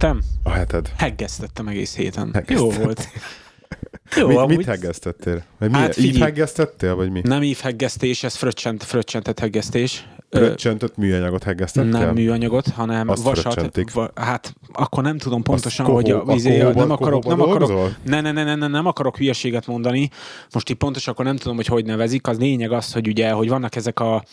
hetem? 0.00 0.20
A 0.42 0.50
heted. 0.50 0.92
Heggeztettem 0.96 1.68
egész 1.68 1.96
héten. 1.96 2.44
Jó 2.48 2.70
volt. 2.70 3.08
Jó, 4.16 4.26
mit, 4.26 4.36
amúgy 4.36 4.56
mit 4.56 4.66
heggeztettél? 4.66 5.44
Vagy 5.58 5.72
Hát 5.72 5.80
hát 5.80 5.96
így 5.96 6.18
heggeztettél, 6.18 6.94
vagy 6.94 7.10
mi? 7.10 7.20
Nem 7.24 7.42
ívheggesztés, 7.42 8.22
ez 8.22 8.34
fröccsent, 8.34 8.82
fröccsentett 8.82 9.38
heggesztés. 9.38 10.08
Ö, 10.28 10.38
Fröccsöntött 10.38 10.96
műanyagot 10.96 11.42
heggeztettél? 11.42 11.90
nem 11.90 12.14
műanyagot, 12.14 12.68
hanem 12.68 13.08
Azt 13.08 13.22
vasat. 13.22 13.92
Va, 13.92 14.10
hát 14.14 14.54
akkor 14.72 15.02
nem 15.02 15.18
tudom 15.18 15.42
pontosan, 15.42 15.86
Azt 15.86 15.94
hogy 15.94 16.10
a, 16.10 16.20
kohó- 16.22 16.32
a 16.32 16.42
kohóban- 16.42 16.74
nem 16.74 16.90
akarok, 16.90 17.24
nem 17.26 17.40
akarok, 17.40 17.90
ne, 18.04 18.20
ne, 18.20 18.32
ne, 18.32 18.44
ne, 18.44 18.54
ne, 18.54 18.66
nem 18.66 18.86
akarok 18.86 19.16
hülyeséget 19.16 19.66
mondani. 19.66 20.08
Most 20.52 20.70
így 20.70 20.76
pontosan 20.76 21.12
akkor 21.12 21.24
nem 21.24 21.36
tudom, 21.36 21.56
hogy 21.56 21.66
hogy 21.66 21.84
nevezik. 21.84 22.26
Az 22.26 22.38
lényeg 22.38 22.72
az, 22.72 22.92
hogy 22.92 23.08
ugye, 23.08 23.30
hogy 23.30 23.48
vannak 23.48 23.76
ezek 23.76 24.00
a 24.00 24.24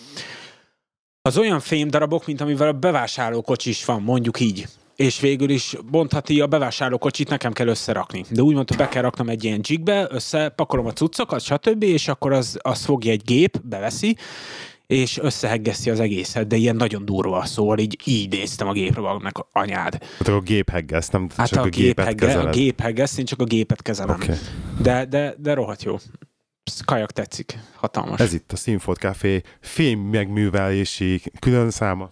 az 1.21 1.37
olyan 1.37 1.59
fémdarabok, 1.59 2.25
mint 2.25 2.41
amivel 2.41 2.67
a 2.67 2.71
bevásárlókocsi 2.73 3.69
is 3.69 3.85
van, 3.85 4.01
mondjuk 4.01 4.39
így. 4.39 4.67
És 4.97 5.19
végül 5.19 5.49
is 5.49 5.75
mondhatni, 5.91 6.39
a 6.39 6.47
bevásárlókocsit 6.47 7.29
nekem 7.29 7.53
kell 7.53 7.67
összerakni. 7.67 8.25
De 8.29 8.41
úgy 8.41 8.55
mondta, 8.55 8.75
be 8.75 8.87
kell 8.87 9.01
raknom 9.01 9.29
egy 9.29 9.43
ilyen 9.43 9.59
jigbe, 9.63 10.07
összepakolom 10.11 10.85
a 10.85 10.93
cuccokat, 10.93 11.41
stb., 11.41 11.83
és 11.83 12.07
akkor 12.07 12.33
az, 12.33 12.57
az 12.61 12.85
fogja 12.85 13.11
egy 13.11 13.21
gép, 13.25 13.59
beveszi, 13.63 14.17
és 14.87 15.17
összeheggeszti 15.17 15.89
az 15.89 15.99
egészet, 15.99 16.47
de 16.47 16.55
ilyen 16.55 16.75
nagyon 16.75 17.05
durva, 17.05 17.45
szóval 17.45 17.77
így, 17.77 17.97
így 18.03 18.29
néztem 18.31 18.67
a 18.67 18.71
gépre 18.71 19.01
magamnak 19.01 19.47
anyád. 19.51 20.03
Hát 20.17 20.27
a 20.27 20.39
gép 20.39 20.69
heggeszt, 20.69 21.11
nem 21.11 21.29
Hát 21.37 21.47
csak 21.47 21.63
a, 21.63 21.67
a, 21.67 21.69
gépet 21.69 22.05
hegge, 22.05 22.25
a 22.25 22.27
kezeled. 22.27 22.53
gép 22.53 22.81
heggeszt, 22.81 23.19
én 23.19 23.25
csak 23.25 23.41
a 23.41 23.43
gépet 23.43 23.81
kezelem. 23.81 24.15
Oké. 24.15 24.33
De, 24.81 25.05
de, 25.05 25.35
de 25.37 25.53
rohadt 25.53 25.83
jó. 25.83 25.95
Kajak 26.85 27.11
tetszik. 27.11 27.59
Hatalmas. 27.75 28.19
Ez 28.19 28.33
itt 28.33 28.51
a 28.51 28.55
Sinfot 28.55 28.97
Café 28.97 29.41
film 29.61 29.99
megművelési 29.99 31.21
külön 31.39 31.69
száma. 31.69 32.09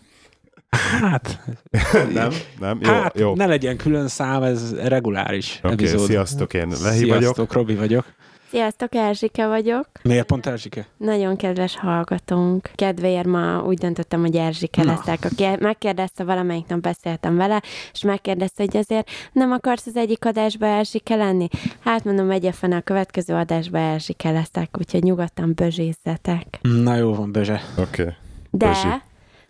Hát, 1.02 1.40
Nem? 2.14 2.32
Nem? 2.60 2.80
Jó, 2.82 2.92
hát 2.92 3.20
jó. 3.20 3.36
ne 3.36 3.46
legyen 3.46 3.78
külön 3.78 4.08
szám, 4.08 4.44
ez 4.44 4.76
reguláris 4.76 5.60
Oké, 5.64 5.74
epizód. 5.74 6.08
sziasztok, 6.08 6.54
én 6.54 6.68
Lehi 6.68 6.98
Sziasztok, 6.98 7.36
vagyok. 7.36 7.54
Robi 7.54 7.76
vagyok. 7.76 8.06
Sziasztok, 8.50 8.96
Erzsike 8.96 9.48
vagyok. 9.48 9.88
Miért 10.04 10.26
pont 10.26 10.46
Erzsike? 10.46 10.88
Nagyon 10.98 11.36
kedves 11.36 11.78
hallgatónk. 11.78 12.70
Kedvéért 12.76 13.26
ma 13.26 13.64
úgy 13.64 13.78
döntöttem, 13.78 14.20
hogy 14.20 14.36
Erzsike 14.36 14.84
Na. 14.84 14.92
leszek. 14.92 15.26
Aki 15.32 15.46
megkérdezte, 15.60 16.24
valamelyik 16.24 16.68
nap 16.68 16.80
beszéltem 16.80 17.36
vele, 17.36 17.62
és 17.94 18.02
megkérdezte, 18.02 18.64
hogy 18.64 18.78
azért 18.78 19.10
nem 19.32 19.52
akarsz 19.52 19.86
az 19.86 19.96
egyik 19.96 20.26
adásba 20.26 20.66
Erzsike 20.66 21.16
lenni? 21.16 21.48
Hát 21.80 22.04
mondom, 22.04 22.52
fene 22.52 22.76
a 22.76 22.82
következő 22.82 23.34
adásba 23.34 23.78
Erzsike 23.78 24.32
leszek, 24.32 24.70
úgyhogy 24.80 25.04
nyugodtan 25.04 25.54
bözsézzetek. 25.56 26.60
Na 26.62 26.96
jó 26.96 27.14
van, 27.14 27.32
Bezse. 27.32 27.62
Oké. 27.78 28.02
Okay. 28.02 28.14
De 28.52 28.68
Bözsi. 28.68 28.88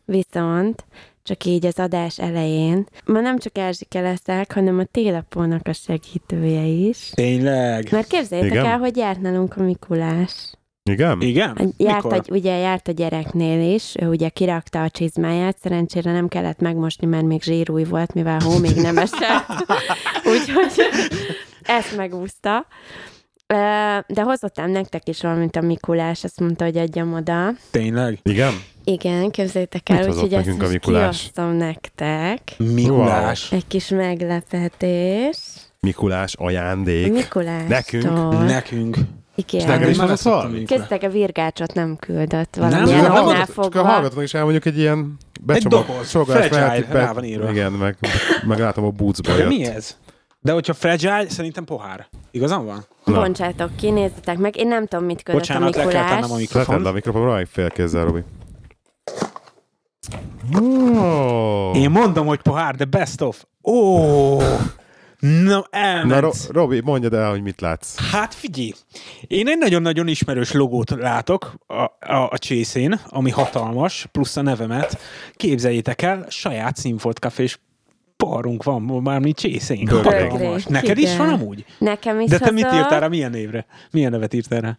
viszont 0.05 0.85
csak 1.25 1.45
így 1.45 1.65
az 1.65 1.79
adás 1.79 2.19
elején, 2.19 2.85
ma 3.05 3.19
nem 3.19 3.37
csak 3.37 3.57
Erzsike 3.57 4.01
leszek, 4.01 4.53
hanem 4.53 4.79
a 4.79 4.83
télapónak 4.83 5.67
a 5.67 5.73
segítője 5.73 6.63
is. 6.63 7.09
Tényleg? 7.13 7.87
Mert 7.91 8.07
képzeljétek 8.07 8.53
Igen? 8.53 8.65
el, 8.65 8.77
hogy 8.77 8.97
járt 8.97 9.21
nálunk 9.21 9.57
a 9.57 9.61
Mikulás. 9.63 10.51
Igen? 10.89 11.21
Igen? 11.21 11.73
Járt 11.77 12.03
Mikor? 12.03 12.21
a, 12.27 12.33
ugye 12.33 12.57
járt 12.57 12.87
a 12.87 12.91
gyereknél 12.91 13.73
is, 13.73 13.93
ő 13.99 14.07
ugye 14.07 14.29
kirakta 14.29 14.83
a 14.83 14.89
csizmáját, 14.89 15.57
szerencsére 15.57 16.11
nem 16.11 16.27
kellett 16.27 16.59
megmosni, 16.59 17.07
mert 17.07 17.25
még 17.25 17.41
zsírúj 17.41 17.83
volt, 17.83 18.13
mivel 18.13 18.39
hó 18.39 18.57
még 18.57 18.75
nem 18.75 18.97
esett. 18.97 19.47
Úgyhogy 20.33 20.71
ezt 21.61 21.95
megúszta. 21.95 22.67
De 24.07 24.21
hozottam 24.23 24.69
nektek 24.71 25.07
is 25.07 25.21
valamint 25.21 25.55
a 25.55 25.61
Mikulás, 25.61 26.23
azt 26.23 26.39
mondta, 26.39 26.63
hogy 26.63 26.77
adjam 26.77 27.13
oda. 27.13 27.51
Tényleg? 27.71 28.19
Igen? 28.23 28.53
Igen, 28.83 29.29
képzeljétek 29.31 29.89
el, 29.89 30.09
úgyhogy 30.09 30.33
ezt 30.33 30.61
a 30.61 30.67
Mikulás? 30.67 31.19
kiosztom 31.19 31.51
nektek. 31.51 32.41
Mikulás. 32.57 33.51
Egy 33.51 33.67
kis 33.67 33.87
meglepetés. 33.87 35.37
Mikulás 35.79 36.33
ajándék. 36.35 37.11
Mikulás. 37.11 37.67
Nekünk? 37.67 38.43
Nekünk. 38.45 38.97
És 39.51 39.63
neked 39.63 39.89
is 39.89 39.97
Már. 39.97 40.17
Kezdtek 40.65 41.03
a 41.03 41.09
virgácsot 41.09 41.73
nem 41.73 41.95
küldött 41.97 42.55
Nem, 42.55 42.69
valamilyen 42.69 43.01
nem, 43.01 43.11
oknál 43.11 43.25
nem, 43.25 43.35
Csak 43.45 43.49
a 43.57 43.61
fogva. 43.61 43.83
hallgatónak 43.83 44.23
is 44.23 44.33
elmondjuk 44.33 44.65
egy 44.65 44.77
ilyen 44.77 45.17
becsomag, 45.41 45.85
doboz, 45.85 46.09
sogás 46.09 46.37
fragile, 46.37 46.59
lehet, 46.65 46.91
rá 46.91 47.13
van 47.13 47.23
írva. 47.23 47.49
Igen, 47.51 47.71
meg, 47.71 47.97
meg 48.47 48.59
látom 48.59 48.83
a 48.85 48.89
bootsba 48.89 49.31
De 49.31 49.37
jött. 49.37 49.47
mi 49.47 49.65
ez? 49.65 49.97
De 50.41 50.51
hogyha 50.51 50.73
fragile, 50.73 51.25
szerintem 51.29 51.63
pohár. 51.65 52.07
Igazam 52.31 52.65
van? 52.65 52.85
Na. 53.05 53.13
Bontsátok 53.19 53.75
ki, 53.75 53.89
nézzetek 53.89 54.37
meg. 54.37 54.55
Én 54.57 54.67
nem 54.67 54.85
tudom, 54.87 55.05
mit 55.05 55.23
küldött 55.23 55.49
a 55.49 55.53
Bocsánat, 55.53 55.75
le 55.75 55.81
kell 55.81 55.85
Mikulás. 55.91 56.09
tennem 56.09 56.31
a 56.31 56.35
mikrofon. 56.35 56.65
Letedd 56.67 56.83
le 56.83 56.89
a 56.89 56.93
mikrofon, 56.93 57.45
fél 57.45 57.69
kézzel, 57.69 58.05
Robi. 58.05 58.23
Oh. 60.59 61.77
Én 61.77 61.89
mondom, 61.89 62.27
hogy 62.27 62.41
pohár, 62.41 62.75
de 62.75 62.85
best 62.85 63.21
of. 63.21 63.43
Ó! 63.63 64.37
Na, 65.19 65.65
elment. 65.69 66.05
Na, 66.09 66.19
Ro- 66.19 66.47
Robi, 66.51 66.81
mondjad 66.81 67.13
el, 67.13 67.29
hogy 67.29 67.41
mit 67.41 67.61
látsz. 67.61 68.11
Hát 68.11 68.33
figyelj, 68.33 68.73
én 69.27 69.47
egy 69.47 69.57
nagyon-nagyon 69.57 70.07
ismerős 70.07 70.51
logót 70.51 70.89
látok 70.89 71.53
a, 71.67 71.81
a, 72.13 72.27
a 72.29 72.37
csészén, 72.37 72.99
ami 73.07 73.29
hatalmas, 73.29 74.07
plusz 74.11 74.35
a 74.37 74.41
nevemet. 74.41 74.97
Képzeljétek 75.35 76.01
el, 76.01 76.25
saját 76.29 76.75
színfolt 76.77 77.19
kafés 77.19 77.59
parunk 78.17 78.63
van, 78.63 78.81
már 78.81 79.19
mi 79.19 79.31
csészén. 79.33 79.85
Bögré. 79.85 80.55
Neked 80.67 80.97
is 80.97 81.17
van 81.17 81.29
amúgy? 81.29 81.65
Nekem 81.77 82.19
is 82.19 82.29
De 82.29 82.37
te 82.37 82.51
mit 82.51 82.67
írtál 82.73 82.99
rá, 82.99 83.07
milyen 83.07 83.31
névre? 83.31 83.65
Milyen 83.91 84.11
nevet 84.11 84.33
írtál 84.33 84.61
rá? 84.61 84.77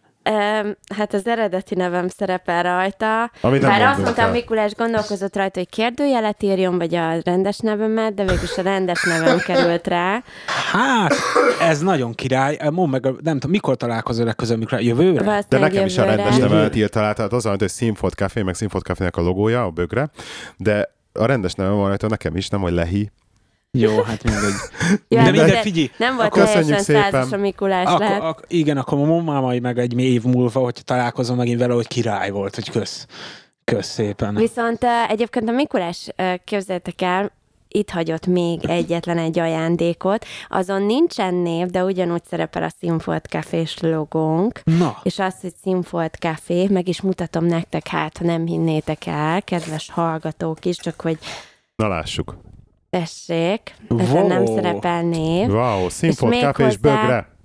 Hát 0.95 1.13
az 1.13 1.27
eredeti 1.27 1.75
nevem 1.75 2.07
szerepel 2.07 2.63
rajta. 2.63 3.31
Amit 3.41 3.61
nem 3.61 3.69
Bár 3.69 3.81
azt 3.81 3.87
mondunk 3.87 4.03
mondta, 4.05 4.21
el. 4.21 4.29
a 4.29 4.31
Mikulás 4.31 4.75
gondolkozott 4.75 5.35
rajta, 5.35 5.59
hogy 5.59 5.69
kérdőjelet 5.69 6.43
írjon, 6.43 6.77
vagy 6.77 6.95
a 6.95 7.19
rendes 7.23 7.57
nevemet, 7.59 8.13
de 8.13 8.23
végülis 8.25 8.57
a 8.57 8.61
rendes 8.61 9.03
nevem 9.03 9.37
került 9.39 9.87
rá. 9.87 10.23
Hát, 10.71 11.13
ez 11.61 11.81
nagyon 11.81 12.13
király. 12.13 12.57
Mondd 12.71 12.91
meg, 12.91 13.03
nem 13.03 13.33
tudom, 13.33 13.51
mikor 13.51 13.75
találkozol 13.75 14.25
legközelebb, 14.25 14.59
mikor 14.59 14.81
jövőre? 14.81 15.19
De 15.19 15.23
Valószínűleg 15.25 15.71
nekem 15.71 15.85
is 15.85 15.97
a 15.97 16.01
jövőre. 16.03 16.21
rendes 16.23 16.39
nevemet 16.39 16.75
írtál 16.75 17.03
át, 17.03 17.15
tehát 17.15 17.33
az, 17.33 17.43
hogy 17.45 17.67
Színfolt 17.69 18.13
Café, 18.13 18.41
meg 18.41 18.55
Színfolt 18.55 18.83
Cafének 18.83 19.17
a 19.17 19.21
logója, 19.21 19.63
a 19.63 19.69
bögre, 19.69 20.09
de 20.57 20.95
a 21.13 21.25
rendes 21.25 21.53
nevem 21.53 21.75
van 21.75 21.87
rajta 21.87 22.07
nekem 22.07 22.35
is, 22.35 22.49
nem, 22.49 22.61
hogy 22.61 22.71
Lehi. 22.73 23.11
Jó, 23.79 24.01
hát 24.01 24.23
mindegy. 24.23 24.53
Ja, 24.89 24.97
De 25.07 25.19
hát 25.21 25.31
mindegy, 25.31 25.51
de 25.51 25.61
figyelj, 25.61 25.89
Nem 25.97 26.15
volt 26.15 26.27
akkor 26.27 26.43
teljesen 26.43 26.79
százas 26.79 27.31
a 27.31 27.37
Mikulás 27.37 27.85
Akkor, 27.85 27.99
lehet. 27.99 28.21
ak- 28.21 28.45
igen, 28.47 28.77
akkor 28.77 28.97
mondom 28.97 29.41
majd 29.41 29.61
meg 29.61 29.77
egy 29.79 29.99
év 29.99 30.23
múlva, 30.23 30.59
hogy 30.59 30.81
találkozom 30.83 31.37
megint 31.37 31.59
vele, 31.59 31.73
hogy 31.73 31.87
király 31.87 32.29
volt, 32.29 32.55
hogy 32.55 32.69
kösz. 32.69 33.05
Kösz 33.63 33.87
szépen. 33.87 34.35
Viszont 34.35 34.83
uh, 34.83 35.11
egyébként 35.11 35.49
a 35.49 35.51
Mikulás, 35.51 36.07
uh, 36.17 36.33
képzeljétek 36.43 37.01
el, 37.01 37.31
itt 37.69 37.89
hagyott 37.89 38.25
még 38.27 38.65
egyetlen 38.65 39.17
egy 39.17 39.39
ajándékot. 39.39 40.25
Azon 40.49 40.81
nincsen 40.81 41.33
név, 41.33 41.67
de 41.67 41.83
ugyanúgy 41.83 42.21
szerepel 42.29 42.63
a 42.63 42.69
Színfolt 42.79 43.25
Cafés 43.25 43.77
logónk. 43.79 44.61
Na, 44.63 44.97
És 45.03 45.19
azt, 45.19 45.41
hogy 45.41 45.53
Színfolt 45.63 46.15
Café, 46.15 46.67
meg 46.67 46.87
is 46.87 47.01
mutatom 47.01 47.45
nektek, 47.45 47.87
hát 47.87 48.17
ha 48.17 48.25
nem 48.25 48.45
hinnétek 48.45 49.05
el, 49.05 49.41
kedves 49.43 49.89
hallgatók 49.91 50.65
is, 50.65 50.77
csak 50.77 51.01
hogy 51.01 51.17
Na 51.75 51.87
lássuk. 51.87 52.37
Tessék, 52.89 53.75
ezen 53.97 54.25
nem 54.25 54.43
Wow. 54.43 54.55
szerepel 54.55 55.01
név. 55.01 55.49
Wow, 55.49 55.89
Színfolt 55.89 56.31
még 56.31 56.41
Café 56.41 56.63
és 56.63 56.67
hozzá- 56.81 57.01
bögre. 57.01 57.35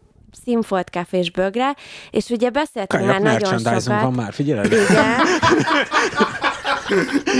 Színfolt 0.44 0.88
Café 0.88 1.18
és 1.18 1.30
Bögre, 1.30 1.74
és 2.10 2.28
ugye 2.28 2.50
beszéltünk 2.50 3.02
kajak 3.02 3.22
már 3.22 3.40
nagyon 3.40 3.58
sokat. 3.58 3.84
van 4.02 4.12
már, 4.12 4.32
figyeled? 4.32 4.72
Igen, 4.72 4.86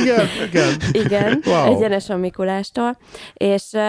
Igen, 0.03 0.27
igen. 0.49 0.73
igen, 0.93 1.43
Wow. 1.45 1.77
egyenes 1.77 2.09
a 2.09 2.17
Mikulástól, 2.17 2.97
és 3.34 3.63
uh, 3.72 3.83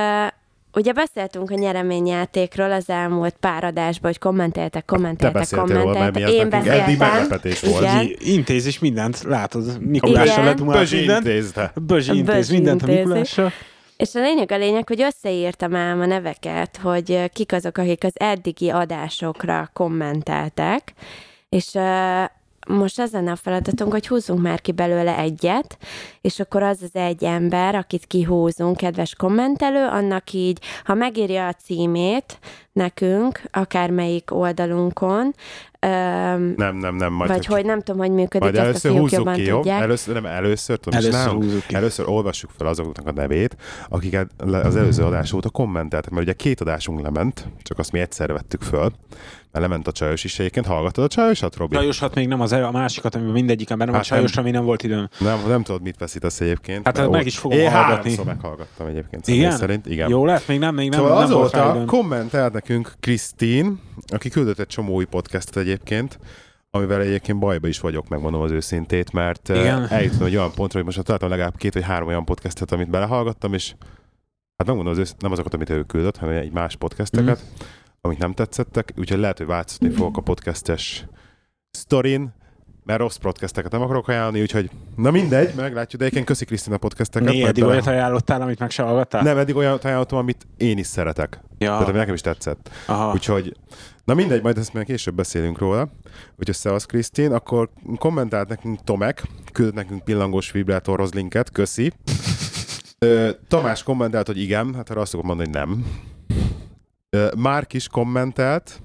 ugye 0.74 0.92
beszéltünk 0.94 1.52
a 1.52 1.56
nyereményjátékról 1.56 2.72
az 2.72 2.90
elmúlt 2.90 3.36
pár 3.40 3.64
adásban, 3.64 4.12
hogy 4.12 4.20
kommenteltek, 4.20 4.86
Te 4.86 4.96
kommenteltek, 4.96 5.52
róla, 5.52 5.66
mert 5.66 5.82
kommenteltek. 5.84 6.24
ez 6.24 6.32
Én 6.34 6.48
nekünk 6.48 6.68
eddig 6.68 6.98
beszéltem. 6.98 7.22
meglepetés 7.22 7.62
volt. 7.62 7.82
Igen. 7.82 7.96
Bözsi 7.98 8.18
intéz 8.34 8.66
is 8.66 8.80
mindent, 8.80 9.22
látod, 9.24 9.82
Mikulással 9.82 10.54
Bözsi 10.54 10.96
mindent. 10.98 11.26
intézte. 11.26 11.72
Bözsi 11.82 12.18
intéz 12.18 12.50
mindent 12.50 12.84
a. 12.84 12.86
Mikulással. 12.86 13.52
És 14.04 14.16
a 14.16 14.22
lényeg 14.22 14.52
a 14.52 14.58
lényeg, 14.58 14.88
hogy 14.88 15.02
összeírtam 15.02 15.76
ám 15.76 16.00
a 16.00 16.06
neveket, 16.06 16.78
hogy 16.78 17.32
kik 17.34 17.52
azok, 17.52 17.78
akik 17.78 18.04
az 18.04 18.12
eddigi 18.16 18.70
adásokra 18.70 19.70
kommenteltek, 19.74 20.94
és 21.50 21.76
most 22.68 23.00
az 23.00 23.12
lenne 23.12 23.32
a 23.32 23.36
feladatunk, 23.36 23.92
hogy 23.92 24.08
húzzunk 24.08 24.42
már 24.42 24.62
ki 24.62 24.72
belőle 24.72 25.18
egyet, 25.18 25.78
és 26.22 26.40
akkor 26.40 26.64
az 26.64 26.82
az 26.82 26.96
egy 26.96 27.24
ember, 27.24 27.76
akit 27.76 28.06
kihúzunk, 28.06 28.78
kedves 28.78 29.16
kommentelő, 29.16 29.88
annak 29.88 30.32
így, 30.34 30.60
ha 30.84 30.94
megírja 30.94 31.48
a 31.48 31.54
címét, 31.54 32.40
nekünk, 32.72 33.42
akármelyik 33.52 34.32
oldalunkon, 34.32 35.34
Öm, 35.80 36.54
Nem, 36.58 36.76
nem, 36.76 36.96
nem. 36.96 37.14
Majd 37.14 37.30
vagy 37.30 37.46
hogy 37.46 37.66
nem 37.66 37.82
tudom, 37.82 38.02
hogy 38.02 38.12
működik, 38.12 38.40
Majd 38.40 38.56
ezt 38.56 38.64
a 38.64 38.68
először 38.68 38.92
fiúk 38.92 39.02
húzzuk 39.02 39.18
jobban 39.18 39.34
ki, 39.34 39.46
jó? 39.46 39.56
tudják. 39.56 39.82
Először, 39.82 40.14
nem, 40.14 40.26
először, 40.26 40.78
tudom, 40.78 41.00
Először 41.00 41.32
húzzuk 41.32 41.66
ki. 41.68 41.76
először 41.76 42.10
olvassuk 42.10 42.50
fel 42.58 42.68
azoknak 42.68 43.08
a 43.08 43.12
nevét, 43.12 43.56
akiket 43.90 44.30
az 44.38 44.76
előző 44.76 45.04
adás 45.04 45.34
óta 45.34 45.50
kommenteltek, 45.50 46.12
mert 46.12 46.24
ugye 46.24 46.34
két 46.34 46.62
adásunk 46.62 47.02
lement, 47.02 47.48
csak 47.62 47.80
azt 47.80 47.92
mi 47.92 48.00
egyszer 48.00 48.32
vettük 48.32 48.62
föl, 48.62 48.92
mert 49.54 49.66
lement 49.66 49.88
a 49.88 49.92
csajos 49.92 50.24
is 50.24 50.40
egyébként. 50.40 50.66
Hallgattad 50.66 51.04
a 51.04 51.08
csajosat, 51.08 51.56
Robi? 51.56 51.76
Csajosat 51.76 52.16
még 52.16 52.28
nem 52.28 52.42
az 52.42 52.52
a 52.52 52.72
másikat, 52.72 53.16
amiben 53.16 53.34
mindegyiken 53.34 53.78
benne 53.78 53.92
van. 53.92 54.00
Hát 54.00 54.10
Hát 54.10 54.18
Csajosra 54.18 54.42
még 54.42 54.52
nem 54.54 54.64
volt 54.66 54.84
időm. 54.84 55.10
Nem, 55.20 55.40
nem 55.48 55.64
tudod, 55.64 55.82
mit 55.82 55.98
veszítesz 55.98 56.42
egyébként. 56.42 56.86
Hát 56.86 56.98
mert 56.98 57.10
meg 57.10 57.26
is 57.26 57.38
fogom 57.38 57.58
Én 57.58 57.72
hallgatni. 57.72 57.94
háromszor 57.96 58.26
meghallgattam 58.26 58.88
egyébként. 58.88 59.28
Igen? 59.28 59.52
Szerint. 59.52 59.86
Igen. 59.86 60.10
Jó 60.10 60.26
lett? 60.26 60.48
Még 60.48 60.60
nem, 60.60 60.76
még 60.76 60.90
nem, 60.90 61.00
Szóval 61.00 61.20
nem 61.20 61.30
volt 61.32 61.54
azóta 61.54 61.74
időm. 61.76 61.86
kommentelt 61.86 62.54
nekünk 62.54 62.94
Krisztin, 63.00 63.80
aki 64.08 64.30
küldött 64.30 64.60
egy 64.60 64.68
csomó 64.68 64.94
új 64.94 65.06
podcastet 65.06 65.58
egyébként, 65.58 66.20
amivel 66.70 67.02
egyébként 67.02 67.40
bajba 67.40 67.68
is 67.68 67.80
vagyok, 67.80 68.08
megmondom 68.08 68.42
az 68.42 68.52
őszintét, 68.52 69.12
mert 69.12 69.50
Igen. 69.50 69.88
eljutottam 69.90 70.28
egy 70.28 70.36
olyan 70.36 70.52
pontra, 70.56 70.78
hogy 70.78 70.86
most 70.86 71.04
találtam 71.04 71.30
legalább 71.30 71.58
két 71.58 71.74
vagy 71.74 71.84
három 71.84 72.08
olyan 72.08 72.26
podcastet, 72.26 72.72
amit 72.72 72.90
belehallgattam, 72.90 73.54
és 73.54 73.74
hát 74.58 74.68
megmondom 74.68 74.94
az 74.94 75.00
ősz, 75.00 75.16
nem 75.20 75.32
azokat, 75.32 75.54
amit 75.54 75.70
ő 75.70 75.84
küldött, 75.84 76.18
hanem 76.18 76.36
egy 76.36 76.52
más 76.52 76.76
podcasteket, 76.76 77.40
Mhm. 77.40 77.64
Amik 78.06 78.18
nem 78.18 78.34
tetszettek, 78.34 78.94
úgyhogy 78.98 79.20
lehet, 79.20 79.38
hogy 79.38 79.48
változtatni 79.48 79.96
fogok 79.96 80.18
a 80.18 80.22
podcastes 80.22 81.06
sztorin, 81.72 82.34
mert 82.84 83.00
rossz 83.00 83.16
podcasteket 83.16 83.72
nem 83.72 83.82
akarok 83.82 84.08
ajánlani, 84.08 84.42
úgyhogy 84.42 84.70
na 84.96 85.12
mindegy, 85.12 85.56
meglátjuk, 85.56 86.00
de 86.02 86.06
egyébként 86.08 86.26
köszi 86.26 86.46
Krisztina 86.46 86.78
podcasteket. 86.78 87.34
Mi 87.34 87.44
eddig 87.44 87.64
olyat 87.64 87.88
ajánlottál, 87.88 88.42
amit 88.42 88.60
meg 88.60 88.70
se 88.70 88.84
hallgattál? 88.84 89.24
Nem, 89.24 89.38
eddig 89.38 89.56
olyan 89.56 89.80
ajánlottam, 89.84 90.18
amit 90.18 90.48
én 90.58 90.78
is 90.78 90.88
szeretek. 90.88 91.40
Ja. 91.58 91.70
Tehát 91.70 91.88
ami 91.88 91.98
nekem 91.98 92.14
is 92.14 92.22
tetszett. 92.22 92.70
Aha. 92.86 93.14
Úgyhogy, 93.14 93.56
na 94.04 94.14
mindegy, 94.14 94.42
majd 94.42 94.58
ezt 94.58 94.74
meg 94.74 94.86
később 94.86 95.16
beszélünk 95.16 95.58
róla. 95.58 95.90
Úgyhogy 96.40 96.56
szevasz 96.56 96.86
Krisztin, 96.86 97.32
akkor 97.32 97.70
kommentált 97.98 98.50
nekünk 98.50 98.84
Tomek, 98.84 99.24
küldött 99.52 99.74
nekünk 99.74 100.04
pillangós 100.04 100.52
vibrátorhoz 100.52 101.14
linket, 101.14 101.52
köszi. 101.52 101.92
Ö, 103.00 103.30
Tamás 103.48 103.84
kommentált, 103.84 104.28
hogy 104.28 104.42
igen, 104.42 104.76
hát 104.76 104.90
arra 104.90 105.02
azt 105.02 105.12
szokom 105.12 105.28
mondani, 105.28 105.50
hogy 105.50 105.58
nem. 105.58 105.86
Márk 107.38 107.74
is 107.74 107.88
kommentelt, 107.88 108.82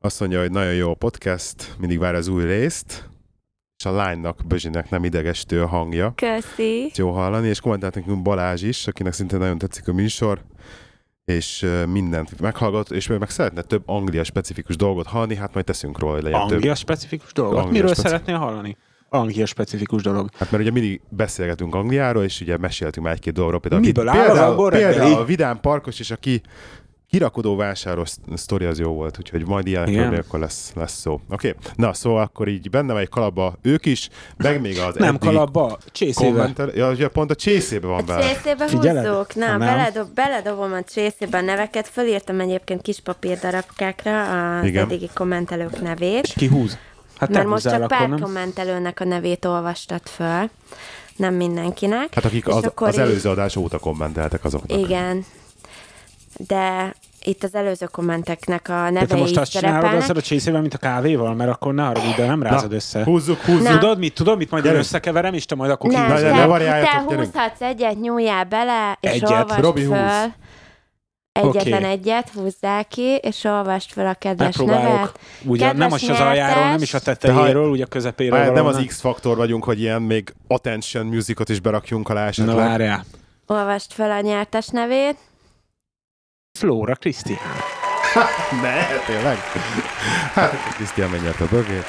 azt 0.00 0.20
mondja, 0.20 0.40
hogy 0.40 0.50
nagyon 0.50 0.74
jó 0.74 0.90
a 0.90 0.94
podcast, 0.94 1.74
mindig 1.78 1.98
vár 1.98 2.14
az 2.14 2.28
új 2.28 2.44
részt, 2.44 3.10
és 3.78 3.84
a 3.84 3.92
lánynak, 3.92 4.46
Bözsinek 4.46 4.90
nem 4.90 5.04
idegestő 5.04 5.62
a 5.62 5.66
hangja. 5.66 6.12
Köszi. 6.14 6.90
Jó 6.94 7.10
hallani, 7.10 7.48
és 7.48 7.60
kommentált 7.60 7.94
nekünk 7.94 8.22
Balázs 8.22 8.62
is, 8.62 8.86
akinek 8.86 9.12
szintén 9.12 9.38
nagyon 9.38 9.58
tetszik 9.58 9.88
a 9.88 9.92
műsor, 9.92 10.40
és 11.24 11.66
mindent 11.88 12.40
meghallgat, 12.40 12.90
és 12.90 13.06
meg 13.06 13.30
szeretne 13.30 13.62
több 13.62 13.82
Anglia 13.86 14.24
specifikus 14.24 14.76
dolgot 14.76 15.06
hallani, 15.06 15.34
hát 15.34 15.54
majd 15.54 15.66
teszünk 15.66 15.98
róla, 15.98 16.14
hogy 16.14 16.22
legyen 16.22 16.40
több. 16.40 16.50
Anglia 16.50 16.74
specifikus 16.74 17.32
dolgot? 17.32 17.56
Anglia 17.56 17.72
Miről 17.72 17.88
specif- 17.88 18.08
szeretnél 18.08 18.36
hallani? 18.36 18.76
Anglia 19.08 19.46
specifikus 19.46 20.02
dolog. 20.02 20.28
Hát 20.38 20.50
mert 20.50 20.62
ugye 20.62 20.72
mindig 20.72 21.00
beszélgetünk 21.08 21.74
Angliáról, 21.74 22.22
és 22.24 22.40
ugye 22.40 22.56
meséltünk 22.56 23.06
már 23.06 23.14
egy-két 23.14 23.32
dologról. 23.32 23.60
Például, 23.60 23.82
Miből 23.82 24.08
a, 24.08 24.10
áll 24.10 24.18
az 24.18 24.26
például, 24.26 24.52
abból 24.52 24.70
például 24.70 24.92
reggeli? 24.92 25.14
a 25.14 25.24
Vidám 25.24 25.60
Parkos 25.60 26.00
és 26.00 26.10
a 26.10 26.16
ki, 26.16 26.42
kirakodó 27.12 27.56
vásáros 27.56 28.10
sztori 28.34 28.64
az 28.64 28.78
jó 28.78 28.92
volt, 28.92 29.18
úgyhogy 29.18 29.46
majd 29.46 29.66
ilyenekről 29.66 30.18
akkor 30.18 30.40
lesz, 30.40 30.72
lesz 30.74 31.00
szó. 31.00 31.12
Oké, 31.12 31.48
okay. 31.48 31.60
na 31.76 31.92
szóval 31.92 32.22
akkor 32.22 32.48
így 32.48 32.70
benne 32.70 32.92
vagy 32.92 33.08
kalapba 33.08 33.54
ők 33.62 33.86
is, 33.86 34.08
meg 34.36 34.60
még 34.60 34.78
az 34.78 34.94
Nem 34.94 35.18
kalapba, 35.18 35.78
kommentel, 36.14 36.70
ja, 36.74 36.90
ugye 36.90 37.08
pont 37.08 37.30
a 37.30 37.34
csészébe 37.34 37.86
van 37.86 38.06
bele. 38.06 38.28
csészébe 38.28 38.68
Figyeled? 38.68 39.06
húzzuk? 39.06 39.32
Ha 39.32 39.40
nem. 39.40 39.58
Beledob, 39.58 40.14
beledobom 40.14 40.72
a 40.72 40.82
csészébe 40.82 41.38
a 41.38 41.40
neveket, 41.40 41.88
fölírtam 41.88 42.40
egyébként 42.40 42.82
kis 42.82 43.00
papírdarabkákra 43.00 44.58
az 44.58 44.64
Igen. 44.64 44.84
eddigi 44.84 45.10
kommentelők 45.14 45.80
nevét. 45.80 46.32
Ki 46.36 46.46
húz? 46.46 46.78
Hát 47.18 47.30
Mert 47.30 47.46
most 47.46 47.68
csak 47.68 47.86
pár 47.86 48.08
nem? 48.08 48.20
kommentelőnek 48.20 49.00
a 49.00 49.04
nevét 49.04 49.44
olvastad 49.44 50.08
föl, 50.08 50.50
nem 51.16 51.34
mindenkinek. 51.34 52.14
Hát 52.14 52.24
akik 52.24 52.46
És 52.46 52.52
az, 52.54 52.64
akkor 52.64 52.88
az 52.88 52.98
előző 52.98 53.28
adás 53.28 53.56
óta 53.56 53.78
kommenteltek 53.78 54.44
azoknak. 54.44 54.78
Igen, 54.78 55.24
de 56.36 56.94
itt 57.24 57.42
az 57.42 57.54
előző 57.54 57.86
kommenteknek 57.86 58.68
a 58.68 58.72
te 58.84 58.90
nevei 58.90 59.18
most 59.20 59.30
is 59.30 59.36
azt 59.36 59.50
csinálod 59.50 59.94
ezzel 59.94 60.16
a 60.16 60.20
csészével, 60.20 60.60
mint 60.60 60.74
a 60.74 60.78
kávéval, 60.78 61.34
mert 61.34 61.50
akkor 61.50 61.74
ne 61.74 61.82
haragudj, 61.82 62.14
de 62.16 62.26
nem 62.26 62.42
rázod 62.42 62.72
össze. 62.72 63.04
Húzzuk, 63.04 63.40
húzzuk. 63.40 63.62
Nem. 63.62 63.78
Tudod 63.78 63.98
mit? 63.98 64.14
Tudod 64.14 64.38
mit? 64.38 64.50
Majd 64.50 64.62
Gyerünk. 64.64 64.82
összekeverem, 64.82 65.34
és 65.34 65.44
te 65.44 65.54
majd 65.54 65.70
akkor 65.70 65.90
Nem, 65.90 66.00
Na, 66.00 66.14
kihúzod. 66.14 66.30
ne, 66.36 66.58
te, 66.58 66.80
ne 66.80 67.04
te 67.06 67.14
húzhatsz 67.14 67.60
egyet, 67.60 68.00
nyúljál 68.00 68.44
bele, 68.44 68.98
és 69.00 69.10
Egyet. 69.10 69.30
olvasd 69.30 69.60
Robi, 69.60 69.84
föl. 69.84 69.96
húz. 69.96 70.30
Egyetlen 71.32 71.82
Oké. 71.82 71.90
egyet 71.92 72.28
húzzál 72.28 72.84
ki, 72.84 73.14
és 73.22 73.44
olvasd 73.44 73.90
fel 73.90 74.06
a 74.06 74.14
kedves 74.14 74.56
nevet. 74.56 75.18
Ugye 75.44 75.66
Kedves 75.66 75.88
nem 75.88 75.98
is 75.98 76.08
az 76.08 76.20
aljáról, 76.26 76.64
nem 76.64 76.82
is 76.82 76.94
a 76.94 76.98
tetejéről, 77.00 77.70
ugye 77.70 77.84
a 77.84 77.86
közepéről. 77.86 78.52
Nem 78.52 78.66
az 78.66 78.82
X-faktor 78.86 79.36
vagyunk, 79.36 79.64
hogy 79.64 79.80
ilyen 79.80 80.02
még 80.02 80.34
attention 80.48 81.06
musicot 81.06 81.48
is 81.48 81.60
berakjunk 81.60 82.08
alá 82.08 82.20
Na 82.22 82.26
esetleg. 82.28 82.56
várjál. 82.56 83.04
Olvasd 83.46 83.92
fel 83.92 84.10
a 84.10 84.20
nyertes 84.20 84.66
nevét. 84.68 85.16
Flóra 86.58 86.94
Kriszti. 86.94 87.36
Ne, 88.62 88.86
tényleg? 89.06 89.36
Hát, 90.32 90.74
Krisztián 90.74 91.10
megnyerte 91.10 91.44
a 91.44 91.46
bögét. 91.50 91.84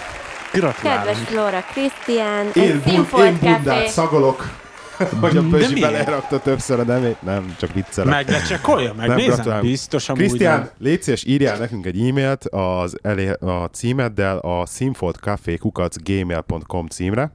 Gratulálunk. 0.54 1.06
Kedves 1.06 1.28
Flóra 1.28 1.62
Krisztián, 1.62 2.46
Én, 2.54 2.64
egy 2.72 2.82
Színfolt 2.86 3.26
én 3.26 3.38
bundát 3.40 3.88
szagolok, 3.88 4.50
hogy 5.22 5.38
a 5.38 5.44
Pözsi 5.50 5.80
belerakta 5.80 6.40
többször 6.40 6.80
a 6.80 6.84
nevét. 6.84 7.22
Nem, 7.22 7.56
csak 7.60 7.74
viccelek. 7.74 8.14
Meglecsekolja, 8.14 8.94
Nem, 8.94 9.08
megnézem. 9.08 9.34
gratulálunk. 9.34 9.68
Biztos 9.68 10.10
amúgy 10.10 10.22
Krisztián, 10.22 10.70
légy 10.78 11.02
szíves, 11.04 11.24
írjál 11.26 11.58
nekünk 11.58 11.86
egy 11.86 12.08
e-mailt 12.08 12.46
az 12.46 12.98
elé, 13.02 13.30
a 13.30 13.70
címeddel 13.72 14.38
a 14.38 14.66
simfoldcafé.gmail.com 14.66 16.88
címre, 16.88 17.32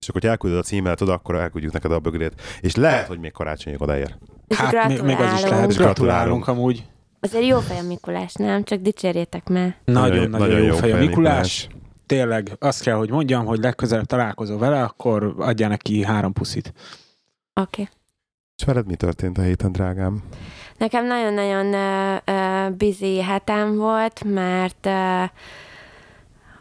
és 0.00 0.08
akkor, 0.08 0.20
hogy 0.20 0.30
elküldöd 0.30 0.58
a 0.58 0.62
címet 0.62 1.00
oda, 1.00 1.12
akkor 1.12 1.34
elküldjük 1.34 1.72
neked 1.72 1.92
a 1.92 1.98
bögrét. 1.98 2.42
És 2.60 2.74
lehet, 2.74 3.06
hogy 3.06 3.18
még 3.18 3.32
karácsonyig 3.32 3.82
odaér. 3.82 4.16
És 4.50 4.56
Hát 4.56 4.88
még, 4.88 5.02
még 5.02 5.16
az 5.20 5.32
is 5.32 5.40
lehet. 5.40 5.42
gratulálunk. 5.42 5.76
Gratulálunk 5.76 6.48
amúgy. 6.48 6.84
Azért 7.20 7.46
jó 7.46 7.58
fej 7.58 7.78
a 7.78 7.82
Mikulás, 7.82 8.34
nem? 8.34 8.62
Csak 8.64 8.80
dicsérjétek 8.80 9.48
meg. 9.48 9.76
Nagyon-nagyon 9.84 10.62
jó 10.62 10.74
fej 10.74 10.92
a 10.92 10.96
Mikulás. 10.96 11.68
Tényleg, 12.06 12.56
azt 12.58 12.82
kell, 12.82 12.94
hogy 12.94 13.10
mondjam, 13.10 13.44
hogy 13.44 13.58
legközelebb 13.58 14.04
találkozol 14.04 14.58
vele, 14.58 14.82
akkor 14.82 15.34
adjál 15.38 15.68
neki 15.68 16.04
három 16.04 16.32
puszit. 16.32 16.72
Oké. 17.54 17.82
Okay. 17.82 17.88
És 18.56 18.64
veled 18.64 18.86
mi 18.86 18.94
történt 18.94 19.38
a 19.38 19.42
héten, 19.42 19.72
drágám? 19.72 20.22
Nekem 20.78 21.06
nagyon-nagyon 21.06 21.66
uh, 21.66 22.16
uh, 22.34 22.76
busy 22.76 23.20
hetem 23.20 23.76
volt, 23.76 24.24
mert 24.24 24.86
uh, 24.86 25.28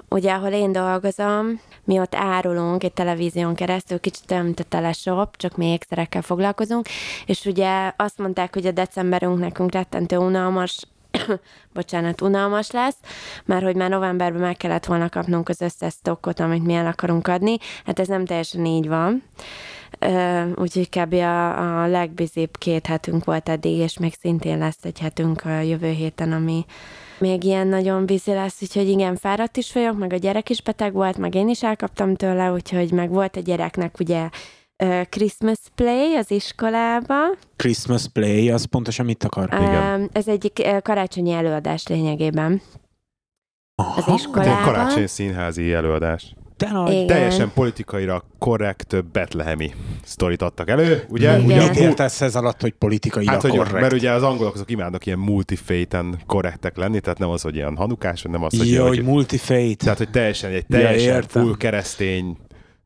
ugye, 0.09 0.33
ahol 0.33 0.51
én 0.51 0.71
dolgozom, 0.71 1.59
mi 1.89 2.00
ott 2.00 2.15
árulunk 2.15 2.83
egy 2.83 2.94
televízión 2.94 3.56
keresztül, 3.56 4.00
kicsit 4.00 4.31
olyan, 4.31 4.44
mint 4.44 4.65
a 4.71 4.94
csak 5.38 5.57
mi 5.57 5.65
ékszerekkel 5.65 6.21
foglalkozunk, 6.21 6.88
és 7.25 7.45
ugye 7.45 7.91
azt 7.95 8.18
mondták, 8.18 8.53
hogy 8.53 8.65
a 8.65 8.71
decemberünk 8.71 9.40
nekünk 9.40 9.71
rettentő 9.71 10.18
unalmas, 10.18 10.81
bocsánat, 11.73 12.21
unalmas 12.21 12.71
lesz, 12.71 12.97
mert 13.45 13.64
hogy 13.64 13.75
már 13.75 13.90
novemberben 13.90 14.42
meg 14.42 14.57
kellett 14.57 14.85
volna 14.85 15.09
kapnunk 15.09 15.49
az 15.49 15.61
összes 15.61 15.94
stockot, 15.94 16.40
amit 16.40 16.66
mi 16.66 16.73
el 16.73 16.87
akarunk 16.87 17.28
adni. 17.28 17.57
Hát 17.85 17.99
ez 17.99 18.07
nem 18.07 18.25
teljesen 18.25 18.66
így 18.66 18.87
van. 18.87 19.23
Úgyhogy 20.56 20.90
kb. 20.90 21.14
a, 21.14 21.81
a 21.83 21.87
legbizibb 21.87 22.57
két 22.57 22.85
hetünk 22.85 23.23
volt 23.25 23.49
eddig, 23.49 23.78
és 23.78 23.97
még 23.97 24.14
szintén 24.19 24.57
lesz 24.57 24.83
egy 24.83 24.99
hetünk 24.99 25.45
a 25.45 25.59
jövő 25.59 25.90
héten, 25.90 26.31
ami 26.31 26.66
még 27.19 27.44
ilyen 27.44 27.68
nagyon 27.68 28.06
bizi 28.06 28.31
lesz, 28.31 28.61
úgyhogy 28.61 28.90
igen, 28.90 29.16
fáradt 29.16 29.57
is 29.57 29.73
vagyok, 29.73 29.97
meg 29.97 30.14
a 30.14 30.18
gyerek 30.18 30.49
is 30.49 30.61
beteg 30.61 30.94
volt, 30.94 31.18
meg 31.18 31.35
én 31.35 31.49
is 31.49 31.64
elkaptam 31.64 32.16
tőle, 32.16 32.52
úgyhogy 32.52 32.92
meg 32.92 33.09
volt 33.09 33.35
a 33.35 33.40
gyereknek 33.40 33.99
ugye 33.99 34.30
Christmas 35.09 35.57
play 35.76 36.16
az 36.16 36.31
iskolába. 36.31 37.16
Christmas 37.56 38.07
Play, 38.07 38.49
az 38.49 38.66
pontosan 38.66 39.06
mit 39.06 39.23
akar? 39.23 39.49
Igen. 39.54 40.09
Ez 40.14 40.28
egyik 40.28 40.68
karácsonyi 40.81 41.31
előadás 41.31 41.88
lényegében 41.88 42.61
az 43.76 43.85
Aha, 43.85 44.11
egy 44.11 44.18
iskolában. 44.18 44.64
karácsony 44.64 45.07
színházi 45.07 45.73
előadás. 45.73 46.35
De 46.59 46.71
nagy. 46.71 46.92
Igen. 46.94 47.07
Teljesen 47.07 47.51
politikaira 47.54 48.23
korrekt 48.39 49.06
betlehemi 49.11 49.71
sztorit 50.04 50.42
adtak 50.42 50.69
elő, 50.69 51.04
ugye? 51.09 51.37
Igen. 51.39 51.45
ugye 51.45 51.68
Mit 51.69 51.75
értesz 51.80 52.21
ez 52.21 52.35
alatt, 52.35 52.61
hogy 52.61 52.71
politikai 52.73 53.28
Hát, 53.28 53.42
hogy, 53.42 53.51
korrekt? 53.51 53.71
mert 53.71 53.94
ugye 53.94 54.11
az 54.11 54.23
angolok 54.23 54.54
azok 54.54 54.71
imádnak 54.71 55.06
ilyen 55.06 55.19
multiféten 55.19 56.19
korrektek 56.25 56.78
lenni, 56.78 56.99
tehát 56.99 57.19
nem 57.19 57.30
az, 57.30 57.42
hogy 57.42 57.56
ilyen 57.56 57.75
hanukás, 57.78 58.21
vagy 58.21 58.31
nem 58.31 58.44
az, 58.44 58.57
hogy, 58.57 58.71
Jó, 58.71 58.87
hogy, 58.87 59.04
multifate. 59.04 59.75
tehát, 59.75 59.97
hogy 59.97 60.09
teljesen 60.09 60.51
egy 60.51 60.66
Ja, 60.68 60.78
teljesen 60.80 61.13
értem. 61.16 61.44
full 61.44 61.57
keresztény 61.57 62.37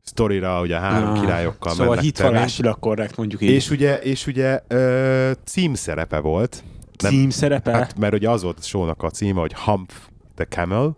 sztorira, 0.02 0.60
ugye 0.60 0.78
három 0.78 1.08
Ah, 1.08 1.20
királyokkal 1.20 1.70
Szóval 1.72 1.86
mennek 1.86 2.04
hitvallásilag 2.04 2.78
korrekt, 2.78 3.16
mondjuk 3.16 3.42
így. 3.42 3.50
És 3.50 3.70
ugye, 3.70 3.98
és 3.98 4.26
ugye 4.26 4.60
ö, 4.68 5.30
címszerepe 5.44 6.18
volt, 6.18 6.62
nem- 7.02 7.12
Cím 7.12 7.30
szerepe? 7.30 7.70
hát, 7.70 7.98
mert 7.98 8.14
ugye 8.14 8.30
az 8.30 8.42
volt 8.42 8.58
a 8.58 8.62
shownak 8.62 9.02
a 9.02 9.10
címe, 9.10 9.40
hogy 9.40 9.54
Humph 9.54 9.94
the 10.34 10.44
Camel, 10.44 10.96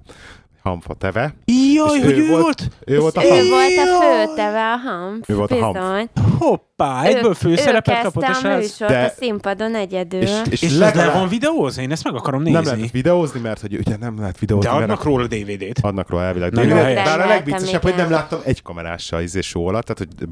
Humph 0.62 0.90
a 0.90 0.94
teve, 0.94 1.34
Jaj, 1.76 1.96
És 1.98 2.04
hogy 2.04 2.18
ő 2.18 2.22
ő 2.22 2.28
volt- 2.28 2.42
volt? 2.42 2.62
Ő 2.86 2.98
volt 2.98 3.16
a 3.16 3.24
Ő 3.24 3.28
ham. 3.28 3.48
volt 3.48 3.78
a 3.78 4.02
főteve 4.26 4.72
a 4.72 4.78
Humph. 4.78 5.30
Ő 5.30 5.34
volt 5.34 5.50
a 5.50 5.54
bizony. 5.54 6.08
Hoppá, 6.38 7.02
egyből 7.02 7.34
főszerepet 7.34 8.02
kapott 8.02 8.22
a 8.22 8.26
Ő 8.26 8.30
kezdte 8.30 8.48
a 8.48 8.50
srác. 8.52 8.60
műsort 8.62 8.90
De- 8.90 9.04
a 9.04 9.08
színpadon 9.18 9.74
egyedül. 9.74 10.20
És, 10.22 10.30
És, 10.30 10.52
és 10.52 10.62
és 10.62 10.68
ez 10.70 10.78
le 10.78 10.84
legalább- 10.84 11.12
van 11.14 11.28
videózni? 11.28 11.82
Én 11.82 11.90
ezt 11.92 12.04
meg 12.04 12.14
akarom 12.14 12.42
nézni. 12.42 12.58
Nem 12.60 12.74
lehet 12.74 12.90
videózni, 12.90 13.40
mert 13.40 13.60
hogy 13.60 13.74
ugye 13.74 13.96
nem 13.96 14.18
lehet 14.18 14.38
videózni, 14.38 14.68
De 14.70 14.74
mert 14.76 14.90
adnak 14.90 15.04
róla 15.04 15.26
DVD-t. 15.26 15.78
adnak 15.82 16.10
róla 16.10 16.22
elvileg. 16.24 16.50
DVD-t. 16.52 17.04
Bár 17.04 17.20
a 17.20 17.26
legviccesebb, 17.26 17.82
hogy 17.82 17.94
nem 17.96 18.10
láttam 18.10 18.40
egy 18.44 18.62
kamerással 18.62 19.20
izé 19.22 19.40
sóla, 19.40 19.82
tehát 19.82 19.98
hogy 19.98 20.28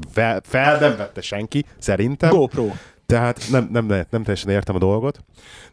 fel 0.49 0.77
nem 0.79 0.95
vette 0.97 1.21
senki, 1.21 1.65
szerintem. 1.77 2.29
GoPro. 2.29 2.67
Tehát 3.05 3.41
nem, 3.51 3.69
nem, 3.71 3.85
nem, 3.85 4.05
nem 4.09 4.23
teljesen 4.23 4.49
értem 4.49 4.75
a 4.75 4.79
dolgot. 4.79 5.23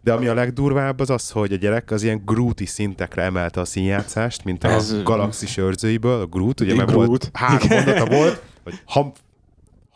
De 0.00 0.12
ami 0.12 0.26
a 0.26 0.34
legdurvább 0.34 1.00
az 1.00 1.10
az, 1.10 1.30
hogy 1.30 1.52
a 1.52 1.56
gyerek 1.56 1.90
az 1.90 2.02
ilyen 2.02 2.22
Grooty 2.24 2.64
szintekre 2.66 3.22
emelte 3.22 3.60
a 3.60 3.64
színjátszást, 3.64 4.44
mint 4.44 4.64
a 4.64 4.68
Ez- 4.68 5.02
Galaxis 5.02 5.56
őrzőiből, 5.56 6.20
a 6.20 6.26
Groot, 6.26 6.60
ugye 6.60 6.74
meg 6.74 6.92
volt 6.92 7.30
három 7.32 7.58
Igen. 7.62 7.84
mondata 7.84 8.14
volt, 8.14 8.42
hogy 8.64 8.80
hamp, 8.84 9.16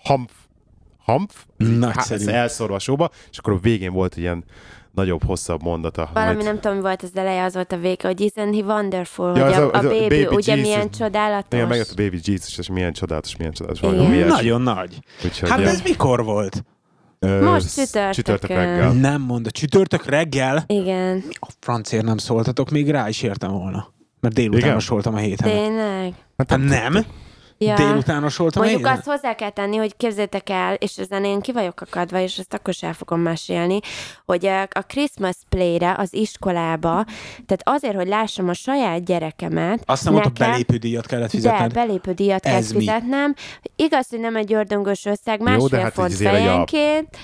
hamp, 0.02 0.30
hamp, 0.98 1.32
Nagyszerű. 1.56 2.20
ez 2.20 2.26
elszorva 2.26 2.74
a 2.74 2.78
showba, 2.78 3.10
és 3.30 3.38
akkor 3.38 3.52
a 3.52 3.58
végén 3.58 3.92
volt 3.92 4.16
ilyen 4.16 4.44
nagyobb, 4.92 5.24
hosszabb 5.24 5.62
mondata. 5.62 6.10
Valami 6.14 6.32
amit- 6.32 6.44
nem 6.44 6.60
tudom, 6.60 6.76
mi 6.76 6.82
volt 6.82 7.02
az 7.02 7.10
eleje, 7.14 7.44
az 7.44 7.54
volt 7.54 7.72
a 7.72 7.76
vége, 7.76 8.06
hogy 8.08 8.20
isn't 8.34 8.52
he 8.54 8.62
wonderful, 8.74 9.36
Ja, 9.36 9.44
hogy 9.44 9.52
a, 9.54 9.56
a- 9.56 9.72
a, 9.72 9.78
az 9.78 9.84
a 9.84 9.88
baby, 9.88 10.00
Baby 10.24 10.34
ugye 10.36 10.56
Jesus. 10.56 10.70
milyen 10.70 10.90
csodálatos. 10.90 11.58
Igen, 11.58 11.68
megjött 11.68 11.90
a 11.90 11.94
Baby 12.02 12.20
Jesus, 12.24 12.58
és 12.58 12.68
milyen 12.68 12.92
csodálatos, 12.92 13.36
milyen 13.36 13.52
csodálatos. 13.52 13.90
Valami. 13.90 14.16
Nagyon 14.18 14.60
nagy. 14.62 14.98
Úgyhogy, 15.24 15.48
Hát 15.48 15.60
ja. 15.60 15.66
ez 15.68 15.80
mikor 15.82 16.24
volt? 16.24 16.64
Ö, 17.18 17.42
Most 17.50 17.74
csütörtökön. 17.74 18.12
Csütörtök 18.12 18.50
reggel. 18.50 18.92
Nem 18.92 19.20
mondod, 19.22 19.52
csütörtök 19.52 20.04
reggel? 20.06 20.64
Igen, 20.66 21.22
A 21.32 21.48
francért 21.60 22.04
nem 22.04 22.16
szóltatok, 22.16 22.70
még 22.70 22.90
rá 22.90 23.08
is 23.08 23.22
értem 23.22 23.50
volna. 23.50 23.92
Mert 24.20 24.34
délutános 24.34 24.84
Igen? 24.84 24.86
voltam 24.94 25.14
a 25.14 25.18
héten. 25.18 25.48
tényleg. 25.50 26.14
Hát 26.36 26.58
nem? 26.58 27.04
Ja. 27.58 27.74
Délutános 27.74 28.36
voltam 28.36 28.62
a 28.62 28.64
Mondjuk 28.64 28.86
héten? 28.86 28.98
azt 28.98 29.08
hozzá 29.08 29.34
kell 29.34 29.50
tenni, 29.50 29.76
hogy 29.76 29.96
képzétek 29.96 30.50
el, 30.50 30.74
és 30.74 30.96
ezen 30.96 31.24
én 31.24 31.40
ki 31.40 31.52
vagyok 31.52 31.80
akadva, 31.80 32.18
és 32.18 32.38
ezt 32.38 32.54
akkor 32.54 32.74
is 32.74 32.82
el 32.82 32.92
fogom 32.92 33.20
mesélni, 33.20 33.78
hogy 34.26 34.46
a 34.46 34.82
Christmas 34.86 35.34
play-re 35.48 35.94
az 35.98 36.14
iskolába, 36.14 37.04
tehát 37.46 37.60
azért, 37.62 37.94
hogy 37.94 38.06
lássam 38.08 38.48
a 38.48 38.52
saját 38.54 39.04
gyerekemet, 39.04 39.82
Azt 39.86 40.04
nem 40.04 40.12
mondta, 40.12 40.30
nekem- 40.30 40.50
belépődíjat 40.50 41.06
kellett 41.06 41.24
de 41.30 41.36
fizetned. 41.36 41.72
belépő 41.72 42.12
díjat 42.12 42.40
kell 42.40 42.54
Ez 42.54 42.70
mi? 42.72 42.78
fizetnem. 42.78 43.34
Igaz, 43.76 44.08
hogy 44.08 44.20
nem 44.20 44.36
egy 44.36 44.52
ördöngös 44.52 45.04
összeg, 45.04 45.40
másfél 45.40 45.68
de 45.68 45.80
hát 45.80 45.92
font 45.92 46.12
egy 46.12 46.26
a- 46.26 46.30
fejenként, 46.30 47.16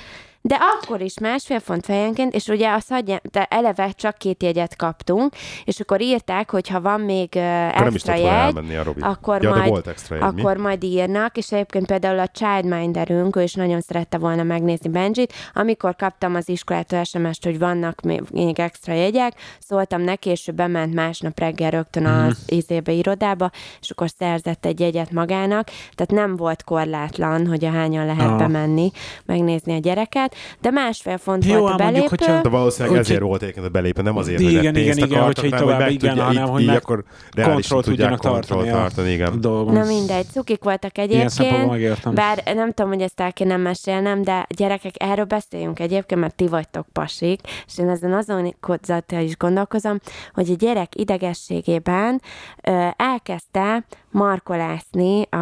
de 0.45 0.55
akkor 0.55 1.01
is 1.01 1.19
másfél 1.19 1.61
font 1.61 1.85
fejenként, 1.85 2.35
és 2.35 2.47
ugye 2.47 2.71
azt 2.73 2.89
hagyja, 2.89 3.21
de 3.31 3.45
eleve 3.45 3.91
csak 3.91 4.19
két 4.19 4.43
jegyet 4.43 4.77
kaptunk, 4.77 5.35
és 5.65 5.81
akkor 5.81 6.01
írták, 6.01 6.51
hogy 6.51 6.69
ha 6.69 6.81
van 6.81 7.01
még 7.01 7.37
Akkor 7.37 7.87
extra 7.87 8.15
jegy, 8.15 8.57
a 9.01 9.09
akkor 9.09 9.43
ja, 9.43 9.51
majd- 9.51 9.69
volt 9.69 9.87
extra 9.87 10.15
jegy, 10.17 10.35
mi? 10.35 10.41
akkor 10.41 10.57
majd 10.57 10.83
írnak, 10.85 11.37
és 11.37 11.53
egyébként 11.53 11.87
például 11.87 12.19
a 12.19 12.27
Childminderünk, 12.29 13.37
ő 13.37 13.43
is 13.43 13.55
nagyon 13.55 13.81
szerette 13.81 14.19
volna 14.19 14.43
megnézni 14.43 14.89
Benjit, 14.91 15.33
amikor 15.55 15.97
kaptam 15.97 16.35
az 16.35 16.49
iskolától 16.49 17.05
SMS-t, 17.05 17.45
hogy 17.45 17.59
vannak 17.59 18.01
még 18.31 18.59
extra 18.61 18.93
jegyek, 18.93 19.33
szóltam 19.59 20.01
neki, 20.01 20.31
és 20.31 20.49
ő 20.49 20.53
bement 20.53 20.95
másnap 20.95 21.39
reggel 21.39 21.71
rögtön 21.71 22.03
Mhm. 22.03 22.27
az 22.27 22.39
izébe, 22.47 22.93
irodába, 22.93 23.51
és 23.81 23.91
akkor 23.91 24.09
szerzett 24.19 24.65
egy 24.67 24.81
jegyet 24.81 25.11
magának, 25.11 25.65
tehát 25.95 26.11
nem 26.27 26.37
volt 26.37 26.65
korlátlan, 26.65 27.47
hogy 27.47 27.65
a 27.65 27.71
hányan 27.71 28.07
lehet 28.07 28.31
Ah. 28.31 28.39
bemenni, 28.39 28.91
megnézni 29.27 29.75
a 29.75 29.79
gyereket, 29.79 30.32
de 30.61 30.71
másfél 30.71 31.19
font 31.19 31.45
Jó, 31.45 31.59
volt 31.59 31.81
a 31.81 31.83
mondjuk, 31.83 31.93
belépő. 32.09 32.25
hogyha- 32.25 32.43
De 32.43 32.49
valószínűleg 32.49 32.91
Úgyhogy- 32.91 33.07
ezért 33.11 33.23
volt 33.29 33.43
egyébként 33.43 33.67
a 33.67 33.69
belépő, 33.69 34.03
nem 34.03 34.17
azért, 34.17 34.41
Igen, 34.41 34.53
hogy 34.53 34.61
igen, 34.61 34.73
pénzt 34.73 34.99
igen, 34.99 35.09
akartak, 35.11 35.45
hogyha 35.45 35.47
így 35.47 35.53
hanem, 35.53 35.65
hogy 35.67 35.75
tovább, 35.75 35.89
meg 35.89 35.93
igen, 36.03 36.09
tudja, 36.09 36.25
hanem, 36.25 36.49
hogy 36.49 36.61
így 36.61 36.67
meg 36.67 36.77
akkor 36.77 37.05
tudják 37.31 37.85
tudjanak 37.85 38.19
kontrollt 38.19 38.47
tartani 38.49 38.71
tartani, 38.71 39.11
igen. 39.11 39.41
dolgon. 39.41 39.75
Na 39.75 39.85
mindegy, 39.85 40.27
cukik 40.27 40.65
voltak 40.65 40.99
egyébként. 40.99 42.15
Bár 42.15 42.43
nem 42.55 42.73
tudom, 42.73 42.91
hogy 42.93 43.03
ezt 43.03 43.21
el 43.21 43.33
kéne 43.33 43.57
mesélnem, 43.57 44.23
de 44.23 44.47
gyerekek, 44.57 44.95
erről 44.99 45.25
beszéljünk 45.25 45.79
egyébként, 45.81 46.21
mert 46.21 46.35
ti 46.35 46.47
vagytok 46.47 46.87
pasik, 46.93 47.41
és 47.67 47.79
én 47.79 47.89
ezen 47.89 48.13
azon 48.13 48.55
kozzattal 48.61 49.21
is 49.23 49.37
gondolkozom, 49.37 49.99
hogy 50.35 50.51
a 50.51 50.55
gyerek 50.55 50.93
idegességében 50.99 52.21
ö, 52.63 52.87
elkezdte 52.97 53.85
markolászni 54.11 55.23
a 55.23 55.37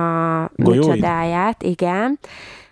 Golyóid? 0.57 0.87
micsodáját, 0.87 1.63
igen, 1.63 2.19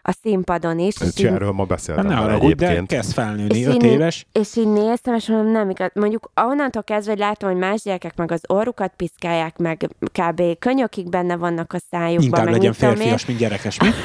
a 0.09 0.13
színpadon 0.23 0.79
is. 0.79 0.95
és 1.17 1.23
erről 1.23 1.53
ma 1.53 1.65
beszéltem 1.65 2.07
Hát 2.07 2.15
ne 2.15 2.21
haragudj, 2.21 2.53
de 2.55 2.65
egyébként. 2.67 2.89
kezd 2.89 3.13
felnőni, 3.13 3.59
és 3.59 3.67
öt 3.67 3.75
így- 3.75 3.83
éves. 3.85 4.27
És 4.33 4.57
így 4.57 4.67
néztem, 4.69 5.15
és 5.15 5.27
mondom, 5.29 5.53
nem 5.53 5.71
igaz. 5.71 5.91
Mondjuk 5.95 6.31
onnantól 6.35 6.83
kezdve, 6.83 7.11
hogy 7.11 7.21
látom, 7.21 7.51
hogy 7.51 7.59
más 7.59 7.83
gyerekek 7.83 8.17
meg 8.17 8.33
az 8.33 8.41
orrukat 8.47 8.93
piszkálják, 8.97 9.57
meg 9.59 9.89
kb. 10.13 10.43
könyökig 10.59 11.09
benne 11.09 11.37
vannak 11.37 11.73
a 11.73 11.79
szájukban, 11.91 12.25
Inkább 12.25 12.45
meg 12.45 12.55
legyen 12.55 12.73
férfias, 12.73 13.27
mint 13.27 13.39
gyerekes, 13.39 13.79
mi? 13.81 13.89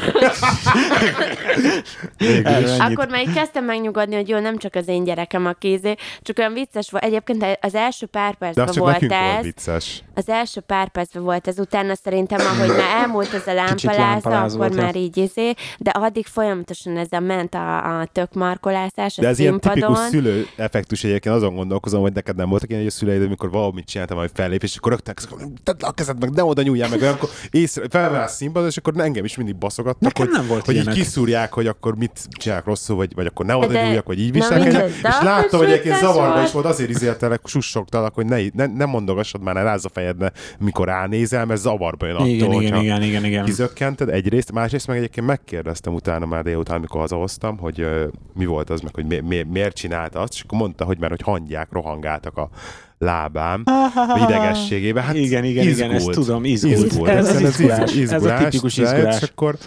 Akkor 2.80 3.08
már 3.08 3.22
így 3.28 3.34
kezdtem 3.34 3.66
megnyugodni, 3.66 4.16
hogy 4.16 4.30
jó, 4.30 4.40
nem 4.40 4.58
csak 4.58 4.76
az 4.76 4.88
én 4.88 5.04
gyerekem 5.04 5.46
a 5.46 5.52
kézé, 5.52 5.96
csak 6.22 6.38
olyan 6.38 6.54
vicces 6.54 6.92
volt. 6.92 7.04
Egyébként 7.04 7.58
az 7.62 7.76
első 7.76 8.06
pár 8.06 8.36
percben 8.36 8.66
volt 8.76 8.92
nekünk 8.92 9.12
volt 9.12 9.36
ez. 9.38 9.44
vicces. 9.44 10.04
Az 10.14 10.30
első 10.30 10.60
pár 10.62 10.90
percben 10.90 11.24
volt 11.24 11.48
ez, 11.48 11.60
utána 11.60 11.96
szerintem, 11.96 12.40
ahogy 12.40 12.68
már 12.70 13.02
elmúlt 13.02 13.34
ez 13.34 13.48
a 13.48 13.54
lámpaláza, 13.54 14.02
lámpaláz 14.02 14.56
akkor 14.56 14.72
már 14.72 14.96
így 14.96 15.18
izé, 15.18 15.54
de 15.78 15.93
addig 15.94 16.26
folyamatosan 16.26 16.98
ez 16.98 17.08
a 17.12 17.20
ment 17.20 17.54
a, 17.54 18.00
a 18.00 18.06
tök 18.12 18.34
markolászás 18.34 19.18
a 19.18 19.22
De 19.22 19.28
ez 19.28 19.40
ilyen 19.40 19.52
színpadon. 19.52 19.80
tipikus 19.94 20.10
szülő 20.10 20.48
effektus 20.56 21.04
egyébként, 21.04 21.36
azon 21.36 21.56
gondolkozom, 21.56 22.02
hogy 22.02 22.14
neked 22.14 22.36
nem 22.36 22.50
voltak 22.50 22.70
ilyen, 22.70 22.82
hogy 22.82 22.92
a 22.92 22.94
szüleid, 22.96 23.22
amikor 23.22 23.52
valamit 23.52 23.86
csináltam, 23.86 24.18
hogy 24.18 24.32
fellép, 24.34 24.64
és 24.64 24.76
akkor 24.78 24.92
rögtön 24.92 25.16
tedd 25.64 25.76
le 25.80 25.88
a 25.88 25.92
kezed 25.92 26.20
meg, 26.20 26.30
ne 26.30 26.44
oda 26.44 26.62
nyúljál 26.62 26.90
meg, 26.90 27.02
olyankor 27.02 27.30
észre, 27.52 27.84
felvállás 27.90 28.32
színpadon, 28.32 28.68
és 28.70 28.78
akkor 28.78 28.94
engem 28.98 29.26
is 29.26 29.38
mindig 29.38 29.56
baszogattak, 29.56 30.02
Nekem 30.02 30.26
hogy, 30.26 30.36
nem 30.36 30.48
volt 30.48 30.66
hogy 30.66 30.76
így 30.76 30.90
kiszúrják, 30.90 31.54
hogy 31.54 31.68
akkor 31.68 31.96
mit 31.96 32.20
csinálják 32.32 32.66
rosszul, 32.68 32.96
vagy, 32.96 33.16
vagy 33.16 33.26
akkor 33.26 33.46
ne 33.46 33.56
oda 33.56 33.68
De- 33.68 33.84
nyúljak, 33.86 34.06
vagy 34.06 34.20
így 34.20 34.32
viselkedjek. 34.32 34.90
És 34.90 35.04
akkor 35.04 35.24
láttam, 35.24 35.60
hogy 35.60 35.70
egyébként 35.72 35.96
zavarba 35.98 36.44
is 36.44 36.52
volt, 36.52 36.66
azért 36.66 36.90
izéltelek, 36.90 37.42
sussogtalak, 37.46 38.14
hogy 38.14 38.26
ne, 38.26 38.42
ne, 38.54 38.66
ne 38.66 38.86
mondogassad 38.86 39.42
már, 39.42 39.54
ne 39.56 39.62
rázz 39.64 39.86
a 39.86 39.90
fejedbe, 39.90 40.32
mikor 40.60 40.88
ránézel, 40.88 41.46
mert 41.46 41.60
zavarba 41.62 42.06
jön 42.06 42.16
attól, 42.16 42.28
Igen, 42.28 42.52
igen, 42.52 42.82
igen, 42.82 43.02
igen, 43.04 43.26
igen. 43.26 43.46
kizökkented 43.46 44.10
egyrészt, 44.10 44.52
másrészt 44.52 44.88
meg 44.88 44.98
egyébként 44.98 45.26
megkérdeztem 45.84 45.94
utána 45.94 46.26
már 46.26 46.44
délután, 46.44 46.78
amikor 46.78 47.00
hazahoztam, 47.00 47.58
hogy 47.58 47.80
ö, 47.82 48.06
mi 48.34 48.46
volt 48.46 48.70
az, 48.70 48.82
meg 48.82 48.94
hogy 48.96 49.06
mi, 49.06 49.20
mi, 49.20 49.42
miért 49.52 49.76
csinálta 49.76 50.20
azt, 50.20 50.34
és 50.34 50.42
akkor 50.42 50.58
mondta, 50.58 50.86
hogy 50.86 51.00
mert 51.00 51.12
hogy 51.12 51.22
hangyák 51.22 51.68
rohangáltak 51.72 52.38
a 52.38 52.50
lábám, 52.98 53.64
a 53.66 54.20
idegességében. 54.30 55.04
Hát 55.04 55.16
Igen, 55.16 55.44
igen, 55.44 55.68
igen, 55.68 55.92
ezt 55.92 56.00
izgult. 56.00 56.16
tudom, 56.16 56.44
izgult. 56.46 56.86
Izgult. 56.86 57.10
Ez 57.10 57.30
az 57.30 57.36
Egyszerűen 57.36 57.50
izgulás, 57.52 57.92
ez 57.92 58.12
a 58.12 58.16
izgulás, 58.16 58.44
tipikus 58.44 58.78
izgulás. 58.78 59.22
És 59.22 59.30
akkor 59.30 59.58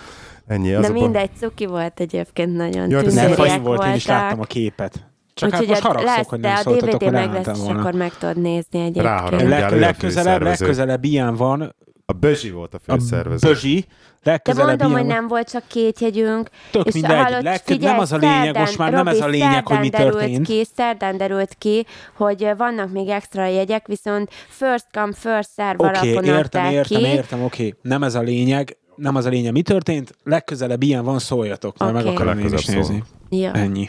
ennyi. 0.46 0.75
Az 0.75 0.82
De 0.82 0.88
a 0.88 0.92
mindegy, 0.92 1.30
cuki 1.38 1.66
volt 1.66 2.00
egyébként 2.00 2.56
nagyon. 2.56 2.90
Ja, 2.90 3.02
de 3.02 3.12
Nem 3.12 3.32
fagy 3.32 3.61
volt, 3.62 3.85
én 3.85 3.94
is 3.94 4.06
láttam 4.06 4.40
a 4.40 4.44
képet. 4.44 5.06
Csak 5.35 5.50
hát 5.50 5.61
Úgyhogy 5.61 5.75
most 5.75 5.85
a- 5.85 5.87
haragszok, 5.87 6.16
lesz, 6.16 6.26
hogy 6.28 6.40
de 6.40 6.49
nem 6.49 6.56
a 6.56 6.61
szóltatok, 6.61 6.94
DVD 7.00 7.02
hogy 7.02 7.12
meg 7.12 7.32
lesz, 7.32 7.56
és 7.58 7.62
volna. 7.64 7.80
akkor 7.80 7.92
meg 7.92 8.12
tudod 8.18 8.40
nézni 8.40 8.80
egyébként. 8.80 9.42
Ő 9.42 9.52
a 9.62 9.76
legközelebb, 9.76 10.42
legközelebb 10.42 11.04
ilyen 11.04 11.35
van, 11.35 11.75
A 12.08 12.12
Bözsi 12.12 12.50
volt 12.50 12.75
a 12.75 12.78
a 12.86 12.92
főszervező. 12.92 13.48
Bözsi, 13.48 13.84
De 14.22 14.30
legközelebb 14.30 14.68
mondom, 14.68 14.88
ilyen 14.88 15.00
hogy 15.00 15.14
nem 15.14 15.28
volt 15.28 15.50
csak 15.50 15.66
két 15.66 16.00
jegyünk. 16.00 16.48
Tök 16.70 16.86
és 16.86 16.92
mindegy, 16.92 17.10
legközelebb 17.18 17.60
figyelj, 17.64 17.92
nem 17.92 18.00
az 18.00 18.12
a 18.12 18.16
lényeg, 18.16 18.42
szerdán, 18.44 18.62
most 18.62 18.78
már 18.78 18.92
nem 18.92 19.08
ez 19.08 19.20
a 19.20 19.25
Robi, 19.25 19.36
lényeg, 19.36 19.66
hogy 19.66 19.78
mi 19.78 19.90
történt. 19.90 20.46
Ki, 20.46 20.64
szerdán 20.75 21.16
derült 21.16 21.54
ki, 21.58 21.86
hogy 22.16 22.52
vannak 22.56 22.92
még 22.92 23.08
extra 23.08 23.46
jegyek, 23.46 23.86
viszont 23.86 24.30
first 24.48 24.86
come, 24.92 25.12
first 25.12 25.50
serve 25.56 25.88
Oké, 25.88 25.98
alapon 25.98 26.25
értem, 26.25 26.38
adták 26.64 26.72
értem, 26.72 26.98
ki. 27.02 27.06
értem, 27.06 27.42
oké. 27.42 27.75
Nem 27.82 28.02
ez 28.02 28.14
a 28.14 28.20
lényeg, 28.20 28.76
nem 28.96 29.14
az 29.16 29.25
a 29.25 29.28
lényeg, 29.28 29.52
mi 29.52 29.62
történt. 29.62 30.14
Legközelebb 30.25 30.82
ilyen 30.82 31.04
van, 31.04 31.18
szóljatok, 31.18 31.78
mert 31.78 31.94
Oké. 31.94 32.04
meg 32.04 32.14
akarom 32.14 32.38
én 32.38 32.52
is 32.52 32.64
nézni. 32.64 33.02
Ja. 33.30 33.52
Ennyi. 33.52 33.86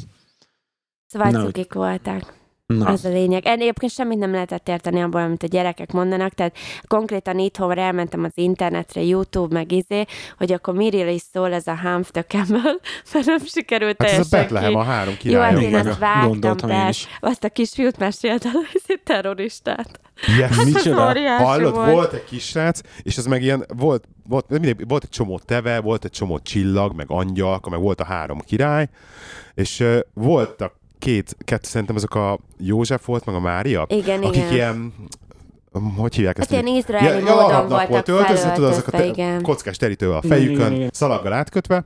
Szóval 1.07 1.29
Na, 1.29 1.43
cukik 1.43 1.74
voltak. 1.74 2.37
Na, 2.74 2.89
Ez 2.89 3.05
a 3.05 3.09
lényeg. 3.09 3.45
En- 3.45 3.59
Egyébként 3.59 3.91
semmit 3.91 4.17
nem 4.17 4.31
lehetett 4.31 4.67
érteni 4.67 5.01
abból, 5.01 5.21
amit 5.21 5.43
a 5.43 5.47
gyerekek 5.47 5.91
mondanak, 5.91 6.33
tehát 6.33 6.57
konkrétan 6.88 7.39
itthon 7.39 7.77
elmentem 7.77 8.24
az 8.24 8.31
internetre, 8.36 9.01
YouTube, 9.01 9.53
meg 9.53 9.71
izé, 9.71 10.05
hogy 10.38 10.51
akkor 10.51 10.74
miről 10.74 11.07
is 11.07 11.21
szól 11.33 11.53
ez 11.53 11.67
a 11.67 11.79
Humph 11.81 12.09
the 12.09 12.24
Camel, 12.24 12.79
mert 13.13 13.25
nem 13.25 13.38
sikerült 13.45 14.01
Hát 14.01 14.12
ez 14.12 14.19
a 14.19 14.38
Betlehem, 14.38 14.69
ki. 14.69 14.75
a 14.75 14.81
három 14.83 15.15
Jó, 15.21 15.39
hát 15.39 15.57
király. 15.57 15.63
én 15.63 15.75
azt 15.88 16.00
vágtam. 16.00 16.69
Azt 17.19 17.43
a 17.43 17.50
kisfiút 17.50 17.97
mesélt 17.97 18.45
el, 18.45 18.51
hogy 18.51 18.81
egy 18.88 19.01
terroristát. 19.03 20.00
Yes. 20.38 20.50
Hát 20.50 20.57
az 20.59 20.65
Micsoda? 20.65 21.13
Hallod, 21.43 21.74
volt. 21.75 21.91
volt 21.91 22.13
egy 22.13 22.24
kisrác, 22.24 22.81
és 23.03 23.17
az 23.17 23.25
meg 23.25 23.41
ilyen, 23.43 23.65
volt, 23.77 24.03
volt, 24.27 24.50
mindig, 24.50 24.88
volt 24.88 25.03
egy 25.03 25.09
csomó 25.09 25.39
teve, 25.45 25.81
volt 25.81 26.05
egy 26.05 26.12
csomó 26.12 26.39
csillag, 26.39 26.95
meg 26.95 27.05
angyalka, 27.09 27.69
meg 27.69 27.79
volt 27.79 28.01
a 28.01 28.05
három 28.05 28.39
király, 28.39 28.88
és 29.53 29.79
uh, 29.79 30.00
voltak 30.13 30.74
két, 31.00 31.36
kettő 31.39 31.68
szerintem 31.68 31.96
azok 31.96 32.16
a 32.16 32.39
József 32.60 33.06
volt, 33.06 33.25
meg 33.25 33.36
a 33.36 33.39
Mária, 33.39 33.86
Igen, 33.89 34.24
akik 34.24 34.36
igen. 34.42 34.54
ilyen, 34.54 34.94
hogy 35.98 36.16
hívják 36.16 36.38
ezt? 36.38 36.54
Hát 36.54 36.63
ilyen 36.63 36.75
izraeli 36.77 37.22
módon 37.22 37.38
arabnak 37.38 37.68
voltak 37.70 37.89
volt 37.89 38.08
öltözve, 38.08 38.51
tudod, 38.51 38.72
azok 38.72 38.88
a 38.88 38.92
te- 38.92 39.06
igen. 39.06 39.42
kockás 39.42 39.77
terítővel 39.77 40.18
a 40.18 40.22
fejükön, 40.22 40.56
igen, 40.56 40.74
igen. 40.74 40.89
szalaggal 40.94 41.34
átkötve, 41.34 41.86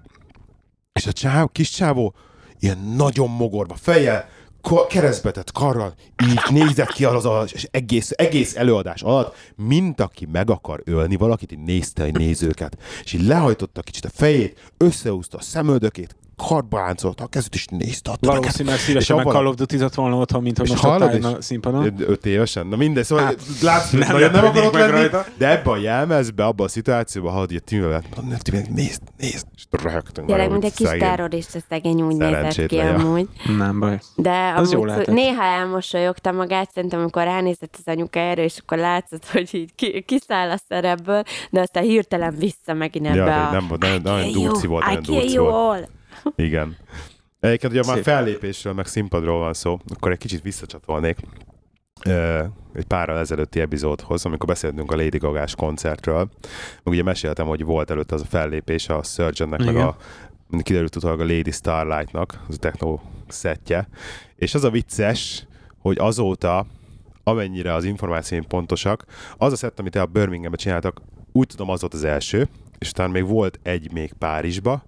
és 0.94 1.08
a 1.08 1.12
csáv, 1.12 1.48
kis 1.52 1.70
csávó 1.70 2.16
ilyen 2.60 2.78
nagyon 2.96 3.30
mogorva 3.30 3.76
fejjel, 3.76 4.30
ko- 4.62 4.88
keresztbetett 4.88 5.52
karral, 5.52 5.94
így 6.24 6.42
nézett 6.50 6.92
ki 6.92 7.06
az 7.06 7.26
alatt, 7.26 7.52
és 7.52 7.68
egész, 7.72 8.12
egész 8.16 8.56
előadás 8.56 9.02
alatt, 9.02 9.36
mint 9.56 10.02
aki 10.02 10.28
meg 10.32 10.50
akar 10.50 10.82
ölni 10.86 11.16
valakit, 11.16 11.52
így 11.52 11.64
nézte 11.64 12.04
a 12.04 12.18
nézőket, 12.18 12.78
és 13.04 13.14
így 13.14 13.26
lehajtotta 13.26 13.82
kicsit 13.82 14.06
a 14.06 14.10
fejét, 14.14 14.72
összehúzta 14.78 15.38
a 15.38 15.42
szemöldökét, 15.42 16.16
karba 16.48 16.78
ráncolta 16.78 17.24
a 17.24 17.28
kezét, 17.28 17.54
és 17.56 17.66
nézte 17.66 18.12
a 18.12 18.16
tömeget. 18.16 18.42
Valószínűleg 18.44 18.80
szívesen 18.80 19.16
meg 19.16 19.26
Call 19.26 19.46
of 19.46 19.56
Duty-zott 19.56 19.94
volna 19.94 20.16
otthon, 20.16 20.42
mint 20.42 20.58
hogy 20.58 20.70
most 20.70 20.82
hallod 20.82 21.24
a 21.24 21.42
színpadon. 21.42 21.94
Öt 22.00 22.26
évesen. 22.26 22.68
Na 22.68 22.76
mindegy, 22.76 23.04
szóval 23.04 23.26
Hát, 23.26 23.38
látsz, 23.62 23.90
nem 23.90 24.00
nem, 24.00 24.12
nagyon 24.12 24.32
nem 24.32 24.44
meg 24.54 24.74
lenni, 24.74 24.92
rajta. 24.92 25.26
de 25.38 25.50
ebben 25.50 25.74
a 25.74 25.78
jelmezben, 25.78 26.46
abban 26.46 26.66
a 26.66 26.70
szituációban 26.70 27.34
hogy 27.34 27.56
a 27.56 27.60
Timi 27.60 27.86
Timi, 28.42 28.62
nézd, 28.70 29.02
nézd, 29.18 29.46
és 29.56 29.64
röhögtünk. 29.70 30.28
Tényleg, 30.28 30.52
mint 30.52 30.64
egy 30.64 30.74
kis 30.74 30.90
terrorista 30.90 31.60
szegény 31.70 32.02
úgy 32.02 32.16
nézett 32.16 32.66
ki 32.66 32.78
amúgy. 32.78 33.28
Nem 33.58 33.80
baj. 33.80 34.00
De 34.16 34.54
amúgy 34.56 35.08
néha 35.08 35.44
elmosolyogta 35.44 36.32
magát, 36.32 36.72
szerintem, 36.74 37.00
amikor 37.00 37.24
ránézett 37.24 37.76
az 37.78 37.94
anyukájára, 37.94 38.42
és 38.42 38.58
akkor 38.58 38.78
látszott, 38.78 39.26
hogy 39.30 39.50
így 39.52 39.76
ki, 39.76 40.02
kiszáll 40.02 40.50
a 40.50 40.58
szerepből, 40.68 41.24
de 41.50 41.60
aztán 41.60 41.84
hirtelen 41.84 42.36
vissza 42.38 42.74
megint 42.74 43.08
ebbe 43.08 43.18
Ja, 43.18 43.48
a... 43.48 43.52
nem 43.52 43.68
volt, 43.68 44.04
nagyon, 44.04 44.32
durci 44.32 44.68
volt, 44.68 44.86
nagyon 44.86 45.04
durci 45.04 45.38
volt. 45.38 45.90
Igen. 46.36 46.78
Egyébként, 47.40 47.74
ugye 47.74 47.84
már 47.86 47.96
Szép. 47.96 48.04
fellépésről, 48.04 48.74
meg 48.74 48.86
színpadról 48.86 49.40
van 49.40 49.54
szó, 49.54 49.80
akkor 49.96 50.12
egy 50.12 50.18
kicsit 50.18 50.42
visszacsatolnék 50.42 51.18
egy 52.74 52.86
párral 52.88 53.18
ezelőtti 53.18 53.60
epizódhoz, 53.60 54.26
amikor 54.26 54.48
beszéltünk 54.48 54.92
a 54.92 54.96
Lady 54.96 55.18
Gaga-s 55.18 55.56
koncertről. 55.56 56.30
Ugye 56.84 57.04
meséltem, 57.04 57.48
hogy 57.48 57.64
volt 57.64 57.92
előtt 57.92 58.12
az 58.12 58.22
a 58.22 58.26
fellépés 58.26 58.90
a 58.90 59.04
Surgeonnek, 59.04 59.64
meg 59.64 59.76
a 59.76 59.98
kiderült 60.62 60.96
utólag 60.96 61.20
a 61.20 61.26
Lady 61.26 61.52
Starlight-nak, 61.52 62.44
az 62.48 62.56
a 62.56 62.60
techno 62.60 63.00
szettje. 63.28 63.88
És 64.36 64.54
az 64.54 64.64
a 64.64 64.70
vicces, 64.70 65.48
hogy 65.78 65.98
azóta, 66.00 66.66
amennyire 67.24 67.74
az 67.74 67.84
információim 67.84 68.48
pontosak, 68.48 69.06
az 69.38 69.52
a 69.52 69.56
szett, 69.56 69.80
amit 69.80 69.96
a 69.96 70.06
Birminghamben 70.06 70.60
csináltak, 70.60 71.02
úgy 71.32 71.48
tudom, 71.48 71.70
az 71.70 71.82
volt 71.82 71.94
az 71.94 72.04
első, 72.04 72.48
és 72.82 72.90
utána 72.90 73.12
még 73.12 73.28
volt 73.28 73.60
egy 73.64 73.92
még 73.92 74.14
Párizsba, 74.14 74.84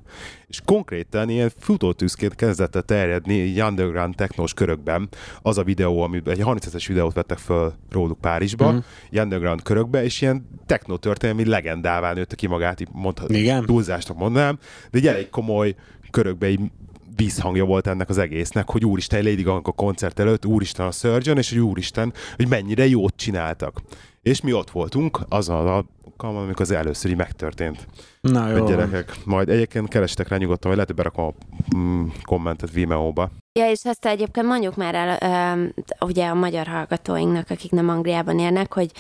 és 0.48 0.62
konkrétan 0.66 1.30
ilyen 1.30 1.52
futótűzként 1.58 2.36
kezdett 2.36 2.76
el 2.76 2.82
terjedni 2.82 3.34
így 3.34 3.62
underground 3.62 4.16
technós 4.16 4.54
körökben 4.54 5.10
az 5.42 5.58
a 5.58 5.64
videó, 5.64 6.02
amiben 6.02 6.34
egy 6.34 6.42
30 6.42 6.88
videót 6.88 7.14
vettek 7.14 7.38
föl 7.38 7.74
róluk 7.92 8.20
Párizsba, 8.22 8.72
mm. 8.72 8.78
underground 9.12 9.62
körökbe, 9.62 10.04
és 10.04 10.22
ilyen 10.22 10.48
techno 10.66 10.98
történelmi 10.98 11.46
legendává 11.46 12.14
nőtte 12.14 12.36
ki 12.36 12.48
magát, 12.48 12.82
így 12.82 12.88
mondhatni, 12.92 13.38
Igen. 13.38 13.66
túlzásnak 13.66 14.18
mondanám, 14.18 14.60
de 14.92 14.98
egy 14.98 15.08
elég 15.08 15.30
komoly 15.30 15.76
körökbe 16.12 16.50
így 16.50 16.60
vízhangja 17.16 17.66
volt 17.66 17.88
ennek 17.88 18.10
az 18.10 18.18
egésznek, 18.18 18.70
hogy 18.70 18.86
úristen, 18.86 19.24
Lady 19.24 19.42
Gaga 19.42 19.70
a 19.70 19.72
koncert 19.72 20.20
előtt, 20.20 20.46
úristen 20.46 20.86
a 20.86 20.92
Surgeon, 20.92 21.38
és 21.38 21.50
hogy 21.50 21.60
úristen, 21.60 22.14
hogy 22.36 22.48
mennyire 22.48 22.88
jót 22.88 23.14
csináltak. 23.16 23.82
És 24.24 24.42
mi 24.42 24.54
ott 24.54 24.72
voltunk 24.72 25.20
azon 25.30 25.68
a 25.68 25.84
alkalommal, 26.24 26.44
amikor 26.44 26.62
az 26.62 26.72
először 26.72 27.12
így 27.12 27.18
megtörtént. 27.18 27.88
Na 28.22 28.50
Jó. 28.50 28.58
jó. 28.58 28.66
Gyerekek, 28.66 29.16
majd 29.26 29.50
egyébként 29.50 29.88
kerestek 29.88 30.28
rá 30.28 30.38
nyugodtan, 30.38 30.72
vagy 30.74 30.80
lehet, 30.80 30.88
hogy 30.88 30.98
berakom 30.98 31.26
a 31.26 31.76
mm, 31.76 32.08
kommentet 32.24 32.72
Vimeo-ba. 32.72 33.30
Ja, 33.60 33.70
és 33.70 33.80
azt 33.84 34.06
egyébként 34.06 34.48
mondjuk 34.48 34.76
már 34.76 34.96
el 34.96 35.54
um, 35.56 35.74
ugye 36.00 36.28
a 36.28 36.34
magyar 36.34 36.68
hallgatóinknak, 36.68 37.50
akik 37.50 37.72
nem 37.72 37.90
Angliában 37.90 38.40
élnek, 38.40 38.74
hogy 38.74 38.92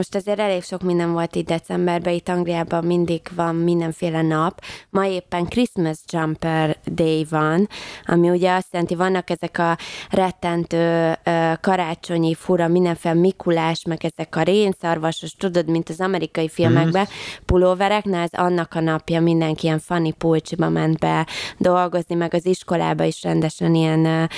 most 0.00 0.14
azért 0.14 0.38
elég 0.38 0.62
sok 0.62 0.82
minden 0.82 1.12
volt 1.12 1.34
itt 1.34 1.46
decemberben, 1.46 2.12
itt 2.12 2.28
Angliában 2.28 2.84
mindig 2.84 3.20
van 3.34 3.54
mindenféle 3.54 4.22
nap. 4.22 4.60
Ma 4.90 5.06
éppen 5.06 5.44
Christmas 5.44 5.98
Jumper 6.12 6.76
Day 6.84 7.26
van, 7.30 7.68
ami 8.04 8.30
ugye 8.30 8.52
azt 8.52 8.66
jelenti, 8.70 8.94
vannak 8.94 9.30
ezek 9.30 9.58
a 9.58 9.76
rettentő 10.10 11.12
karácsonyi 11.60 12.34
fura, 12.34 12.68
mindenféle 12.68 13.14
Mikulás, 13.14 13.84
meg 13.84 14.04
ezek 14.04 14.36
a 14.36 14.42
rénszarvasos, 14.42 15.32
tudod, 15.32 15.68
mint 15.68 15.88
az 15.88 16.00
amerikai 16.00 16.48
filmekben, 16.48 17.06
pulóverek, 17.46 18.04
na 18.04 18.16
ez 18.16 18.32
annak 18.32 18.74
a 18.74 18.80
napja, 18.80 19.20
mindenki 19.20 19.66
ilyen 19.66 19.78
funny 19.78 20.14
pulcsiba 20.18 20.68
ment 20.68 20.98
be 20.98 21.26
dolgozni, 21.58 22.14
meg 22.14 22.34
az 22.34 22.46
iskolába 22.46 23.04
is 23.04 23.22
rendesen 23.22 23.74
ilyen 23.74 24.30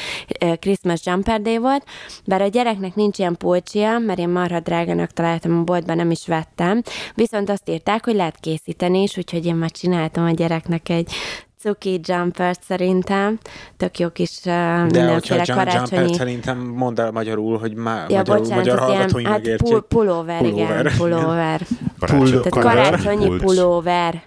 Christmas 0.60 1.06
Jumper 1.06 1.40
Day 1.40 1.58
volt, 1.58 1.84
bár 2.24 2.42
a 2.42 2.46
gyereknek 2.46 2.94
nincs 2.94 3.18
ilyen 3.18 3.36
pulcsia, 3.36 3.98
mert 3.98 4.18
én 4.18 4.28
marha 4.28 4.60
drágának 4.60 5.10
találtam 5.10 5.51
a 5.60 5.64
boltban, 5.64 5.96
nem 5.96 6.10
is 6.10 6.26
vettem, 6.26 6.82
viszont 7.14 7.50
azt 7.50 7.68
írták, 7.68 8.04
hogy 8.04 8.14
lehet 8.14 8.36
készíteni 8.40 9.02
is, 9.02 9.16
úgyhogy 9.16 9.46
én 9.46 9.54
már 9.54 9.70
csináltam 9.70 10.24
a 10.24 10.30
gyereknek 10.30 10.88
egy 10.88 11.12
cuki 11.58 12.00
jumpert 12.02 12.62
szerintem, 12.62 13.38
tök 13.76 13.98
jó 13.98 14.08
kis 14.08 14.30
uh, 14.38 14.44
De 14.44 14.54
hogyha 14.82 14.86
mindenféle 14.98 15.42
jump, 15.46 15.58
karácsonyi... 15.58 16.00
jumpert 16.00 16.14
szerintem 16.18 16.58
mondd 16.58 17.00
el 17.00 17.10
magyarul, 17.10 17.58
hogy 17.58 17.74
má, 17.74 18.04
Ja, 18.08 18.16
magyarul, 18.16 18.38
bocsánat, 18.38 18.64
magyar 18.64 18.78
hallgatói 18.78 19.24
hát 19.24 19.32
megértsék. 19.32 19.68
pul- 19.68 19.84
pulóver, 19.88 20.38
Pulóver. 20.38 20.80
igen, 20.80 20.92
pulóver. 20.96 21.60
Karácsony- 21.98 22.40
Tehát 22.42 22.50
Karácsonyi 22.50 23.26
pulcs. 23.26 23.42
pulóver. 23.42 24.22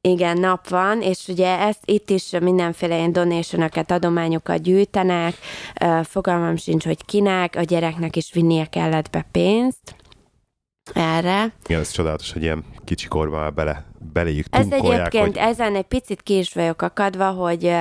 Igen, 0.00 0.38
nap 0.38 0.68
van, 0.68 1.00
és 1.02 1.28
ugye 1.28 1.58
ezt 1.58 1.80
itt 1.84 2.10
is 2.10 2.30
mindenféle 2.40 2.96
ilyen 2.96 3.12
donationokat, 3.12 3.90
adományokat 3.90 4.62
gyűjtenek, 4.62 5.34
fogalmam 6.02 6.56
sincs, 6.56 6.84
hogy 6.84 7.04
kinek, 7.04 7.56
a 7.56 7.62
gyereknek 7.62 8.16
is 8.16 8.30
vinnie 8.32 8.64
kellett 8.64 9.10
be 9.10 9.26
pénzt 9.32 9.94
erre. 10.92 11.52
Igen, 11.66 11.80
ez 11.80 11.90
csodálatos, 11.90 12.32
hogy 12.32 12.42
ilyen 12.42 12.64
kicsi 12.84 13.08
korban 13.08 13.40
már 13.40 13.54
bele, 13.54 13.84
beléjük 14.12 14.46
Ez 14.50 14.66
egyébként, 14.70 15.24
hogy 15.24 15.36
ezen 15.36 15.76
egy 15.76 15.84
picit 15.84 16.22
ki 16.22 16.38
is 16.38 16.52
vagyok 16.52 16.82
akadva, 16.82 17.30
hogy, 17.30 17.72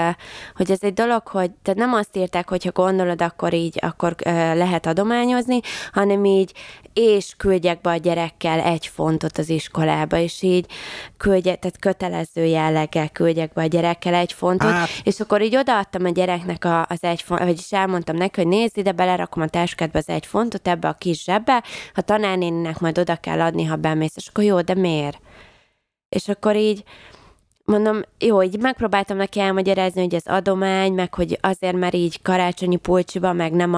hogy 0.56 0.72
ez 0.72 0.80
egy 0.82 0.94
dolog, 0.94 1.28
hogy 1.28 1.52
tehát 1.62 1.80
nem 1.80 1.94
azt 1.94 2.18
írták, 2.18 2.50
hogy 2.50 2.64
ha 2.64 2.72
gondolod, 2.72 3.22
akkor 3.22 3.54
így, 3.54 3.78
akkor 3.82 4.16
lehet 4.54 4.86
adományozni, 4.86 5.60
hanem 5.92 6.26
így, 6.26 6.52
és 6.94 7.34
küldjek 7.38 7.82
be 7.82 7.90
a 7.90 7.96
gyerekkel 7.96 8.60
egy 8.60 8.88
fontot 8.88 9.38
az 9.38 9.50
iskolába, 9.50 10.18
és 10.18 10.42
így 10.42 10.66
küldje, 11.18 11.56
tehát 11.56 11.80
kötelező 11.80 12.46
jelleggel 12.46 13.10
küldjek 13.10 13.54
be 13.54 13.62
a 13.62 13.66
gyerekkel 13.66 14.14
egy 14.14 14.34
fontot, 14.34 14.72
Hát- 14.72 14.90
és 15.04 15.20
akkor 15.20 15.42
így 15.42 15.56
odaadtam 15.56 16.06
a 16.06 16.10
gyereknek 16.10 16.66
a, 16.66 16.86
az 16.90 17.04
egy 17.04 17.22
fontot, 17.22 17.48
vagyis 17.48 17.72
elmondtam 17.72 18.16
neki, 18.16 18.42
hogy 18.42 18.50
nézd 18.50 18.78
ide, 18.78 18.92
belerakom 18.92 19.44
a 19.44 19.48
táskádba 19.48 19.98
az 19.98 20.10
egy 20.10 20.26
fontot 20.26 20.68
ebbe 20.68 20.88
a 20.88 20.94
kis 20.94 21.24
zsebbe, 21.24 21.64
a 21.94 22.02
tanárnéninek 22.02 22.80
majd 22.80 22.98
oda 22.98 23.16
kell 23.16 23.42
adni, 23.42 23.64
ha 23.64 23.76
bemész, 23.76 24.16
és 24.16 24.28
akkor 24.28 24.44
jó, 24.44 24.62
de 24.62 24.76
miért? 24.76 25.20
És 26.14 26.28
akkor 26.28 26.56
így 26.56 26.84
mondom, 27.66 28.02
jó, 28.20 28.44
így 28.44 28.60
megpróbáltam 28.60 29.18
neki 29.18 29.40
elmagyarázni, 29.40 30.02
hogy 30.02 30.14
ez 30.14 30.26
adomány, 30.26 30.94
meg 30.94 31.14
hogy 31.14 31.38
azért, 31.42 31.76
mert 31.76 31.94
így 31.94 32.22
karácsonyi 32.22 32.76
pulcsiba, 32.76 33.34
meg 33.34 33.54
nem 33.54 33.74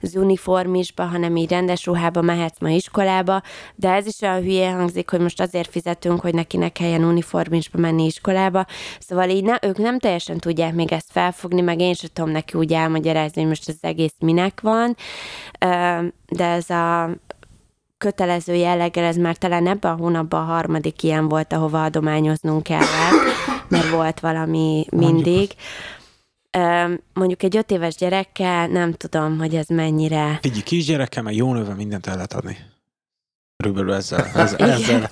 az 0.00 0.16
uniformisba, 0.16 1.04
hanem 1.04 1.36
így 1.36 1.50
rendes 1.50 1.86
ruhába 1.86 2.20
mehetsz 2.20 2.60
ma 2.60 2.68
iskolába, 2.68 3.42
de 3.74 3.90
ez 3.92 4.06
is 4.06 4.20
olyan 4.20 4.42
hülye 4.42 4.70
hangzik, 4.70 5.10
hogy 5.10 5.20
most 5.20 5.40
azért 5.40 5.70
fizetünk, 5.70 6.20
hogy 6.20 6.34
neki 6.34 6.56
ne 6.56 6.68
kelljen 6.68 7.04
uniformisba 7.04 7.78
menni 7.78 8.04
iskolába. 8.04 8.66
Szóval 8.98 9.28
így 9.28 9.44
ne, 9.44 9.56
ők 9.62 9.78
nem 9.78 9.98
teljesen 9.98 10.38
tudják 10.38 10.74
még 10.74 10.92
ezt 10.92 11.10
felfogni, 11.10 11.60
meg 11.60 11.80
én 11.80 11.94
sem 11.94 12.10
tudom 12.12 12.30
neki 12.30 12.58
úgy 12.58 12.72
elmagyarázni, 12.72 13.40
hogy 13.40 13.50
most 13.50 13.68
az 13.68 13.78
egész 13.80 14.14
minek 14.18 14.60
van, 14.60 14.96
de 16.28 16.44
ez 16.44 16.70
a 16.70 17.10
kötelező 17.98 18.54
jelleggel, 18.54 19.04
ez 19.04 19.16
már 19.16 19.36
talán 19.36 19.66
ebben 19.66 19.92
a 19.92 19.96
hónapban 19.96 20.40
a 20.40 20.44
harmadik 20.44 21.02
ilyen 21.02 21.28
volt, 21.28 21.52
ahova 21.52 21.84
adományoznunk 21.84 22.62
kellett, 22.62 22.88
mert 23.68 23.90
volt 23.90 24.20
valami 24.20 24.86
mindig. 24.90 25.50
Mondjuk 27.12 27.42
egy 27.42 27.56
öt 27.56 27.70
éves 27.70 27.94
gyerekkel 27.94 28.66
nem 28.66 28.92
tudom, 28.92 29.38
hogy 29.38 29.54
ez 29.54 29.66
mennyire... 29.66 30.38
Figyelj, 30.42 30.62
kisgyerekkel, 30.62 31.22
meg 31.22 31.34
jó 31.34 31.52
nővel 31.52 31.74
mindent 31.74 32.06
el 32.06 32.14
lehet 32.14 32.32
adni. 32.32 32.56
Körülbelül 33.56 33.94
ezzel. 33.94 34.24
ezzel, 34.34 34.70
ezzel 34.70 35.10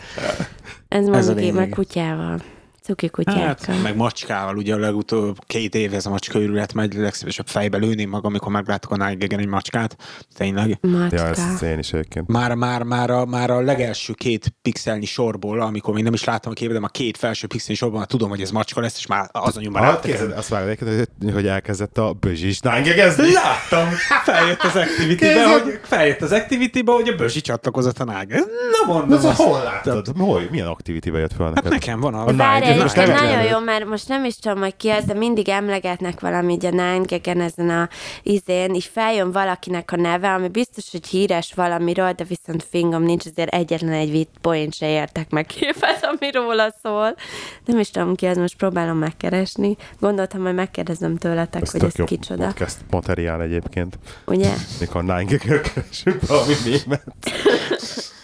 Ez 0.89 1.07
a 1.07 1.11
mondjuk 1.11 1.41
én 1.41 1.55
meg 1.55 1.69
kutyával. 1.69 2.41
Cuki 2.87 3.09
kutyákkal. 3.09 3.43
hát, 3.47 3.83
meg 3.83 3.97
macskával, 3.97 4.57
ugye 4.57 4.75
a 4.75 4.79
legutóbb 4.79 5.37
két 5.47 5.75
év 5.75 5.95
ez 5.95 6.07
a 6.07 6.11
macska 6.11 6.39
őrület 6.39 6.73
megy, 6.75 6.95
legszívesebb 6.95 7.47
fejbe 7.47 7.77
lőném 7.79 8.09
magam, 8.09 8.31
amikor 8.31 8.53
meglátok 8.53 8.91
a 8.91 8.97
Nigegen 9.09 9.39
egy 9.39 9.47
macskát. 9.47 9.97
Tényleg. 10.37 10.79
Macska. 10.81 11.17
Ja, 11.17 11.25
ezt 11.27 11.63
én 11.63 11.79
is 11.79 11.93
egyébként. 11.93 12.29
Már, 12.29 12.55
már, 12.55 12.83
már, 12.83 13.11
a, 13.11 13.25
már 13.25 13.51
a 13.51 13.61
legelső 13.61 14.13
két 14.13 14.55
pixelnyi 14.63 15.05
sorból, 15.05 15.61
amikor 15.61 15.95
még 15.95 16.03
nem 16.03 16.13
is 16.13 16.25
láttam 16.25 16.51
a 16.51 16.55
képet, 16.55 16.75
de 16.75 16.81
már 16.81 16.91
két 16.91 17.17
felső 17.17 17.47
pixelnyi 17.47 17.75
sorból 17.77 17.99
már 17.99 18.07
tudom, 18.09 18.29
hogy 18.29 18.41
ez 18.41 18.51
macska 18.51 18.81
lesz, 18.81 18.97
és 18.99 19.07
már 19.07 19.29
az 19.33 19.57
anyumban 19.57 19.83
Hát 19.83 19.91
rátekem. 19.95 20.17
kézed, 20.17 20.39
azt 20.39 20.49
vágod 20.49 20.79
hogy- 20.79 21.33
hogy 21.33 21.47
elkezdett 21.47 21.99
a 21.99 22.13
bözsis 22.13 22.61
nángegezni. 22.61 23.33
Láttam, 23.33 23.89
feljött 24.25 24.63
az 24.63 24.77
Activity-be, 24.77 25.33
Kézzel- 25.33 25.61
hogy 25.63 25.81
feljött 25.83 26.23
az 26.23 26.33
Activity-be, 26.33 26.93
hogy 26.93 27.09
a 27.09 27.15
Bözsi 27.15 27.41
csatlakozott 27.41 27.99
a 27.99 28.05
Nág. 28.05 28.29
Na 28.29 28.93
mondom, 28.93 29.19
Ez 29.19 29.25
azt. 29.25 29.37
hol 29.37 29.63
láttad? 29.63 30.07
Hol? 30.19 30.43
Milyen 30.51 30.67
activity 30.67 31.07
jött 31.07 31.33
fel 31.33 31.53
Hát 31.55 31.69
nekem 31.69 32.01
van 32.01 32.15
a... 32.15 32.27
A 32.27 32.33
Nigel 32.77 32.85
most 32.85 32.97
egyébként 32.97 33.21
nem 33.21 33.35
nagyon 33.39 33.51
jó, 33.51 33.59
mert 33.65 33.85
most 33.85 34.09
nem 34.09 34.25
is 34.25 34.37
tudom, 34.37 34.59
hogy 34.59 34.77
ki 34.77 34.91
ez, 34.91 35.05
de 35.05 35.15
mindig 35.15 35.49
emlegetnek 35.49 36.21
valami, 36.21 36.53
így 36.53 36.67
a 36.67 36.71
Nine 36.71 37.45
ezen 37.45 37.71
a 37.71 37.89
izén, 38.23 38.75
így 38.75 38.91
feljön 38.93 39.33
valakinek 39.33 39.93
a 39.93 39.97
neve, 39.97 40.33
ami 40.33 40.49
biztos, 40.49 40.85
hogy 40.91 41.07
híres 41.07 41.53
valamiről, 41.55 42.13
de 42.13 42.25
viszont 42.25 42.67
fingom 42.71 43.03
nincs, 43.03 43.27
azért 43.27 43.55
egyetlen 43.55 43.93
egy 43.93 44.11
vitt 44.11 44.35
point 44.41 44.75
se 44.75 44.89
értek 44.89 45.31
meg 45.31 45.47
képet, 45.47 46.05
ami 46.05 46.31
róla 46.33 46.75
szól. 46.83 47.15
Nem 47.65 47.79
is 47.79 47.91
tudom 47.91 48.15
ki, 48.15 48.27
ez 48.27 48.37
most 48.37 48.57
próbálom 48.57 48.99
megkeresni. 48.99 49.77
Gondoltam, 50.01 50.43
hogy 50.43 50.55
megkérdezem 50.55 51.17
tőletek, 51.17 51.63
Ez 51.63 51.71
hogy 51.71 51.85
ez 51.85 52.05
kicsoda. 52.05 52.47
podcast 52.47 52.77
materiál 52.91 53.43
egyébként. 53.43 53.99
Ugye? 54.27 54.53
Mikor 54.81 55.03
nine 55.05 55.37
keresünk 55.37 56.27
valami 56.27 56.55
mémet. 56.65 57.05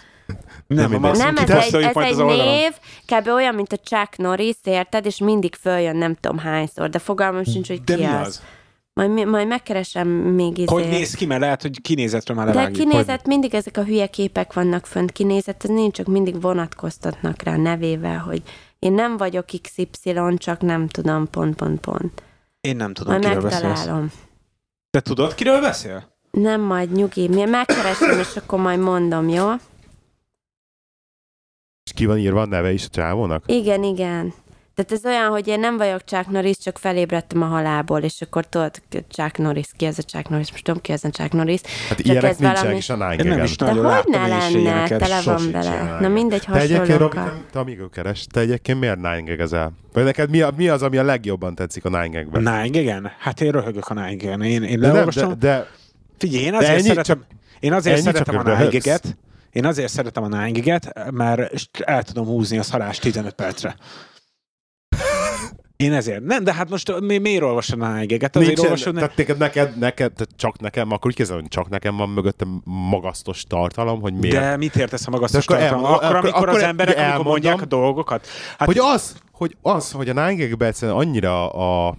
Nem, 0.75 0.91
nem, 0.91 1.01
Nem, 1.01 1.37
ez 1.37 1.75
egy, 1.75 1.85
ez 1.85 2.19
egy 2.19 2.27
név, 2.27 2.73
kb. 3.07 3.29
olyan, 3.29 3.55
mint 3.55 3.73
a 3.73 3.77
Chuck 3.77 4.17
Norris, 4.17 4.57
érted? 4.65 5.07
És 5.07 5.19
mindig 5.19 5.55
följön 5.55 5.97
nem 5.97 6.15
tudom 6.21 6.39
hányszor, 6.39 6.89
de 6.91 6.99
fogalmam 6.99 7.45
sincs, 7.45 7.69
hogy 7.69 7.83
De 7.85 7.95
ki 7.95 8.01
mi 8.01 8.07
az. 8.07 8.27
az? 8.27 8.43
Majd, 8.95 9.27
majd 9.27 9.47
megkeresem 9.47 10.09
még 10.09 10.59
izé. 10.59 10.73
Hogy 10.73 10.89
néz 10.89 11.15
ki, 11.15 11.27
mert 11.27 11.41
lehet, 11.41 11.63
hogy 11.63 11.81
kinézetről 11.83 12.37
már 12.37 12.47
De 12.47 12.53
levágjuk. 12.55 12.89
kinézet, 12.89 13.27
mindig 13.27 13.55
ezek 13.55 13.77
a 13.77 13.83
hülye 13.85 14.07
képek 14.07 14.53
vannak 14.53 14.87
fönt, 14.87 15.13
kinézet, 15.13 15.65
ez 15.65 15.71
nincs, 15.71 15.95
csak 15.97 16.07
mindig 16.07 16.41
vonatkoztatnak 16.41 17.43
rá 17.43 17.57
nevével, 17.57 18.19
hogy 18.19 18.43
én 18.79 18.93
nem 18.93 19.17
vagyok 19.17 19.45
XY, 19.63 20.15
csak 20.37 20.61
nem 20.61 20.89
tudom, 20.89 21.29
pont, 21.31 21.55
pont, 21.57 21.81
pont. 21.81 22.23
Én 22.61 22.77
nem 22.77 22.93
tudom, 22.95 23.13
Majd 23.13 23.25
kiről 23.25 23.43
beszélsz. 23.43 23.63
megtalálom. 23.63 24.13
De 24.91 25.01
tudod, 25.01 25.35
kiről 25.35 25.61
beszél? 25.61 26.11
Nem, 26.31 26.61
majd 26.61 26.93
nyugi, 26.93 27.29
mi 27.29 27.45
megkeresem, 27.45 28.19
és 28.19 28.37
akkor 28.37 28.59
majd 28.61 28.79
mondom, 28.81 29.29
jó? 29.29 29.49
És 31.85 31.92
ki 31.95 32.07
van 32.07 32.18
írva 32.18 32.40
a 32.40 32.47
neve 32.47 32.73
is 32.73 32.85
a 32.85 32.88
csávónak? 32.88 33.45
Igen, 33.47 33.83
igen. 33.83 34.33
Tehát 34.75 34.92
ez 34.92 35.05
olyan, 35.05 35.31
hogy 35.31 35.49
én 35.49 35.61
nem 35.61 35.77
vagyok 35.77 36.05
Chuck 36.05 36.27
Norris, 36.29 36.59
csak 36.59 36.79
felébredtem 36.79 37.42
a 37.42 37.47
halálból, 37.47 38.01
és 38.01 38.21
akkor 38.21 38.47
tudod, 38.47 38.83
Chuck 39.09 39.38
Norris, 39.38 39.66
ki 39.77 39.85
ez 39.85 39.99
a 39.99 40.03
Chuck 40.03 40.29
Norris, 40.29 40.51
most 40.51 40.64
tudom 40.64 40.81
ki 40.81 40.92
ez 40.92 41.05
a 41.05 41.11
Chuck 41.11 41.33
Norris. 41.33 41.61
Hát 41.88 41.97
Csak 41.97 42.07
ilyenek 42.07 42.31
ez 42.31 42.37
nincsenek 42.37 42.61
valami- 42.61 42.79
is 42.79 42.88
a 42.88 42.95
nine 42.95 43.35
nem 43.35 43.45
is 43.45 43.57
De 43.57 43.73
hogy 43.73 44.05
ne 44.07 44.27
lenne, 44.27 44.88
tele 44.88 45.21
van 45.25 45.51
vele. 45.51 45.97
Na 46.01 46.09
mindegy, 46.09 46.45
egyébként, 46.53 46.79
hasonlókkal. 46.79 47.25
te, 47.25 47.40
te 47.53 47.59
amíg 47.59 47.79
keres, 47.92 48.27
te 48.33 48.40
egyébként 48.40 48.81
miért 48.81 48.97
nine 49.01 49.71
Vagy 49.92 50.05
neked 50.05 50.31
mi, 50.31 50.40
a, 50.40 50.51
mi 50.57 50.68
az, 50.68 50.83
ami 50.83 50.97
a 50.97 51.03
legjobban 51.03 51.55
tetszik 51.55 51.85
a 51.85 51.88
nine? 51.88 52.27
Nine 52.33 52.64
igen? 52.81 53.11
Hát 53.18 53.40
én 53.40 53.51
röhögök 53.51 53.88
a 53.88 53.95
Nine. 53.95 54.47
Én, 54.47 54.62
én 54.62 54.81
De, 54.81 54.92
nem, 54.92 55.09
de, 55.14 55.27
de 55.38 55.66
Figyelj, 56.18 56.45
én 56.45 56.51
de 56.51 56.57
azért 56.57 56.73
ennyi, 56.73 56.83
szeretem, 56.83 57.18
csak 57.18 57.27
én 57.61 57.73
azért 57.73 58.03
szeretem 58.03 58.38
a 58.38 58.42
Nine 58.42 59.01
én 59.53 59.67
azért 59.67 59.93
szeretem 59.93 60.23
a 60.23 60.29
Nine 60.29 60.79
mert 61.11 61.69
el 61.85 62.03
tudom 62.03 62.27
húzni 62.27 62.59
a 62.59 62.62
szarást 62.62 63.01
15 63.01 63.33
percre. 63.33 63.77
Én 65.77 65.93
ezért. 65.93 66.23
Nem, 66.23 66.45
de 66.45 66.55
hát 66.55 66.71
most 66.71 67.01
mi, 67.01 67.19
miért 67.19 67.43
olvasod 67.43 67.81
a 67.81 67.87
Nine 67.93 68.05
Gag-et? 68.07 68.37
Azért 68.37 68.47
Nincsen, 68.57 68.65
olvasod, 68.65 68.95
tehát 68.95 69.17
neked, 69.17 69.38
neked, 69.38 69.79
neked, 69.79 70.12
csak 70.37 70.61
nekem, 70.61 70.91
akkor 70.91 71.07
úgy 71.11 71.17
kezdem, 71.17 71.37
hogy 71.41 71.49
csak 71.49 71.69
nekem 71.69 71.97
van 71.97 72.09
mögöttem 72.09 72.62
magasztos 72.65 73.43
tartalom, 73.45 74.01
hogy 74.01 74.15
miért. 74.15 74.37
De 74.37 74.57
mit 74.57 74.77
értesz 74.77 75.07
a 75.07 75.11
magasztos 75.11 75.45
tartalom? 75.45 75.73
elmondom- 75.73 75.95
Akkor, 75.95 76.17
akkor- 76.17 76.25
amikor 76.29 76.49
akkor 76.49 76.62
az 76.62 76.69
emberek, 76.69 76.95
amikor 76.95 77.11
elmondom. 77.11 77.33
mondják 77.33 77.61
a 77.62 77.65
dolgokat? 77.65 78.27
Hát 78.59 78.67
hogy 78.69 78.79
az, 78.79 79.17
hogy 79.33 79.57
az, 79.62 79.91
hogy 79.91 80.09
a 80.09 80.27
Nine 80.27 80.55
egyszerűen 80.59 80.97
annyira 80.99 81.49
a, 81.51 81.97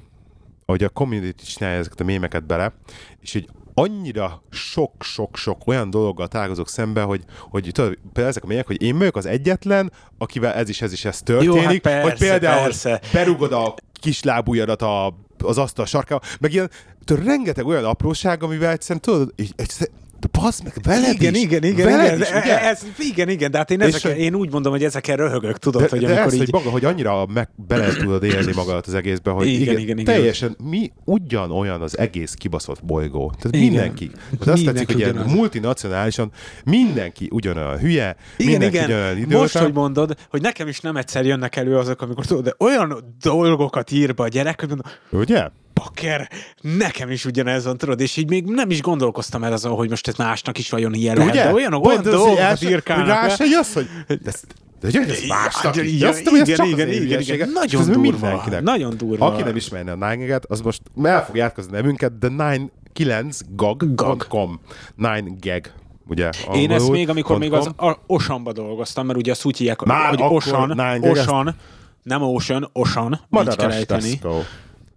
hogy 0.66 0.84
a 0.84 0.90
community 0.90 1.42
csinálja 1.44 1.78
ezeket 1.80 2.00
a 2.00 2.04
mémeket 2.04 2.46
bele, 2.46 2.74
és 3.20 3.34
így 3.34 3.50
annyira 3.74 4.44
sok-sok-sok 4.50 5.68
olyan 5.68 5.90
dologgal 5.90 6.28
találkozok 6.28 6.70
szembe, 6.70 7.02
hogy, 7.02 7.24
hogy 7.40 7.70
tudod, 7.72 7.98
például 8.04 8.28
ezek 8.28 8.44
a 8.44 8.48
mémek, 8.48 8.68
hogy 8.68 8.82
én 8.82 8.98
vagyok 8.98 9.16
az 9.16 9.26
egyetlen, 9.26 9.92
akivel 10.18 10.54
ez 10.54 10.70
is, 10.70 10.82
ez 10.82 10.92
is, 10.92 11.06
ez 11.06 11.22
történik, 11.22 11.56
Jó, 11.56 11.62
hát 11.62 11.80
persze, 11.80 12.02
hogy 12.02 12.18
például 12.18 12.64
persze. 12.64 13.02
berugod 13.14 13.52
a 13.54 13.76
kislábújadat 13.94 14.82
a, 14.82 15.14
az 15.38 15.58
asztal 15.58 15.86
sarkába, 15.86 16.22
meg 16.40 16.54
ilyen, 16.54 16.70
tudod, 17.06 17.26
rengeteg 17.26 17.66
olyan 17.66 17.86
apróság, 17.86 18.44
amivel 18.44 18.72
egyszerűen 18.72 19.02
tudod, 19.02 19.34
így, 19.36 19.54
egyszerűen, 19.56 20.02
de 20.24 20.40
bassz 20.40 20.62
meg 20.62 20.74
veled 20.84 21.14
igen, 21.14 21.34
is, 21.34 21.42
igen, 21.42 21.64
igen, 21.64 21.86
veled 21.86 22.06
igen, 22.06 22.22
is, 22.22 22.30
de 22.30 22.40
ugye? 22.40 22.62
ez, 22.62 22.86
igen, 22.98 23.30
igen, 23.30 23.52
de 23.52 23.58
hát 23.58 23.72
én, 23.72 23.82
ezek, 23.82 24.18
én 24.18 24.36
úgy 24.36 24.52
mondom, 24.52 24.72
hogy 24.72 24.84
ezeken 24.84 25.16
röhögök, 25.16 25.58
tudod, 25.58 25.82
de, 25.82 25.88
hogy 25.90 26.00
de 26.00 26.06
amikor 26.06 26.26
ez, 26.26 26.34
így... 26.34 26.40
hogy 26.40 26.52
maga, 26.52 26.70
hogy 26.70 26.86
annyira 26.86 27.26
meg 27.26 27.50
bele 27.68 27.94
tudod 27.94 28.24
élni 28.24 28.54
magadat 28.56 28.88
az 28.88 28.94
egészbe, 28.94 29.32
hogy 29.32 29.48
Igen, 29.48 29.62
igen, 29.62 29.78
igen, 29.78 29.98
igen. 29.98 30.16
teljesen 30.16 30.56
mi 30.64 30.92
ugyanolyan 31.06 31.82
az 31.82 31.98
egész 31.98 32.34
kibaszott 32.34 32.86
bolygó. 32.86 33.34
Tehát 33.38 33.56
Igen. 33.56 33.68
mindenki. 33.68 34.08
Tehát 34.08 34.48
azt 34.48 34.56
Mindenki 34.56 34.86
tetszik, 34.86 35.06
hogy 35.06 35.16
ilyen 35.16 35.30
multinacionálisan 35.36 36.32
mindenki 36.66 37.28
ugyanolyan 37.32 37.78
hülye, 37.78 38.16
Igen, 38.38 38.52
mindenki 38.52 38.76
igen. 38.76 38.90
ugyanolyan 38.90 39.18
idióta. 39.18 39.38
Most, 39.38 39.58
hogy 39.58 39.74
mondod, 39.74 40.16
hogy 40.30 40.42
nekem 40.42 40.68
is 40.68 40.80
nem 40.80 40.96
egyszer 40.96 41.26
jönnek 41.26 41.56
elő 41.56 41.78
azok, 41.78 42.02
amikor 42.02 42.26
tudod, 42.26 42.44
de 42.44 42.54
olyan 42.58 43.16
dolgokat 43.22 43.92
ír 43.92 44.14
be 44.14 44.24
a 44.24 44.28
gyerek, 44.28 44.60
hogy 44.60 44.70
mondom, 44.70 44.92
Ugye? 45.10 45.50
Bakker, 45.74 46.30
nekem 46.62 47.12
is 47.12 47.26
ugyanez 47.26 47.66
van, 47.66 47.78
tudod, 47.78 48.00
és 48.00 48.18
így 48.18 48.30
még 48.30 48.46
nem 48.46 48.70
is 48.70 48.82
gondolkoztam 48.82 49.44
el 49.44 49.52
azon, 49.52 49.76
hogy 49.76 49.90
most 49.90 50.08
ez 50.08 50.16
másnak 50.16 50.58
is 50.58 50.70
vajon 50.70 50.94
ilyen 50.94 51.16
lehet, 51.18 51.32
Ugye? 51.32 51.44
de 51.44 51.54
olyan, 51.54 51.72
Pont 51.72 51.86
olyan 51.86 52.02
hogy 52.04 52.12
dolgokat 52.12 52.62
írkálnak. 52.62 53.08
Rá 53.08 53.30
se 53.30 53.46
jössz, 53.46 53.74
hogy 53.74 53.88
de, 54.08 54.16
ez- 54.26 54.44
de, 54.82 54.90
de, 54.92 55.00
ez 55.14 55.24
másnak 55.28 55.76
is. 55.76 55.92
igen, 55.92 56.10
Azt 56.10 56.28
hogy 56.28 56.48
igen, 56.48 56.66
igen, 56.66 56.90
igen, 56.90 57.20
igen. 57.22 57.50
Nagyon 57.54 57.86
durva, 57.86 58.00
mindenkinek. 58.02 58.62
nagyon 58.62 58.98
durva. 58.98 59.26
Aki 59.26 59.42
nem 59.44 59.56
ismerne 59.56 59.92
a 59.92 60.10
Nine 60.10 60.40
az 60.48 60.62
most 60.62 60.82
el 61.04 61.26
fogja 61.26 61.44
átkozni 61.44 61.72
a 61.72 61.76
nevünket, 61.76 62.12
the 62.20 62.30
99gag.com. 62.94 64.60
9 64.98 65.30
gag. 65.40 65.72
Ugye, 66.08 66.30
Én 66.54 66.72
ezt 66.72 66.90
még, 66.90 67.10
amikor 67.10 67.38
még 67.38 67.54
az 67.54 67.70
.com. 67.76 67.88
a 67.90 67.98
Oshanba 68.08 68.52
dolgoztam, 68.52 69.06
mert 69.06 69.18
ugye 69.20 69.32
azt 69.32 69.46
úgy 69.46 69.58
hívják, 69.58 69.82
Már 69.82 70.10
hogy 70.10 70.20
Osan, 70.22 70.68
Nine 70.68 71.00
Osan, 71.10 71.56
nem 72.04 72.22
Ocean, 72.22 72.70
Osan, 72.74 73.12
így 73.12 73.20
kell 73.20 73.28
Madaras 73.30 73.76
ejteni. 73.76 74.02
Tesco. 74.20 74.40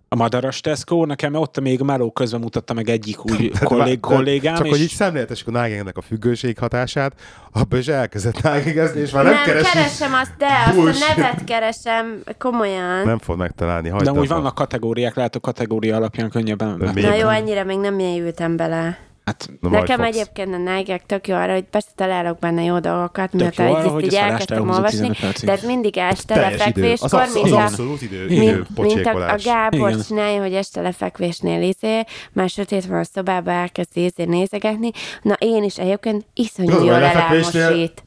A 0.09 0.14
Madaras 0.14 0.61
Tesco, 0.61 1.05
nekem 1.05 1.35
ott 1.35 1.61
még 1.61 1.81
meló 1.81 2.11
közben 2.11 2.40
mutatta 2.40 2.73
meg 2.75 2.88
egyik 2.88 3.25
úgy 3.25 3.51
De- 3.59 3.64
kollég, 3.64 4.01
de- 4.01 4.09
kollégám, 4.14 4.55
Csak 4.57 4.64
és 4.64 4.71
hogy 4.71 4.81
így 4.81 4.88
szemléltessük 4.90 5.49
a 5.49 5.51
nágengnek 5.51 5.97
a 5.97 6.01
függőség 6.01 6.59
hatását, 6.59 7.21
abban 7.53 7.79
is 7.79 7.87
elkezdett 7.87 8.42
nágegezni, 8.42 9.01
és 9.01 9.11
már 9.11 9.25
nem, 9.25 9.33
Nem, 9.33 9.45
keresi. 9.45 9.71
keresem 9.73 10.12
azt, 10.14 10.33
de 10.38 10.47
azt 10.66 10.77
Bullshit. 10.77 11.03
a 11.03 11.21
nevet 11.21 11.45
keresem, 11.45 12.23
komolyan. 12.38 13.05
Nem 13.07 13.19
fog 13.19 13.38
megtalálni, 13.38 13.88
hagyd 13.88 14.05
de 14.05 14.11
abba. 14.11 14.27
vannak 14.27 14.55
kategóriák, 14.55 15.14
lehet 15.14 15.35
a 15.37 15.40
kategória 15.40 15.97
alapján 15.97 16.31
könnyebben. 16.31 16.90
Na 16.95 17.14
jó, 17.14 17.29
ennyire 17.29 17.64
még 17.64 17.79
nem 17.79 17.95
mélyültem 17.95 18.57
bele. 18.57 18.99
Hát, 19.27 19.51
Na, 19.61 19.69
Nekem 19.69 19.97
fogsz. 19.97 20.09
egyébként 20.17 20.55
a 20.55 20.57
Nike 20.57 21.01
tök 21.07 21.29
jó 21.29 21.35
arra, 21.35 21.53
hogy 21.53 21.65
persze 21.65 21.89
találok 21.95 22.39
benne 22.39 22.62
jó 22.62 22.79
dolgokat, 22.79 23.31
Tök 23.31 23.41
miatt 23.41 23.57
jó 23.57 23.65
arra, 23.75 23.89
hogy 23.89 24.05
így 24.05 24.15
elkezdtem 24.15 24.71
olvasni, 24.71 24.99
15 24.99 25.19
percig. 25.21 25.47
de 25.49 25.53
ez 25.53 25.62
mindig 25.62 25.97
este 25.99 26.35
Teljes 26.35 26.67
idő. 26.67 26.93
Az, 26.93 27.01
lefekvéskor, 27.01 27.27
mint 27.35 27.57
az 27.57 27.79
a, 27.79 28.05
idő, 28.05 28.27
mint, 28.29 28.79
mint 28.79 29.07
a, 29.07 29.31
a. 29.33 29.37
Gábor 29.45 29.89
Igen. 29.91 30.03
csinálja, 30.07 30.41
hogy 30.41 30.55
este 30.55 30.81
lefekvésnél 30.81 31.62
izé, 31.62 32.03
már 32.33 32.49
sötét 32.49 32.87
van 32.87 32.99
a 32.99 33.05
szobába, 33.05 33.51
elkezd 33.51 33.97
izé 33.97 34.25
nézegetni. 34.25 34.91
Na 35.23 35.35
én 35.39 35.62
is 35.62 35.79
egyébként 35.79 36.25
iszonyú 36.35 36.85
jól 36.85 37.03
elámosít. 37.03 38.03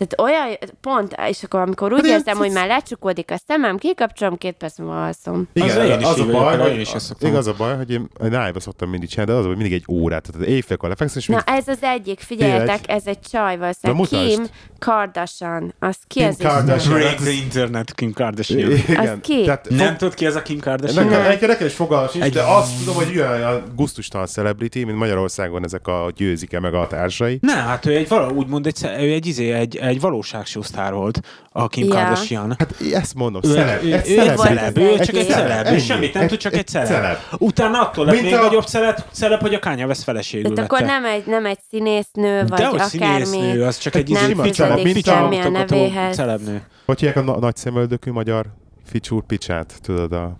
Tehát 0.00 0.20
olyan, 0.34 0.56
pont, 0.80 1.16
és 1.28 1.42
akkor 1.42 1.60
amikor 1.60 1.92
úgy 1.92 2.06
Hát 2.06 2.18
érzem, 2.18 2.36
hogy 2.36 2.52
már 2.52 2.66
lecsukódik 2.66 3.30
a 3.30 3.36
szemem, 3.46 3.76
kikapcsolom, 3.76 4.36
két 4.38 4.54
perc 4.54 4.78
múlva 4.78 5.04
alszom. 5.04 5.48
Igen, 5.52 5.68
Az 5.70 5.76
az, 5.76 5.88
én 5.88 5.98
is 6.00 6.04
az, 6.04 6.20
a 6.20 6.26
baj, 6.26 6.54
én 6.54 6.60
hogy, 6.60 6.80
is 6.80 6.92
ezt 6.92 7.14
igaz 7.20 7.46
a 7.46 7.54
baj, 7.56 7.76
hogy 7.76 7.90
én 7.90 8.08
a 8.18 8.26
nájba 8.26 8.60
szoktam 8.60 8.88
mindig 8.90 9.08
csinálni, 9.08 9.32
de 9.32 9.38
az, 9.38 9.44
hogy 9.44 9.54
mindig 9.56 9.72
egy 9.72 9.84
órát, 9.88 10.28
tehát 10.32 10.48
éjfélkor 10.48 10.88
lefeksz, 10.88 11.16
és 11.16 11.26
Na 11.26 11.34
mind 11.46 11.58
ez 11.58 11.68
az 11.68 11.78
egyik, 11.82 12.20
figyeljetek, 12.20 12.78
ez 12.86 13.02
egy 13.06 13.20
csaj 13.20 13.56
valószínűleg. 13.58 14.06
Kim 14.08 14.44
Kardashian. 14.78 15.74
Az 15.78 15.96
ki 16.06 16.18
Kim 16.20 16.28
az 16.28 16.36
Kardashian. 16.38 16.98
Break 16.98 17.14
the 17.14 17.30
internet, 17.30 17.94
Kim 17.94 18.12
Kardashian. 18.12 18.70
Igen. 18.70 19.20
ki? 19.20 19.42
Tehát 19.44 19.68
Nem 19.68 19.78
fog- 19.86 19.96
tudod 19.96 20.14
ki 20.14 20.26
ez 20.26 20.36
a 20.36 20.42
Kim 20.42 20.58
Kardashian? 20.60 21.04
Nekem, 21.06 21.22
nekem, 21.22 21.48
nekem 21.48 21.66
is 21.66 21.74
fogalmam 21.74 22.08
sincs, 22.08 22.24
Egy- 22.24 22.32
de 22.32 22.42
azt 22.42 22.78
tudom, 22.78 22.94
hogy 22.94 23.18
olyan 23.18 23.62
guztustalan 23.76 24.26
celebrity, 24.26 24.84
mint 24.84 24.98
Magyarországon 24.98 25.64
ezek 25.64 25.86
a 25.86 26.10
győzike 26.16 26.60
meg 26.60 26.74
a 26.74 26.86
társai. 26.86 27.38
Nem, 27.42 27.56
hát 27.66 27.86
ő 27.86 27.96
egy 27.96 28.08
való, 28.08 28.34
úgymond 28.34 28.66
egy, 28.66 28.84
ő 28.84 29.12
egy, 29.12 29.26
izé, 29.26 29.52
egy, 29.52 29.76
egy 29.90 30.00
valóságshow 30.00 30.62
sztár 30.62 30.92
volt, 30.92 31.20
a 31.52 31.68
Kim 31.68 31.86
Ja. 31.86 31.94
Kardashian. 31.94 32.54
Hát 32.58 32.74
ezt 32.92 33.14
mondom, 33.14 33.40
celeb. 33.42 33.82
ő, 33.82 33.94
egy 33.94 34.10
ő 34.10 34.20
egy 34.20 34.36
celeb, 34.36 34.78
az 34.78 35.06
csak 35.06 35.14
egy 35.16 35.26
Celeb, 35.28 35.66
ennyi. 35.66 35.78
semmit 35.78 36.12
nem 36.14 36.22
Egy- 36.22 36.28
tud, 36.28 36.38
csak 36.38 36.52
egy 36.52 36.58
egy 36.58 36.66
celeb. 36.66 37.16
Utána 37.38 37.80
attól 37.80 38.04
lett 38.04 38.14
Mint 38.14 38.26
még 38.30 38.34
nagyobb 38.40 38.64
celeb, 39.12 39.40
hogy 39.40 39.54
a 39.54 39.58
Kanye 39.58 39.86
West 39.86 40.02
feleségül 40.02 40.54
Tehát 40.54 40.70
akkor 40.70 40.80
vette. 40.86 40.92
nem 40.92 41.04
egy, 41.04 41.26
nem 41.26 41.46
egy 41.46 41.58
színésznő, 41.70 42.44
vagy 42.48 42.62
akármi. 42.62 42.78
színésznő, 43.24 43.64
az 43.64 43.78
csak 43.78 43.94
egy 43.94 44.08
nem 44.10 44.22
izé 44.22 44.32
fűződik 44.32 44.54
celeb, 44.54 44.78
semmi 45.02 45.38
a 45.40 45.48
nevéhez. 45.48 46.14
celebnő. 46.16 46.62
Hogy 46.86 46.98
hívják 46.98 47.16
a 47.16 47.20
na- 47.22 47.38
nagy 47.38 47.56
szemöldökű 47.56 48.10
magyar 48.10 48.46
ficsúr 48.84 49.22
picsát, 49.26 49.74
tudod 49.82 50.12
a... 50.12 50.36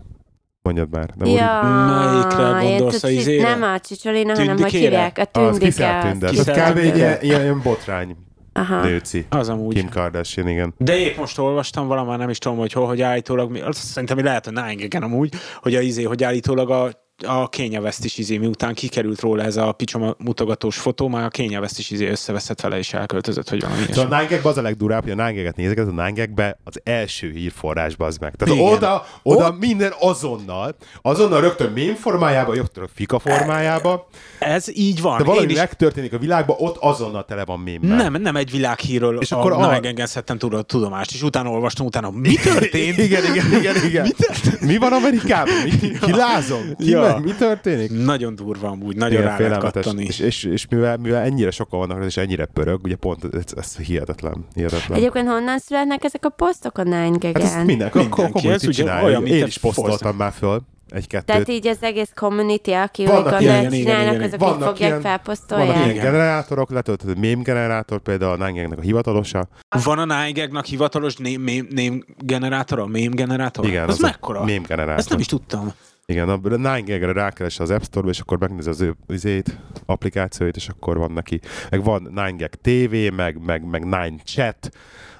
Mondjad 0.62 0.88
már. 0.90 1.10
Nem 1.16 1.28
úgy- 1.28 1.34
Ja, 1.36 1.60
Melyikre 1.62 2.68
gondolsz, 2.68 3.02
a 3.02 3.08
izére? 3.08 3.48
Nem 3.48 3.62
a 3.62 3.78
csicsolina, 3.78 4.34
hanem 4.36 4.58
hogy 4.58 4.70
hívják, 4.72 5.18
a 5.18 5.38
Az 5.38 5.46
tündike. 5.46 5.64
kiszállt 5.64 6.04
az 6.04 6.10
tündet. 6.10 6.30
Az 6.30 6.36
kiszállt 6.36 6.70
kb. 6.72 6.76
egy 6.76 6.82
tündike. 6.82 6.96
ilyen, 7.06 7.18
ilyen, 7.22 7.40
ilyen 7.42 7.60
botrány 7.62 8.16
Aha. 8.52 8.80
nőci. 8.82 9.26
Az 9.28 9.48
amúgy. 9.48 9.74
Kim 9.74 9.88
Kardashian, 9.88 10.48
igen. 10.48 10.74
De 10.78 10.96
épp 10.96 11.16
most 11.16 11.38
olvastam 11.38 11.86
valamár, 11.86 12.18
nem 12.18 12.30
is 12.30 12.38
tudom, 12.38 12.58
hogy 12.58 12.72
hol, 12.72 12.86
hogy 12.86 13.00
állítólag, 13.02 13.50
mi- 13.50 13.60
azt 13.60 13.78
szerintem 13.78 14.16
hogy 14.16 14.24
lehet, 14.24 14.44
hogy 14.44 14.54
Nine 14.54 14.74
Gag-en 14.74 15.02
amúgy, 15.02 15.32
hogy 15.62 15.74
a 15.74 15.80
izé, 15.80 16.02
hogy 16.02 16.24
állítólag 16.24 16.70
a 16.70 16.99
a 17.26 17.48
Kanye 17.48 17.80
West 17.80 18.04
is 18.04 18.18
izé, 18.18 18.36
miután 18.36 18.74
kikerült 18.74 19.20
róla 19.20 19.42
ez 19.42 19.56
a 19.56 19.72
picsoma 19.72 20.14
mutogatós 20.18 20.76
fotó, 20.76 21.08
már 21.08 21.30
a 21.54 21.58
West 21.58 21.78
is 21.78 21.90
izé 21.90 22.08
összeveszett 22.08 22.60
vele 22.60 22.78
és 22.78 22.92
elköltözött, 22.92 23.48
hogy 23.48 23.60
valami 23.60 23.80
Szóval 23.90 24.12
a 24.12 24.16
ilyesmi. 24.20 24.34
nine 24.36 24.48
az 24.50 24.56
a 24.56 24.62
legdurább, 24.62 25.02
hogy 25.02 25.18
a 25.20 25.26
nine 25.28 25.52
nézek, 25.56 25.78
a 25.78 25.82
nine 25.82 26.56
az 26.64 26.80
első 26.84 27.30
hírforrásba 27.30 28.06
az 28.06 28.16
meg. 28.16 28.34
Tehát 28.34 28.54
Igen. 28.54 28.72
oda, 28.72 29.06
oda 29.22 29.56
minden 29.60 29.92
azonnal, 30.00 30.76
azonnal 31.02 31.40
rögtön 31.40 31.72
mém 31.72 31.94
formájába, 31.94 32.54
rögtön 32.54 32.88
fika 32.94 33.18
formájába, 33.18 34.08
Ez 34.38 34.76
így 34.76 35.00
van. 35.00 35.18
de 35.18 35.24
valami 35.24 35.52
is 35.52 35.58
megtörténik 35.58 36.12
a 36.12 36.18
világban, 36.18 36.56
ott 36.58 36.76
azonnal 36.76 37.24
tele 37.24 37.44
van 37.44 37.58
mémmel. 37.60 37.96
nem, 37.96 38.22
nem 38.22 38.36
egy 38.36 38.50
világhírről 38.50 39.18
És 39.20 39.32
a 39.32 39.38
akkor 39.38 39.52
a- 39.52 39.72
Nigegen 39.72 40.06
szedtem 40.06 40.38
tudod, 40.38 40.66
tudomást, 40.66 41.12
és 41.12 41.22
utána 41.22 41.48
olvastam, 41.50 41.86
utána 41.86 42.10
mi 42.10 42.34
történt? 42.34 42.98
Igen, 43.10 43.24
igen, 43.24 43.52
igen, 43.58 43.84
igen. 43.84 44.04
Mi, 44.60 44.66
mi 44.66 44.76
van 44.76 44.92
Amerikában? 44.92 45.54
Mi, 45.64 45.70
ki 46.00 46.12
lázom? 46.16 46.74
Ki 46.78 46.90
Ja. 46.90 47.00
Mi 47.18 47.32
történik? 47.38 48.04
Nagyon 48.04 48.34
durva 48.34 48.68
amúgy, 48.68 48.96
nagyon 48.96 49.22
rá 49.22 49.38
lehet 49.38 49.58
kattani. 49.58 50.04
És, 50.04 50.18
és, 50.18 50.44
és 50.44 50.66
mivel, 50.68 50.96
mivel 50.96 51.22
ennyire 51.22 51.50
sokan 51.50 51.78
vannak, 51.78 52.04
és 52.04 52.16
ennyire 52.16 52.44
pörög, 52.44 52.80
ugye 52.84 52.96
pont 52.96 53.24
ez, 53.34 53.44
ez 53.56 53.76
hihetetlen. 53.76 54.46
hihetetlen. 54.54 54.98
Egyébként 54.98 55.28
honnan 55.28 55.58
születnek 55.58 56.04
ezek 56.04 56.24
a 56.24 56.28
posztok 56.28 56.78
a 56.78 56.82
Nine 56.82 56.96
Hát 57.22 57.24
ezt 57.24 57.34
Gag-en? 57.34 57.66
minden, 57.66 57.90
Mindenki, 57.94 58.48
ez 58.48 58.66
ugye 58.66 59.02
olyan, 59.02 59.22
mint 59.22 59.34
Én 59.34 59.46
is 59.46 59.58
posztoltam 59.58 60.16
már 60.16 60.32
föl 60.32 60.60
egy-kettőt. 60.90 61.26
Tehát 61.26 61.48
így 61.48 61.66
az 61.66 61.76
egész 61.80 62.10
community, 62.14 62.70
aki 62.70 63.02
úgy 63.02 63.08
Vannak 63.08 63.22
gondolja, 63.30 63.50
ilyen, 63.60 63.72
igen, 63.72 63.84
csinálnak, 63.84 64.14
igen, 64.14 64.22
azok 64.22 64.34
igen. 64.34 64.48
így 64.48 64.54
Vannak 64.54 64.68
fogják, 64.68 64.88
ilyen- 64.88 65.00
felposztolják. 65.00 65.68
Vannak 65.68 65.92
ilyen 65.92 66.04
generátorok, 66.04 66.70
letöltött 66.70 67.18
mém 67.18 67.42
generátor, 67.42 68.00
például 68.00 68.42
a 68.42 68.46
Nine 68.50 68.68
a 68.76 68.80
hivatalosa. 68.80 69.48
Van 69.84 69.98
a 70.10 70.24
Nigegnak 70.24 70.64
hivatalos 70.64 71.16
name, 71.16 71.36
name, 71.36 71.64
name 71.70 71.98
generátora, 72.18 72.86
meme 72.86 73.14
generátor? 73.14 73.66
Igen, 73.66 73.82
az, 73.88 73.94
az 73.94 73.98
mekkora? 74.00 74.44
mém 74.44 74.62
generátor. 74.62 74.98
Ezt 74.98 75.10
nem 75.10 75.18
is 75.18 75.26
tudtam. 75.26 75.72
Igen, 76.10 76.28
a 76.28 76.36
Nine 76.42 76.80
Gag-re 76.80 77.12
rákeres 77.12 77.60
az 77.60 77.70
App 77.70 77.82
Store-ba, 77.82 78.10
és 78.10 78.20
akkor 78.20 78.38
megnézi 78.38 78.68
az 78.68 78.80
ő 78.80 78.96
izét, 79.08 79.58
applikációit, 79.86 80.56
és 80.56 80.68
akkor 80.68 80.98
van 80.98 81.12
neki. 81.12 81.40
Meg 81.70 81.84
van 81.84 82.02
Nine 82.02 82.30
Gag 82.36 82.50
TV, 82.50 83.14
meg, 83.14 83.44
meg, 83.44 83.64
meg 83.64 83.82
Nine 83.82 84.16
Chat, 84.24 84.70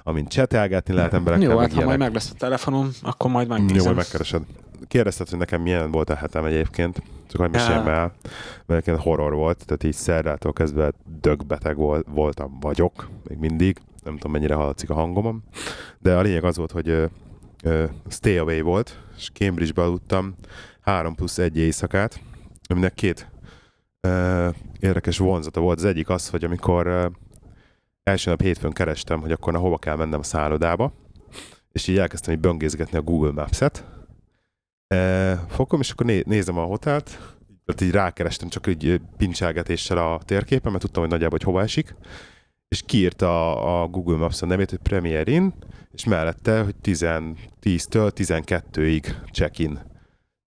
amint 0.03 0.27
csetelgetni 0.27 0.93
lehet 0.93 1.13
emberekkel, 1.13 1.49
Jó, 1.49 1.57
hát 1.57 1.73
ha 1.73 1.83
majd 1.83 1.99
meg 1.99 2.13
lesz 2.13 2.31
a 2.31 2.37
telefonom, 2.37 2.89
akkor 3.01 3.31
majd 3.31 3.47
Jó, 3.47 3.53
megnézem. 3.53 3.83
majd 3.83 3.95
megkeresed. 3.95 4.41
Kérdezted, 4.87 5.29
hogy 5.29 5.39
nekem 5.39 5.61
milyen 5.61 5.91
volt 5.91 6.09
a 6.09 6.15
hetem 6.15 6.45
egyébként, 6.45 7.01
csak 7.27 7.41
hogy 7.41 7.51
meséljem 7.51 7.87
el, 7.87 8.13
mert 8.65 8.67
egyébként 8.67 8.97
horror 8.97 9.33
volt, 9.33 9.65
tehát 9.65 9.83
így 9.83 9.93
szerdától 9.93 10.53
kezdve 10.53 10.91
dögbeteg 11.21 11.75
volt, 11.75 12.05
voltam, 12.09 12.57
vagyok, 12.59 13.09
még 13.27 13.37
mindig, 13.37 13.77
nem 14.03 14.15
tudom 14.15 14.31
mennyire 14.31 14.53
hallatszik 14.53 14.89
a 14.89 14.93
hangomon, 14.93 15.43
de 15.99 16.15
a 16.15 16.21
lényeg 16.21 16.43
az 16.43 16.57
volt, 16.57 16.71
hogy 16.71 16.89
ö, 16.89 17.05
ö, 17.63 17.83
stay 18.09 18.37
away 18.37 18.61
volt, 18.61 18.97
és 19.17 19.31
Cambridge-be 19.33 19.81
aludtam 19.81 20.35
3 20.81 21.15
plusz 21.15 21.37
egy 21.37 21.57
éjszakát, 21.57 22.21
aminek 22.67 22.93
két 22.93 23.31
ö, 24.01 24.49
érdekes 24.79 25.17
vonzata 25.17 25.59
volt. 25.59 25.77
Az 25.77 25.85
egyik 25.85 26.09
az, 26.09 26.29
hogy 26.29 26.43
amikor 26.43 26.87
ö, 26.87 27.07
első 28.03 28.29
nap 28.29 28.41
hétfőn 28.41 28.71
kerestem, 28.71 29.21
hogy 29.21 29.31
akkor 29.31 29.53
na 29.53 29.59
hova 29.59 29.77
kell 29.77 29.95
mennem 29.95 30.19
a 30.19 30.23
szállodába, 30.23 30.93
és 31.71 31.87
így 31.87 31.97
elkezdtem 31.97 32.33
így 32.33 32.39
böngészgetni 32.39 32.97
a 32.97 33.01
Google 33.01 33.31
Maps-et. 33.31 33.85
E, 34.87 35.35
fokom, 35.35 35.79
és 35.79 35.91
akkor 35.91 36.05
né- 36.05 36.25
nézem 36.25 36.57
a 36.57 36.63
hotelt, 36.63 37.05
tehát 37.65 37.81
így 37.81 37.91
rákerestem 37.91 38.49
csak 38.49 38.67
így 38.67 39.01
pincselgetéssel 39.17 39.97
a 39.97 40.19
térképen, 40.25 40.71
mert 40.71 40.83
tudtam, 40.83 41.01
hogy 41.01 41.11
nagyjából 41.11 41.37
hogy 41.37 41.47
hova 41.47 41.61
esik, 41.61 41.95
és 42.67 42.81
kiírta 42.85 43.55
a, 43.55 43.81
a 43.81 43.87
Google 43.87 44.17
Maps 44.17 44.41
a 44.41 44.45
nevét, 44.45 44.69
hogy 44.69 44.79
Premier 44.79 45.27
Inn, 45.27 45.49
és 45.91 46.03
mellette, 46.03 46.63
hogy 46.63 46.75
10, 46.75 47.05
10-től 47.61 48.11
12-ig 48.15 49.31
check-in. 49.31 49.90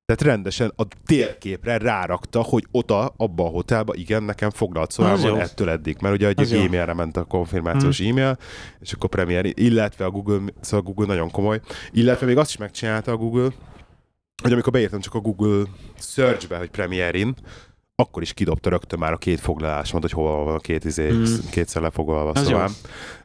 Tehát 0.06 0.22
rendesen 0.22 0.72
a 0.76 0.82
térképre 1.04 1.78
rárakta, 1.78 2.42
hogy 2.42 2.66
oda, 2.70 3.14
abba 3.16 3.44
a 3.44 3.48
hotelba, 3.48 3.94
igen, 3.94 4.22
nekem 4.22 4.50
szobában 4.88 5.20
jó. 5.20 5.36
ettől 5.36 5.70
eddig. 5.70 5.96
Mert 6.00 6.14
ugye 6.14 6.28
egy 6.28 6.52
e-mailre 6.52 6.92
ment 6.92 7.16
a 7.16 7.24
konfirmációs 7.24 8.00
e-mail, 8.00 8.38
és 8.80 8.92
akkor 8.92 9.08
Premier, 9.08 9.44
illetve 9.44 10.04
a 10.04 10.10
Google, 10.10 10.40
szóval 10.60 10.80
a 10.80 10.82
Google 10.82 11.06
nagyon 11.06 11.30
komoly, 11.30 11.60
illetve 11.90 12.26
még 12.26 12.36
azt 12.36 12.50
is 12.50 12.56
megcsinálta 12.56 13.12
a 13.12 13.16
Google, 13.16 13.48
hogy 14.42 14.52
amikor 14.52 14.72
beírtam 14.72 15.00
csak 15.00 15.14
a 15.14 15.20
Google 15.20 15.64
Search-be, 15.98 16.58
hogy 16.58 16.70
Premier 16.70 17.14
Inn, 17.14 17.32
akkor 17.94 18.22
is 18.22 18.32
kidobta 18.32 18.70
rögtön 18.70 18.98
már 18.98 19.12
a 19.12 19.16
két 19.16 19.40
foglalásomat, 19.40 20.02
hogy 20.02 20.12
hol 20.12 20.44
van 20.44 20.54
a 20.54 20.58
két 20.58 20.84
izé, 20.84 21.10
Mm. 21.12 21.24
kétszer 21.50 21.82
lefoglalva 21.82 22.30
Az 22.30 22.44
szobám. 22.46 22.72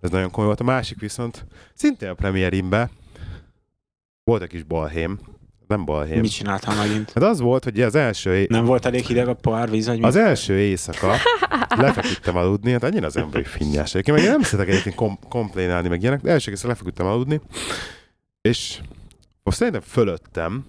Ez 0.01 0.09
nagyon 0.09 0.29
komoly 0.31 0.45
volt. 0.45 0.59
A 0.59 0.63
másik 0.63 0.99
viszont 0.99 1.45
szintén 1.73 2.09
a 2.09 2.13
Premier 2.13 2.53
Innbe 2.53 2.89
volt 4.23 4.41
egy 4.41 4.49
kis 4.49 4.63
balhém, 4.63 5.19
nem 5.69 5.85
balhém. 5.85 6.19
Mit 6.19 6.31
csináltam 6.31 6.75
megint? 6.77 7.11
Hát 7.13 7.23
az 7.23 7.39
volt, 7.39 7.63
hogy 7.63 7.81
az 7.81 7.95
első, 7.95 8.35
é- 8.35 8.49
Nem 8.49 8.65
volt 8.65 8.85
elég 8.85 9.05
hideg 9.05 9.27
a 9.27 9.33
pohár 9.33 9.69
víz, 9.69 9.87
vagy 9.87 9.99
mi? 9.99 10.05
az 10.05 10.15
első 10.15 10.59
éjszaka 10.59 11.15
lefeküdtem 11.69 12.37
aludni, 12.37 12.71
hát 12.71 12.83
annyira 12.83 13.05
az 13.05 13.17
emberi 13.17 13.43
finnyás. 13.43 13.89
Egyébként 13.93 14.17
meg 14.17 14.25
én 14.25 14.31
nem 14.31 14.41
szeretek 14.41 14.71
egyébként 14.71 14.95
kom- 14.95 15.27
komplénálni, 15.29 15.87
meg 15.87 16.01
ilyenek, 16.01 16.21
de 16.21 16.31
első 16.31 16.49
éjszaka 16.51 16.69
lefeküdtem 16.69 17.05
aludni, 17.05 17.41
és 18.41 18.79
most 19.43 19.57
szerintem 19.57 19.81
fölöttem 19.85 20.65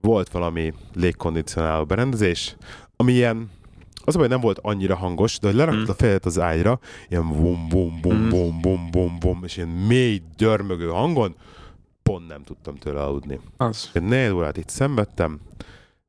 volt 0.00 0.28
valami 0.30 0.72
légkondicionáló 0.94 1.84
berendezés, 1.84 2.56
ami 2.96 3.12
ilyen, 3.12 3.50
az 4.04 4.14
a 4.14 4.18
baj, 4.18 4.28
nem 4.28 4.40
volt 4.40 4.58
annyira 4.62 4.96
hangos, 4.96 5.38
de 5.38 5.46
hogy 5.46 5.56
lerakta 5.56 5.80
Mm. 5.80 5.88
a 5.88 5.94
fejet 5.94 6.24
az 6.26 6.38
ágyra, 6.38 6.78
ilyen 7.08 7.28
bum 7.28 7.68
bum 7.68 7.98
bum 8.00 8.28
bum 8.28 8.60
bum 8.60 8.88
bum 8.90 9.18
bum, 9.20 9.40
és 9.44 9.56
ilyen 9.56 9.68
mély, 9.68 10.22
dörmögő 10.36 10.86
hangon, 10.88 11.34
pont 12.04 12.28
nem 12.28 12.42
tudtam 12.42 12.76
tőle 12.76 13.02
aludni. 13.02 13.40
Az. 13.56 13.90
Én 13.94 14.02
négy 14.02 14.30
órát 14.30 14.56
itt 14.56 14.68
szenvedtem, 14.68 15.40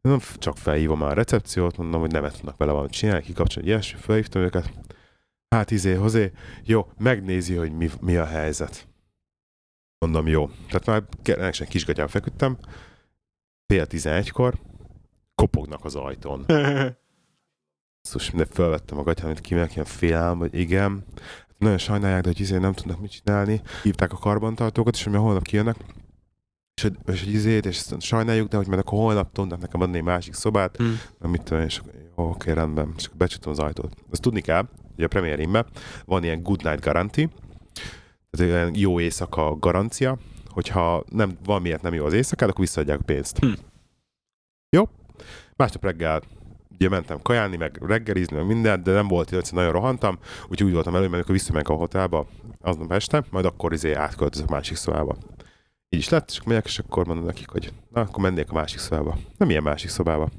nem 0.01 0.19
csak 0.37 0.57
felhívom 0.57 0.99
már 0.99 1.11
a 1.11 1.13
recepciót, 1.13 1.77
mondom, 1.77 2.01
hogy 2.01 2.11
nem 2.11 2.29
tudnak 2.29 2.57
vele 2.57 2.71
valamit 2.71 2.91
csinálni, 2.91 3.23
kikapcsolni, 3.23 3.67
ilyesmi, 3.67 3.99
felhívtam 3.99 4.41
őket. 4.41 4.73
Hát 5.49 5.71
izé, 5.71 5.93
hozé, 5.93 6.31
jó, 6.63 6.91
megnézi, 6.97 7.55
hogy 7.55 7.71
mi, 7.71 7.89
mi 8.01 8.15
a 8.15 8.25
helyzet. 8.25 8.87
Mondom, 9.97 10.27
jó. 10.27 10.49
Tehát 10.69 10.85
már 10.85 11.03
rendesen 11.23 11.67
kisgatyán 11.67 12.07
feküdtem, 12.07 12.57
fél 13.67 13.85
tizenegykor, 13.85 14.59
kopognak 15.35 15.85
az 15.85 15.95
ajtón. 15.95 16.45
Szus, 18.09 18.31
minden 18.31 18.47
felvettem 18.51 18.97
a 18.97 19.03
gatyán, 19.03 19.27
mint 19.27 19.41
kimek 19.41 19.73
ilyen 19.73 19.85
félelem, 19.85 20.37
hogy 20.37 20.55
igen. 20.55 21.05
Nagyon 21.57 21.77
sajnálják, 21.77 22.21
de 22.21 22.27
hogy 22.27 22.39
izé 22.39 22.57
nem 22.57 22.73
tudnak 22.73 23.01
mit 23.01 23.11
csinálni. 23.11 23.61
Hívták 23.83 24.11
a 24.13 24.17
karbantartókat, 24.17 24.95
és 24.95 25.05
ami 25.05 25.17
holnap 25.17 25.43
kijönnek, 25.43 25.75
és 26.75 26.81
hogy, 26.81 26.95
és 27.05 27.23
hogy 27.23 27.33
izét, 27.33 27.65
és 27.65 27.83
sajnáljuk, 27.99 28.47
de 28.47 28.57
hogy 28.57 28.67
majd 28.67 28.79
akkor 28.79 28.99
holnap 28.99 29.31
tudnak 29.31 29.61
nekem 29.61 29.81
adni 29.81 29.97
egy 29.97 30.03
másik 30.03 30.33
szobát, 30.33 30.83
Mm. 30.83 30.93
meg 31.19 31.31
mit 31.31 31.43
tudom 31.43 31.63
és 31.63 31.81
oké, 32.15 32.51
rendben, 32.51 32.93
és 32.97 33.05
akkor 33.05 33.17
becsütöm 33.17 33.51
az 33.51 33.59
ajtót. 33.59 33.93
Azt 34.11 34.21
tudni 34.21 34.41
kell, 34.41 34.67
hogy 34.95 35.03
a 35.03 35.07
Premier 35.07 35.39
Inn-ben 35.39 35.65
van 36.05 36.23
ilyen 36.23 36.43
good 36.43 36.63
night 36.63 36.83
guarantee, 36.83 37.29
tehát 38.29 38.51
ilyen 38.53 38.75
jó 38.75 38.99
éjszaka 38.99 39.55
garancia, 39.59 40.17
hogyha 40.49 41.03
nem, 41.09 41.37
valamiért 41.43 41.81
nem 41.81 41.93
jó 41.93 42.05
az 42.05 42.13
éjszakád, 42.13 42.49
akkor 42.49 42.61
visszaadják 42.61 42.99
a 42.99 43.03
pénzt. 43.03 43.37
Hm. 43.39 43.51
Jó? 44.69 44.89
Másnap 45.55 45.83
reggel 45.83 46.21
ugye 46.79 46.89
mentem 46.89 47.21
kajálni, 47.21 47.57
meg 47.57 47.79
reggelizni, 47.81 48.35
meg 48.35 48.45
mindent, 48.45 48.83
de 48.83 48.91
nem 48.91 49.07
volt, 49.07 49.31
illetve 49.31 49.55
nagyon 49.55 49.71
rohantam, 49.71 50.19
úgyhogy 50.49 50.67
úgy 50.67 50.73
voltam 50.73 50.93
elő, 50.93 51.03
mert 51.03 51.13
amikor 51.13 51.35
visszamegyek 51.35 51.69
a 51.69 51.73
hotelba 51.73 52.27
aznap 52.61 52.91
este, 52.91 53.23
majd 53.29 53.45
akkor 53.45 53.73
izé 53.73 53.93
átköltözök 53.93 54.49
a 54.49 54.53
másik 54.53 54.75
szobába. 54.75 55.15
Így 55.89 55.99
is 55.99 56.09
lett, 56.09 56.29
és 56.29 56.37
akkor 56.37 56.47
megyek, 56.47 56.65
és 56.65 56.79
akkor 56.79 57.05
mondom 57.05 57.25
nekik, 57.25 57.49
hogy 57.49 57.73
na, 57.91 58.01
akkor 58.01 58.23
mennék 58.23 58.49
a 58.49 58.53
másik 58.53 58.79
szobába. 58.79 59.17
Nem 59.37 59.49
ilyen 59.49 59.63
másik 59.63 59.89
szobába. 59.89 60.29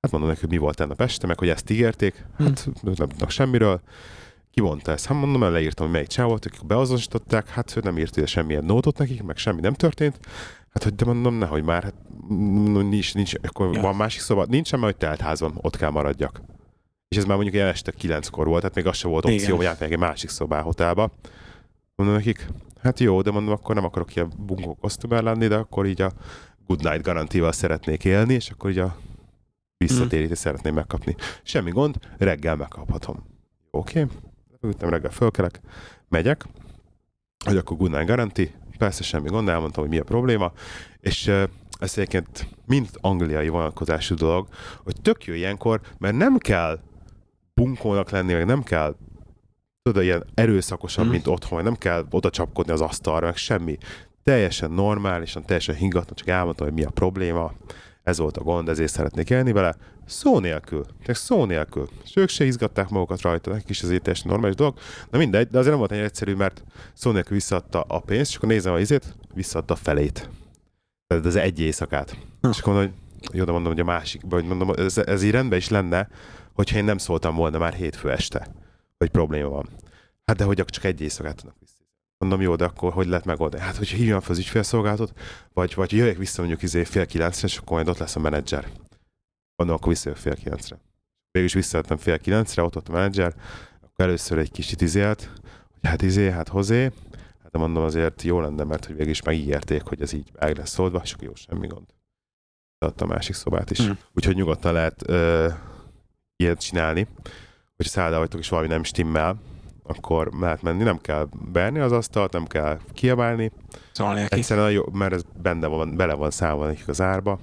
Hát 0.00 0.10
mondom 0.10 0.28
nekik, 0.28 0.44
hogy 0.44 0.52
mi 0.52 0.58
volt 0.58 0.76
tennap 0.76 1.00
este, 1.00 1.26
meg 1.26 1.38
hogy 1.38 1.48
ezt 1.48 1.70
ígérték. 1.70 2.24
Hát 2.38 2.68
nem 2.82 2.94
tudnak 2.94 3.30
semmiről. 3.30 3.80
Ki 4.50 4.60
mondta 4.60 4.92
ezt? 4.92 5.06
Hát 5.06 5.18
mondom, 5.20 5.52
leírtam, 5.52 5.84
hogy 5.86 5.94
melyik 5.94 6.08
csáv 6.08 6.28
volt, 6.28 6.46
akik 6.46 6.66
beazonosították, 6.66 7.48
hát 7.48 7.76
ő 7.76 7.80
nem 7.84 7.98
írt 7.98 8.16
ide 8.16 8.26
semmilyen 8.26 8.64
nótot 8.64 8.98
nekik, 8.98 9.22
meg 9.22 9.36
semmi 9.36 9.60
nem 9.60 9.74
történt. 9.74 10.18
Hát, 10.74 10.82
hogy 10.82 10.94
de 10.94 11.04
mondom, 11.04 11.34
nehogy 11.34 11.62
már, 11.62 11.82
hát 11.82 11.94
mm, 12.32 12.88
nincs, 12.88 13.14
nincs, 13.14 13.32
akkor 13.42 13.74
Ja. 13.74 13.80
van 13.80 13.96
másik 13.96 14.20
szoba, 14.20 14.44
nincsen, 14.44 14.78
mert 14.80 14.92
hogy 14.92 15.08
teltházban 15.08 15.58
ott 15.60 15.76
kell 15.76 15.90
maradjak. 15.90 16.42
És 17.08 17.16
ez 17.16 17.24
már 17.24 17.34
mondjuk 17.34 17.54
ilyen 17.56 17.68
este 17.68 17.92
kilenckor 17.92 18.46
volt, 18.46 18.60
tehát 18.60 18.76
még 18.76 18.86
az 18.86 18.96
se 18.96 19.08
volt 19.08 19.24
opció, 19.24 19.38
Igen. 19.38 19.56
hogy 19.56 19.64
átmegyek 19.64 19.92
egy 19.94 20.00
másik 20.00 20.30
szobá 20.30 20.60
hotelba. 20.60 21.10
Mondom 21.96 22.16
nekik, 22.16 22.46
hát 22.82 23.00
jó, 23.00 23.22
de 23.22 23.30
mondom, 23.30 23.52
akkor 23.52 23.74
nem 23.74 23.84
akarok 23.84 24.16
ilyen 24.16 24.32
bunkó 24.38 24.74
kosztümben 24.74 25.22
lenni, 25.22 25.46
de 25.46 25.56
akkor 25.56 25.86
így 25.86 26.00
a 26.00 26.12
good 26.66 26.82
night 26.82 27.02
garantíval 27.02 27.52
szeretnék 27.52 28.04
élni, 28.04 28.34
és 28.34 28.50
akkor 28.50 28.70
így 28.70 28.78
a 28.78 28.96
visszatérítést 29.76 30.40
szeretném 30.40 30.74
megkapni. 30.74 31.14
Semmi 31.42 31.70
gond, 31.70 31.96
reggel 32.18 32.56
megkaphatom. 32.56 33.24
Oké, 33.70 34.06
okay. 34.60 34.90
Reggel 34.90 35.10
fölkelek, 35.10 35.60
megyek, 36.08 36.44
hogy 37.44 37.56
akkor 37.56 37.76
good 37.76 37.90
night 37.90 38.06
garanti, 38.06 38.54
persze 38.84 39.02
semmi 39.02 39.28
gond, 39.28 39.48
elmondtam, 39.48 39.82
hogy 39.82 39.92
mi 39.92 39.98
a 39.98 40.04
probléma, 40.04 40.52
és 41.00 41.26
ez 41.78 41.92
egyébként 41.98 42.48
mind 42.66 42.88
angliai 43.00 43.48
vonatkozású 43.48 44.14
dolog, 44.14 44.48
hogy 44.82 44.94
tök 45.02 45.24
jó 45.24 45.34
ilyenkor, 45.34 45.80
mert 45.98 46.16
nem 46.16 46.38
kell 46.38 46.78
bunkónak 47.54 48.10
lenni, 48.10 48.32
meg 48.32 48.46
nem 48.46 48.62
kell 48.62 48.96
tudod, 49.82 50.02
ilyen 50.02 50.24
erőszakosan, 50.34 51.04
Mhm. 51.04 51.12
mint 51.12 51.26
otthon, 51.26 51.62
nem 51.62 51.74
kell 51.76 52.06
oda 52.10 52.30
csapkodni 52.30 52.72
az 52.72 52.80
asztalra, 52.80 53.26
meg 53.26 53.36
semmi. 53.36 53.78
Teljesen 54.22 54.70
normálisan, 54.70 55.44
teljesen 55.44 55.74
higgadtan, 55.74 56.14
csak 56.14 56.28
elmondtam, 56.28 56.66
hogy 56.66 56.76
mi 56.76 56.84
a 56.84 56.90
probléma. 56.90 57.52
Ez 58.04 58.18
volt 58.18 58.36
a 58.36 58.42
gond, 58.42 58.68
ezért 58.68 58.92
szeretnék 58.92 59.30
élni 59.30 59.52
vele, 59.52 59.76
szó 60.06 60.38
nélkül, 60.38 60.84
tehát 60.84 61.20
szó 61.20 61.44
nélkül. 61.44 61.88
És 62.04 62.16
ők 62.16 62.28
se 62.28 62.44
izgatták 62.44 62.88
magukat 62.88 63.20
rajta, 63.20 63.50
nekik 63.50 63.68
is 63.68 63.82
azért 63.82 64.02
teljesen 64.02 64.30
normális 64.30 64.56
dolog. 64.56 64.78
Na 65.10 65.18
mindegy, 65.18 65.48
de 65.48 65.58
azért 65.58 65.70
nem 65.70 65.78
volt 65.78 65.92
egy 65.92 66.04
egyszerű, 66.04 66.34
mert 66.34 66.64
szó 66.94 67.10
nélkül 67.10 67.36
visszaadta 67.36 67.80
a 67.80 68.00
pénzt, 68.00 68.30
és 68.30 68.36
akkor 68.36 68.48
nézem 68.48 68.72
a 68.72 68.78
izét, 68.78 69.14
visszaadta 69.34 69.74
a 69.74 69.76
felét. 69.76 70.28
Tehát 71.06 71.24
az 71.24 71.36
egy 71.36 71.60
éjszakát. 71.60 72.16
Ha. 72.40 72.48
És 72.48 72.58
akkor 72.58 72.72
mondom, 72.72 72.92
hogy 73.20 73.36
jó, 73.36 73.44
de 73.44 73.52
mondom, 73.52 73.72
hogy 73.72 73.80
a 73.80 73.84
másik, 73.84 74.22
vagy 74.28 74.44
mondom, 74.44 74.70
ez, 74.70 74.98
ez 74.98 75.22
így 75.22 75.30
rendben 75.30 75.58
is 75.58 75.68
lenne, 75.68 76.08
hogyha 76.52 76.76
én 76.76 76.84
nem 76.84 76.98
szóltam 76.98 77.34
volna 77.34 77.58
már 77.58 77.74
hétfő 77.74 78.10
este, 78.10 78.48
hogy 78.98 79.10
probléma 79.10 79.48
van. 79.48 79.68
Hát 80.24 80.36
de 80.36 80.44
hogy 80.44 80.64
csak 80.66 80.84
egy 80.84 81.00
éjszakát 81.00 81.36
tudnak. 81.36 81.56
Mondom, 82.18 82.40
jó, 82.40 82.56
de 82.56 82.64
akkor 82.64 82.92
hogy 82.92 83.06
lehet 83.06 83.24
megoldani? 83.24 83.62
Hát, 83.62 83.76
hogyha 83.76 83.96
hívjam 83.96 84.20
fel 84.20 84.30
az 84.30 84.38
ügyfélszolgálatot, 84.38 85.12
vagy, 85.52 85.74
vagy 85.74 85.92
jöjjek 85.92 86.16
vissza 86.16 86.40
mondjuk 86.40 86.62
izé 86.62 86.84
fél 86.84 87.06
kilencre, 87.06 87.48
és 87.48 87.56
akkor 87.56 87.72
majd 87.72 87.88
ott 87.88 87.98
lesz 87.98 88.16
a 88.16 88.20
menedzser. 88.20 88.68
Mondom, 89.56 89.76
akkor 89.76 89.88
visszajövök 89.88 90.22
fél 90.22 90.34
kilencre. 90.34 90.78
Végül 91.30 91.48
is 91.48 91.54
visszajöttem 91.54 91.96
fél 91.96 92.18
kilencre, 92.18 92.62
ott 92.62 92.76
ott 92.76 92.88
a 92.88 92.92
menedzser, 92.92 93.34
akkor 93.80 94.04
először 94.04 94.38
egy 94.38 94.50
kicsit 94.50 94.80
izélt, 94.80 95.30
hogy 95.70 95.90
hát 95.90 96.02
izé, 96.02 96.30
hát 96.30 96.48
hozé. 96.48 96.82
Hát 97.42 97.50
de 97.50 97.58
mondom, 97.58 97.84
azért 97.84 98.22
jó 98.22 98.40
lenne, 98.40 98.64
mert 98.64 98.84
hogy 98.84 98.96
végül 98.96 99.10
is 99.10 99.22
megígérték, 99.22 99.82
hogy 99.82 100.02
ez 100.02 100.12
így 100.12 100.30
meg 100.38 100.56
lesz 100.56 100.78
oldva, 100.78 101.00
és 101.04 101.12
akkor 101.12 101.24
jó, 101.24 101.34
semmi 101.34 101.66
gond. 101.66 101.86
Adta 102.78 103.04
a 103.04 103.08
másik 103.08 103.34
szobát 103.34 103.70
is. 103.70 103.82
Mm. 103.82 103.90
Úgyhogy 104.12 104.34
nyugodtan 104.34 104.72
lehet 104.72 105.08
ö, 105.08 105.48
ilyet 106.36 106.60
csinálni, 106.60 107.06
hogy 107.76 107.86
szállodában 107.86 108.20
vagytok, 108.20 108.40
és 108.40 108.48
valami 108.48 108.68
nem 108.68 108.84
stimmel, 108.84 109.40
akkor 109.86 110.30
lehet 110.40 110.62
menni, 110.62 110.82
nem 110.82 110.98
kell 111.00 111.28
beerni 111.52 111.78
az 111.78 111.92
asztalt, 111.92 112.32
nem 112.32 112.44
kell 112.44 112.78
kiabálni, 112.92 113.50
Szólni 113.92 114.20
neki. 114.20 114.34
Egyszerűen 114.34 114.70
jó, 114.70 114.82
mert 114.92 115.12
ez 115.12 115.22
benne 115.42 115.66
van, 115.66 115.96
bele 115.96 116.14
van 116.14 116.30
szállva 116.30 116.66
nekik 116.66 116.88
az 116.88 117.00
árba, 117.00 117.38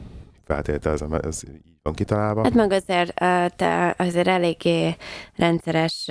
feltételezem, 0.46 1.14
ez 1.14 1.42
így 1.50 1.62
van 1.84 1.94
kitalálva. 1.94 2.44
Hát 2.44 2.54
meg 2.54 2.72
azért 2.72 3.14
te 3.56 3.96
azért 3.98 4.28
eléggé 4.28 4.96
rendszeres 5.36 6.06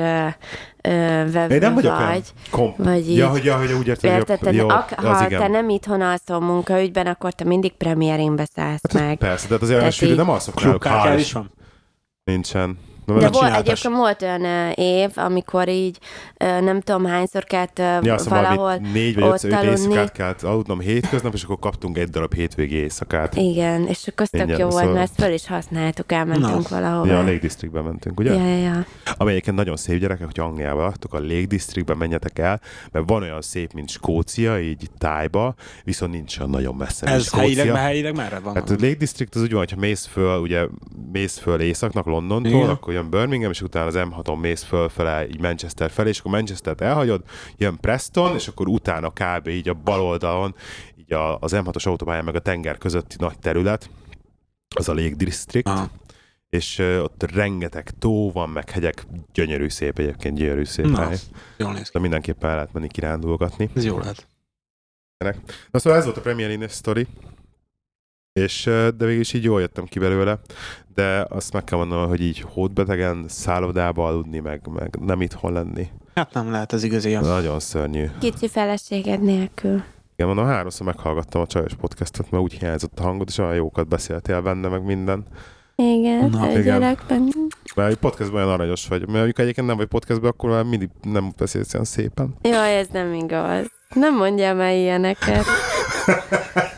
vevő 1.33 1.55
Én 1.55 1.59
nem 1.59 1.75
vagyok 1.75 1.99
vagy. 1.99 2.33
kom... 2.51 2.75
vagy 2.77 3.09
így. 3.11 3.17
Ja, 3.17 3.29
hogy, 3.29 3.45
ja, 3.45 3.59
hogy 3.59 3.73
úgy 3.73 3.87
érted, 3.87 4.11
Érted? 4.11 4.39
hogy 4.39 4.55
jó, 4.55 4.69
ak- 4.69 4.95
ha 4.95 5.27
igen. 5.27 5.41
te 5.41 5.49
nem 5.49 5.69
itthon 5.69 6.01
alszol 6.01 6.41
munkaügyben, 6.41 7.07
akkor 7.07 7.33
te 7.33 7.45
mindig 7.45 7.73
premierén 7.73 8.37
beszállsz 8.37 8.81
Hát 8.83 8.93
meg. 8.93 9.19
Persze, 9.19 9.47
de 9.47 9.53
hát 9.53 9.63
azért 9.63 9.79
olyan 9.79 9.91
Tehát 9.91 9.93
sűrű 9.93 10.15
nem 10.15 10.31
alszok 10.31 10.63
náluk, 10.63 10.85
hál' 10.87 11.17
is 11.19 11.33
van? 11.33 11.51
Nincsen. 12.25 12.79
Na, 13.05 13.19
De 13.19 13.29
volt, 13.29 13.55
egyébként 13.55 13.95
volt 13.97 14.23
olyan 14.23 14.45
ö, 14.45 14.71
év, 14.75 15.11
amikor 15.15 15.69
így 15.69 15.99
ö, 16.37 16.61
nem 16.61 16.81
tudom 16.81 17.05
hányszor 17.05 17.45
kellett 17.45 17.79
ö, 17.79 17.83
Ja, 17.83 17.99
mondom, 18.01 18.17
valahol... 18.29 18.57
valahol 18.57 18.89
négy 18.93 19.15
vagy 19.15 19.25
ott 19.25 19.43
öt, 19.43 19.53
öt 19.53 19.63
éjszakát 19.63 20.13
kellett 20.13 20.43
aludnom 20.43 20.81
hétköznap, 20.81 21.35
és 21.35 21.43
akkor 21.43 21.59
kaptunk 21.59 21.99
egy 21.99 22.09
darab 22.09 22.35
hétvégi 22.35 22.75
éjszakát. 22.75 23.37
Igen, 23.37 23.87
és 23.87 24.07
akkor 24.09 24.29
az 24.33 24.39
tök 24.41 24.49
jó 24.49 24.57
volt, 24.57 24.71
szóval- 24.71 24.93
mert 24.93 25.03
ezt 25.11 25.21
föl 25.21 25.33
is 25.33 25.47
használtuk, 25.47 26.13
elmentünk 26.13 26.69
valahova. 26.69 27.07
Ja, 27.07 27.19
a 27.19 27.23
Lake 27.23 27.39
Districtbe 27.39 27.81
mentünk, 27.81 28.21
ugye? 28.21 28.35
ja, 28.35 28.57
ja. 28.57 28.85
Ami 29.17 29.31
egyébként 29.31 29.57
nagyon 29.57 29.77
szép 29.77 30.01
gyerekek, 30.01 30.27
hogy 30.27 30.41
Angliába 30.41 30.83
laktok, 30.83 31.15
a 31.15 31.19
Lake 31.21 31.47
Districtbe 31.47 31.95
menjetek 31.95 32.39
el, 32.39 32.61
mert 32.93 33.09
van 33.09 33.23
olyan 33.23 33.41
szép, 33.43 33.73
mint 33.73 33.89
Skócia, 33.91 34.61
így 34.61 34.91
tájba, 34.99 35.55
viszont 35.85 36.13
nincs 36.13 36.39
olyan 36.39 36.51
nagyon 36.51 36.75
messze, 36.75 37.07
Ez 37.07 37.31
helyileg, 37.31 37.57
Skócia. 37.57 37.73
mert 37.73 37.85
helyileg 37.87 38.17
merre 38.17 38.39
van? 38.39 38.55
Hát 38.55 38.71
a 38.71 38.73
Lake 38.73 38.95
District 38.95 39.35
az 39.35 39.43
úgy 39.43 39.51
van, 39.51 39.59
hogyha 39.59 39.77
mész 39.77 40.07
föl, 40.07 40.39
ugye 40.41 40.67
mész 41.13 41.39
föl 41.39 41.61
északnak 41.61 42.07
Londontól, 42.07 42.53
Igen. 42.53 42.69
akkor 42.69 42.90
jön 42.93 43.11
Birmingham, 43.11 43.51
és 43.51 43.63
utána 43.63 43.87
az 43.87 43.95
M6-on 43.97 44.41
mész 44.41 44.63
fölfele, 44.63 45.29
így 45.29 45.41
Manchester 45.41 45.91
felé, 45.91 46.09
és 46.09 46.19
akkor 46.19 46.31
Manchester-t 46.31 46.81
elhagyod, 46.81 47.23
jön 47.57 47.77
Preston, 47.81 48.35
és 48.35 48.49
akkor 48.49 48.69
utána 48.69 49.11
kb. 49.11 49.49
így 49.49 49.69
a 49.69 49.75
bal 49.75 50.01
oldalon, 50.01 50.55
így 50.97 51.13
a, 51.13 51.39
az 51.39 51.53
M6-os 51.55 51.87
autópályán 51.87 52.25
meg 52.25 52.35
a 52.35 52.41
tenger 52.41 52.79
közötti 52.79 53.17
nagy 53.19 53.39
terület, 53.39 53.91
az 54.77 54.89
a 54.89 54.95
Lake 54.95 55.15
District, 55.15 55.69
Aha. 55.69 55.91
és 56.49 56.79
uh, 56.79 57.03
ott 57.03 57.33
rengeteg 57.33 57.91
tó 57.99 58.33
van, 58.33 58.49
meg 58.49 58.71
hegyek, 58.71 59.07
gyönyörű 59.33 59.69
szép 59.69 59.99
egyébként, 59.99 60.37
gyönyörű 60.37 60.65
szép 60.65 60.87
Na. 60.87 61.07
hely. 61.07 61.17
Jól 61.57 61.73
néz 61.73 61.83
ki. 61.83 61.91
De 61.93 61.99
mindenképpen 61.99 62.49
el 62.49 62.55
lehet 62.55 62.73
menni 62.73 62.89
kirándulgatni. 62.89 63.71
Ez 63.75 63.85
jó 63.85 63.99
lehet. 63.99 64.27
Na 65.71 65.79
szóval 65.79 65.99
ez 65.99 66.05
volt 66.05 66.17
a 66.17 66.21
Premier 66.21 66.51
Inn 66.51 66.67
sztori, 66.67 67.07
és 68.33 68.65
de 68.97 69.05
végül 69.05 69.21
is 69.21 69.33
így 69.33 69.45
jól 69.45 69.61
jöttem 69.61 69.85
ki 69.85 69.99
belőle, 69.99 70.39
de 70.95 71.27
azt 71.29 71.53
meg 71.53 71.65
kell 71.65 71.79
mondanom, 71.79 72.09
hogy 72.09 72.21
így 72.21 72.41
hódbetegen, 72.41 73.25
szállodába 73.29 74.07
aludni, 74.07 74.39
meg, 74.39 74.61
meg 74.73 74.97
nem 75.01 75.21
itthon 75.21 75.53
lenni. 75.53 75.89
Hát 76.15 76.35
nem 76.35 76.51
lehet 76.51 76.73
ez 76.73 76.83
igazi. 76.83 77.15
Nagyon 77.15 77.61
szörnyű. 77.61 78.07
Kicsi 78.21 78.49
feleséged 78.49 79.23
nélkül. 79.23 79.83
Igen, 80.17 80.35
mondom, 80.35 80.47
háromszor 80.47 80.87
meghallgattam 80.87 81.41
a 81.41 81.47
csajos 81.47 81.75
podcastot, 81.75 82.31
mert 82.31 82.43
úgy 82.43 82.53
hiányzott 82.53 82.99
a 82.99 83.03
hangod, 83.03 83.29
és 83.29 83.39
olyan 83.39 83.55
jókat 83.55 83.89
beszéltél 83.89 84.41
benne, 84.41 84.69
meg 84.69 84.85
minden. 84.85 85.25
Igen, 85.77 86.31
Na, 86.31 86.41
a 86.41 86.51
igen. 86.51 86.63
gyerekben. 86.63 87.33
Mert 87.75 87.91
egy 87.91 87.97
podcastban 87.97 88.43
olyan 88.43 88.53
aranyos 88.53 88.89
vagy. 88.89 89.07
Mert 89.07 89.23
amikor 89.23 89.45
egyébként 89.45 89.67
nem 89.67 89.77
vagy 89.77 89.87
podcastban, 89.87 90.31
akkor 90.31 90.51
már 90.51 90.65
mindig 90.65 90.91
nem 91.03 91.33
beszélsz 91.37 91.75
olyan 91.75 91.87
szépen. 91.87 92.35
Jaj, 92.43 92.79
ez 92.79 92.87
nem 92.93 93.15
igaz. 93.15 93.67
Nem 93.95 94.17
mondjál 94.17 94.55
már 94.55 94.75
ilyeneket. 94.75 95.45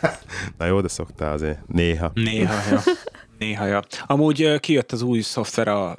Na 0.57 0.65
jó, 0.65 0.81
de 0.81 0.87
szoktál 0.87 1.33
azért. 1.33 1.67
Néha. 1.67 2.11
Néha, 2.13 2.53
ja. 2.69 2.81
Néha, 3.39 3.65
ja. 3.65 3.81
Amúgy 4.05 4.59
kijött 4.59 4.91
az 4.91 5.01
új 5.01 5.21
szoftver 5.21 5.67
a 5.67 5.97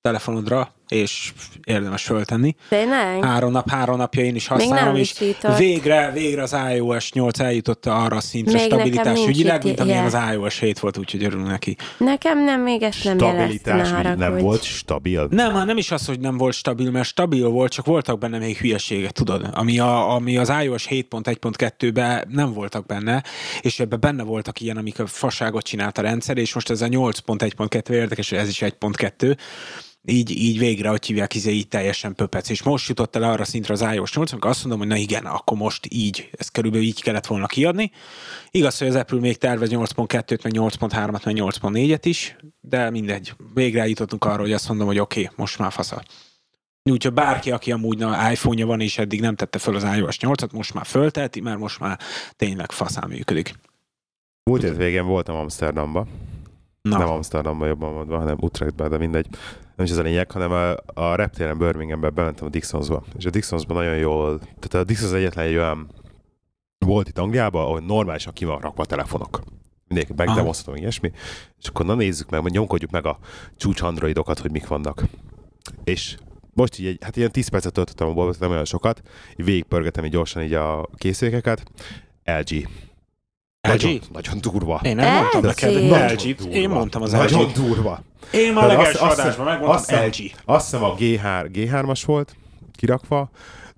telefonodra, 0.00 0.74
és 0.90 1.32
érdemes 1.64 2.02
föltenni. 2.02 2.54
Tényleg? 2.68 3.24
Három 3.24 3.52
nap, 3.52 3.70
három 3.70 3.96
napja 3.96 4.22
én 4.22 4.34
is 4.34 4.46
használom, 4.46 4.96
és 4.96 5.18
visított. 5.18 5.56
végre, 5.56 6.10
végre 6.12 6.42
az 6.42 6.56
iOS 6.74 7.12
8 7.12 7.40
eljutott 7.40 7.86
arra 7.86 8.16
a 8.16 8.20
szintre 8.20 8.52
Még 8.52 8.62
stabilitás 8.62 9.26
ügyileg, 9.26 9.64
mint 9.64 9.80
amilyen 9.80 10.08
ilyen. 10.08 10.22
az 10.22 10.34
iOS 10.34 10.58
7 10.58 10.78
volt, 10.78 10.98
úgyhogy 10.98 11.24
örülünk 11.24 11.48
neki. 11.48 11.76
Nekem 11.98 12.44
nem, 12.44 12.60
még 12.60 12.82
ezt 12.82 13.04
nem 13.04 13.18
Stabilitás 13.18 13.90
ügy 13.90 14.16
nem 14.16 14.38
volt 14.38 14.62
stabil. 14.62 15.26
Nem, 15.30 15.54
hát 15.54 15.66
nem 15.66 15.76
is 15.76 15.90
az, 15.90 16.06
hogy 16.06 16.20
nem 16.20 16.36
volt 16.36 16.54
stabil, 16.54 16.90
mert 16.90 17.06
stabil 17.06 17.48
volt, 17.48 17.72
csak 17.72 17.86
voltak 17.86 18.18
benne 18.18 18.38
még 18.38 18.56
hülyeségek, 18.56 19.10
tudod, 19.10 19.48
ami, 19.52 19.78
a, 19.78 20.14
ami 20.14 20.36
az 20.36 20.52
iOS 20.62 20.86
7.1.2-ben 20.88 22.28
nem 22.28 22.52
voltak 22.52 22.86
benne, 22.86 23.22
és 23.60 23.80
ebben 23.80 24.00
benne 24.00 24.22
voltak 24.22 24.60
ilyen, 24.60 24.76
amik 24.76 24.98
a 24.98 25.06
fasságot 25.06 25.64
csinált 25.64 25.98
a 25.98 26.02
rendszer, 26.02 26.38
és 26.38 26.54
most 26.54 26.70
ez 26.70 26.80
a 26.80 26.86
8.1.2 26.86 27.88
érdekes, 27.88 28.28
hogy 28.28 28.38
ez 28.38 28.48
is 28.48 28.58
1.2, 28.58 29.36
így, 30.04 30.30
így 30.30 30.58
végre, 30.58 30.88
hogy 30.88 31.06
hívják, 31.06 31.34
izé, 31.34 31.50
így 31.50 31.68
teljesen 31.68 32.14
pöpec. 32.14 32.48
És 32.48 32.62
most 32.62 32.88
jutott 32.88 33.16
el 33.16 33.22
arra 33.22 33.44
szintre 33.44 33.72
az 33.72 33.80
iOS 33.80 34.14
8, 34.14 34.32
amikor 34.32 34.50
azt 34.50 34.60
mondom, 34.60 34.78
hogy 34.78 34.88
na 34.88 34.96
igen, 34.96 35.26
akkor 35.26 35.56
most 35.56 35.86
így, 35.90 36.30
ez 36.32 36.48
körülbelül 36.48 36.86
így 36.86 37.02
kellett 37.02 37.26
volna 37.26 37.46
kiadni. 37.46 37.90
Igaz, 38.50 38.78
hogy 38.78 38.88
az 38.88 38.94
Apple 38.94 39.18
még 39.18 39.38
tervez 39.38 39.70
8.2-t, 39.70 40.42
meg 40.42 40.52
8.3-at, 40.56 41.24
meg 41.24 41.36
8.4-et 41.36 42.02
is, 42.02 42.36
de 42.60 42.90
mindegy. 42.90 43.32
Végre 43.54 43.80
eljutottunk 43.80 44.24
arra, 44.24 44.40
hogy 44.40 44.52
azt 44.52 44.68
mondom, 44.68 44.86
hogy 44.86 44.98
oké, 44.98 45.22
okay, 45.22 45.34
most 45.36 45.58
már 45.58 45.72
fasza. 45.72 46.02
Úgyhogy 46.82 47.12
bárki, 47.12 47.50
aki 47.50 47.72
amúgy 47.72 47.98
na, 47.98 48.30
iPhone-ja 48.30 48.66
van, 48.66 48.80
és 48.80 48.98
eddig 48.98 49.20
nem 49.20 49.34
tette 49.34 49.58
föl 49.58 49.76
az 49.76 49.96
iOS 49.96 50.16
8-at, 50.20 50.52
most 50.52 50.74
már 50.74 50.86
fölteheti, 50.86 51.40
mert 51.40 51.58
most 51.58 51.80
már 51.80 51.98
tényleg 52.36 52.72
faszán 52.72 53.08
működik. 53.08 53.54
Múlt 54.44 54.62
hét 54.62 54.76
végén 54.76 55.06
voltam 55.06 55.36
Amsterdamba. 55.36 56.06
Na, 56.82 56.98
Nem 56.98 57.08
Amsterdamba 57.08 57.66
jobban 57.66 57.92
mondva, 57.92 58.18
hanem 58.18 58.36
Utrechtbe, 58.40 58.88
de 58.88 58.98
mindegy. 58.98 59.26
Nem 59.80 59.88
is 59.88 59.94
ez 59.94 60.04
a 60.04 60.08
lényeg, 60.08 60.30
hanem 60.30 60.52
a, 60.52 60.74
a 61.00 61.14
reptéren 61.14 61.58
Birminghambe 61.58 62.10
bementem 62.10 62.46
a 62.46 62.50
Dixonsba. 62.50 63.04
És 63.16 63.24
a 63.24 63.30
Dixonsban 63.30 63.76
nagyon 63.76 63.96
jól, 63.96 64.38
tehát 64.38 64.74
a 64.74 64.84
Dixons 64.84 65.12
egyetlen 65.12 65.46
egy 65.46 65.56
olyan 65.56 65.90
volt 66.78 67.08
itt 67.08 67.18
Angliában, 67.18 67.62
ahol 67.62 67.80
normálisan 67.80 68.32
ki 68.32 68.44
van 68.44 68.60
rakva 68.60 68.82
a 68.82 68.86
telefonok. 68.86 69.40
Mindenki 69.88 70.12
megdemozhatom, 70.16 70.74
ilyesmi. 70.74 71.12
És 71.58 71.68
akkor 71.68 71.86
na 71.86 71.94
nézzük 71.94 72.30
meg, 72.30 72.42
nyomkodjuk 72.42 72.90
meg 72.90 73.06
a 73.06 73.18
csúcs 73.56 73.82
androidokat, 73.82 74.38
hogy 74.38 74.50
mik 74.50 74.66
vannak. 74.66 75.04
És 75.84 76.16
most 76.52 76.78
így, 76.78 76.86
egy, 76.86 76.98
hát 77.00 77.16
ilyen 77.16 77.32
10 77.32 77.48
percet 77.48 77.72
töltöttem 77.72 78.08
a 78.08 78.12
boltot, 78.12 78.40
nem 78.40 78.50
olyan 78.50 78.64
sokat, 78.64 79.02
így 79.36 79.44
végigpörgetem 79.44 80.04
így 80.04 80.10
gyorsan 80.10 80.42
így 80.42 80.54
a 80.54 80.88
készülékeket. 80.96 81.62
LG. 82.24 82.68
Nagyon, 83.68 83.90
LG? 83.92 84.00
nagyon 84.12 84.38
durva. 84.40 84.80
Én 84.82 84.96
nem 84.96 85.12
mondtam 85.14 85.40
LG. 85.40 85.46
neked, 85.46 85.72
hogy 85.72 85.88
Nagyon 85.88 86.06
LG. 86.12 86.34
durva. 86.36 86.52
Én 86.54 86.68
mondtam 86.68 87.02
az 87.02 87.10
Nagyon 87.12 87.42
LG. 87.42 87.52
durva. 87.52 88.02
Én 88.32 88.52
már 88.52 88.66
legelső 88.66 88.98
azt- 88.98 89.18
adásban 89.18 89.44
megmondtam 89.46 89.76
azt 89.76 89.90
LG. 89.90 90.32
Azt 90.44 90.64
hiszem 90.70 90.84
a 90.84 90.94
G3, 90.94 91.48
G3-as 91.54 92.02
volt 92.06 92.36
kirakva. 92.76 93.30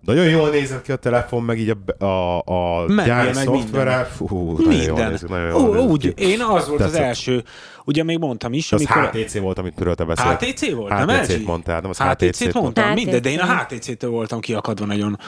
Nagyon 0.05 0.25
jól 0.29 0.49
nézett 0.51 0.83
ki 0.83 0.93
a 0.93 0.97
telefon, 0.97 1.43
meg 1.43 1.59
így 1.59 1.77
a, 1.99 2.05
a, 2.05 2.39
a 2.39 2.85
Mennie, 2.87 3.05
gyári 3.05 3.31
meg 3.35 3.45
szoftvere. 3.45 4.05
Fú, 4.05 4.57
nagyon 4.59 4.83
jól 4.83 5.09
nézik, 5.09 5.29
nagyon 5.29 5.49
jól 5.49 5.75
nézik 5.75 5.91
úgy, 5.91 6.15
ki. 6.15 6.23
én 6.25 6.41
az 6.41 6.69
volt 6.69 6.81
az 6.81 6.87
Tetszett. 6.91 7.07
első, 7.07 7.45
ugye 7.85 8.03
még 8.03 8.19
mondtam 8.19 8.53
is, 8.53 8.73
Az 8.73 8.85
amikor... 8.91 9.21
HTC 9.21 9.39
volt, 9.39 9.59
amit 9.59 9.79
miről 9.79 9.95
te 9.95 10.05
beszélt. 10.05 10.43
HTC 10.45 10.71
volt, 10.73 10.89
nem 11.07 11.09
HTC-t 11.09 11.37
LG? 11.39 11.47
mondtál, 11.47 11.81
nem 11.81 11.91
az 11.91 11.99
HTC-t 11.99 12.25
HTC-t 12.37 12.53
mondtam, 12.53 12.93
mindegy, 12.93 13.21
de 13.21 13.31
én 13.31 13.39
a 13.39 13.57
HTC-től 13.57 14.11
voltam 14.11 14.41
kiakadva 14.41 14.85
nagyon. 14.87 15.19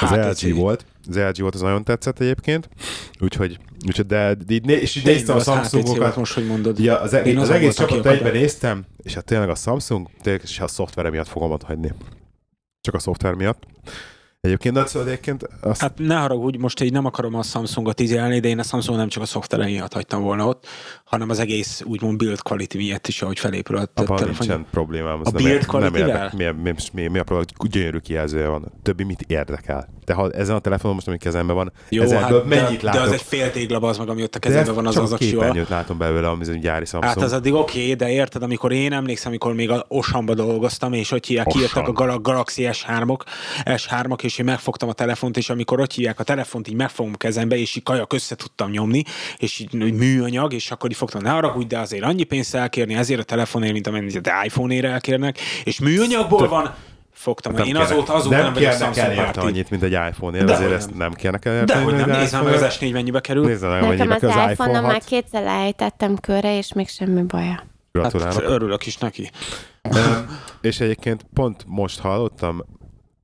Az 0.00 0.08
HTC. 0.10 0.42
LG 0.42 0.54
volt. 0.54 0.84
Az 1.08 1.16
LG 1.16 1.40
volt, 1.40 1.54
az 1.54 1.60
nagyon 1.60 1.84
tetszett 1.84 2.20
egyébként. 2.20 2.68
Úgyhogy, 3.20 3.58
úgyhogy 3.86 4.06
de, 4.06 4.34
de 4.34 4.58
né- 4.62 4.80
és 4.82 4.96
így 4.96 5.04
néztem 5.04 5.34
a 5.34 5.38
az 5.38 5.44
Samsungokat. 5.44 6.16
most, 6.16 6.32
hogy 6.32 6.46
mondod. 6.46 6.78
Ja, 6.78 7.00
az, 7.00 7.12
Én 7.12 7.24
Én 7.24 7.36
az 7.36 7.42
azon 7.42 7.54
egész 7.54 7.74
csapat 7.74 8.06
egyben 8.06 8.32
néztem, 8.32 8.84
és 9.02 9.14
hát 9.14 9.24
tényleg 9.24 9.48
a 9.48 9.54
Samsung, 9.54 10.08
tényleg 10.22 10.42
és 10.44 10.60
a 10.60 10.66
szoftvere 10.68 11.10
miatt 11.10 11.28
fogom 11.28 11.50
ott 11.50 11.62
hagyni. 11.62 11.92
Csak 12.80 12.94
a 12.94 12.98
szoftver 12.98 13.34
miatt. 13.34 13.66
Egyébként, 14.40 14.78
egyébként 14.94 15.48
azt... 15.60 15.80
Hát 15.80 15.98
ne 15.98 16.16
haragudj, 16.16 16.58
most 16.58 16.80
így 16.82 16.92
nem 16.92 17.04
akarom 17.04 17.34
a 17.34 17.42
Samsungot 17.42 18.00
izélni, 18.00 18.40
de 18.40 18.48
én 18.48 18.58
a 18.58 18.62
Samsung 18.62 18.98
nem 18.98 19.08
csak 19.08 19.22
a 19.22 19.26
szoftvere 19.26 19.64
miatt 19.64 19.92
hagytam 19.92 20.22
volna 20.22 20.46
ott, 20.46 20.66
hanem 21.04 21.30
az 21.30 21.38
egész 21.38 21.82
úgymond 21.84 22.16
build 22.16 22.42
quality 22.42 22.76
miatt 22.76 23.06
is, 23.06 23.22
ahogy 23.22 23.38
felépül 23.38 23.76
a 23.76 23.80
Abban 23.80 24.16
telefon. 24.16 24.26
nincsen 24.26 24.66
problémám. 24.70 25.20
Az 25.20 25.26
A 25.26 25.30
nem 25.30 25.42
build 25.42 25.66
quality-vel? 25.66 26.32
Mi, 26.36 26.44
mi, 26.44 26.74
mi, 26.92 27.06
mi, 27.06 27.18
a 27.18 27.24
probléma, 27.24 27.50
gyönyörű 27.70 27.98
kijelzője 27.98 28.46
van. 28.46 28.72
Többi 28.82 29.04
mit 29.04 29.22
érdekel? 29.22 29.88
De 30.10 30.16
ha 30.16 30.30
ezen 30.30 30.54
a 30.54 30.58
telefonon 30.58 30.94
most, 30.94 31.08
ami 31.08 31.18
kezemben 31.18 31.56
van, 31.56 31.72
Jó, 31.88 32.02
ezen 32.02 32.22
hát, 32.22 32.44
mennyit 32.44 32.80
de, 32.80 32.84
látok? 32.84 33.00
de 33.00 33.06
az 33.06 33.12
egy 33.12 33.22
fél 33.22 33.50
téglab 33.50 33.84
az 33.84 33.98
meg, 33.98 34.08
ami 34.08 34.22
ott 34.22 34.34
a 34.34 34.38
kezemben 34.38 34.74
van, 34.74 34.86
az 34.86 34.96
az 34.96 35.12
a 35.12 35.16
képernyőt 35.16 35.68
látom 35.68 35.98
belőle, 35.98 36.28
ami 36.28 36.40
az 36.40 36.48
egy 36.48 36.60
gyári 36.60 36.84
Samsung. 36.84 37.12
Hát 37.12 37.22
az 37.22 37.32
addig 37.32 37.54
oké, 37.54 37.82
okay, 37.82 37.94
de 37.94 38.10
érted, 38.10 38.42
amikor 38.42 38.72
én 38.72 38.92
emlékszem, 38.92 39.30
amikor 39.30 39.54
még 39.54 39.70
a 39.70 39.84
Osamba 39.88 40.34
dolgoztam, 40.34 40.92
és 40.92 41.10
hogy 41.10 41.26
hívják, 41.26 41.46
kijöttek 41.46 41.88
a 41.88 41.92
Gal- 41.92 42.22
Galaxy 42.22 42.68
S3-ok, 42.72 43.20
S3-ok, 43.64 44.22
és 44.22 44.38
én 44.38 44.44
megfogtam 44.44 44.88
a 44.88 44.92
telefont, 44.92 45.36
és 45.36 45.50
amikor 45.50 45.80
ott 45.80 45.92
hívják 45.92 46.20
a 46.20 46.22
telefont, 46.22 46.68
így 46.68 46.74
megfogom 46.74 47.14
kezembe, 47.14 47.56
és 47.56 47.76
így 47.76 47.82
kajak 47.82 48.12
össze 48.12 48.34
tudtam 48.34 48.70
nyomni, 48.70 49.02
és 49.38 49.58
így 49.58 49.94
műanyag, 49.94 50.52
és 50.52 50.70
akkor 50.70 50.90
így 50.90 50.96
fogtam, 50.96 51.22
ne 51.22 51.30
haragudj, 51.30 51.66
de 51.66 51.78
azért 51.78 52.04
annyi 52.04 52.24
pénzt 52.24 52.54
elkérni 52.54 52.94
ezért 52.94 53.20
a 53.20 53.24
telefonért, 53.24 53.72
mint 53.72 53.86
amennyit 53.86 54.26
a 54.26 54.44
iPhone-ére 54.44 54.88
elkérnek, 54.88 55.38
és 55.64 55.80
műanyagból 55.80 56.48
van, 56.48 56.74
fogtam. 57.20 57.52
Nem 57.52 57.64
én 57.66 57.72
kérnek- 57.72 57.90
azóta, 57.90 58.14
azóta 58.14 58.34
nem, 58.36 58.44
nem 58.44 58.52
vagyok 58.52 58.72
Samsung 58.72 58.96
érte 59.08 59.22
párti. 59.22 59.38
annyit, 59.38 59.70
mint 59.70 59.82
egy 59.82 59.92
iPhone-ér, 59.92 60.44
De 60.44 60.52
azért 60.52 60.68
hogy 60.68 60.76
ezt 60.78 60.88
nem. 60.88 60.98
nem 60.98 61.12
kérnek 61.12 61.44
el 61.44 61.52
De 61.52 61.58
érte, 61.58 61.80
hogy 61.82 61.94
nem, 61.94 62.10
nézd 62.10 62.32
már 62.32 62.42
meg 62.42 62.54
az 62.54 62.78
S4 62.78 62.92
mennyibe 62.92 63.20
kerül. 63.20 63.44
Nézd 63.46 63.62
meg, 63.62 63.70
Nekem 63.80 63.88
mennyibe 63.88 64.14
az 64.14 64.22
az 64.22 64.28
iPhone-on 64.28 64.50
iPhone 64.52 64.80
már 64.80 64.92
6. 64.92 65.04
kétszer 65.04 65.42
lejtettem 65.42 66.16
körre, 66.16 66.56
és 66.56 66.72
még 66.72 66.88
semmi 66.88 67.22
baja. 67.22 67.50
Hát, 67.50 67.66
Gratulálok. 67.92 68.42
örülök 68.50 68.86
is 68.86 68.96
neki. 68.98 69.30
És 70.60 70.80
egyébként 70.80 71.26
pont 71.34 71.64
most 71.66 72.00
hallottam, 72.00 72.62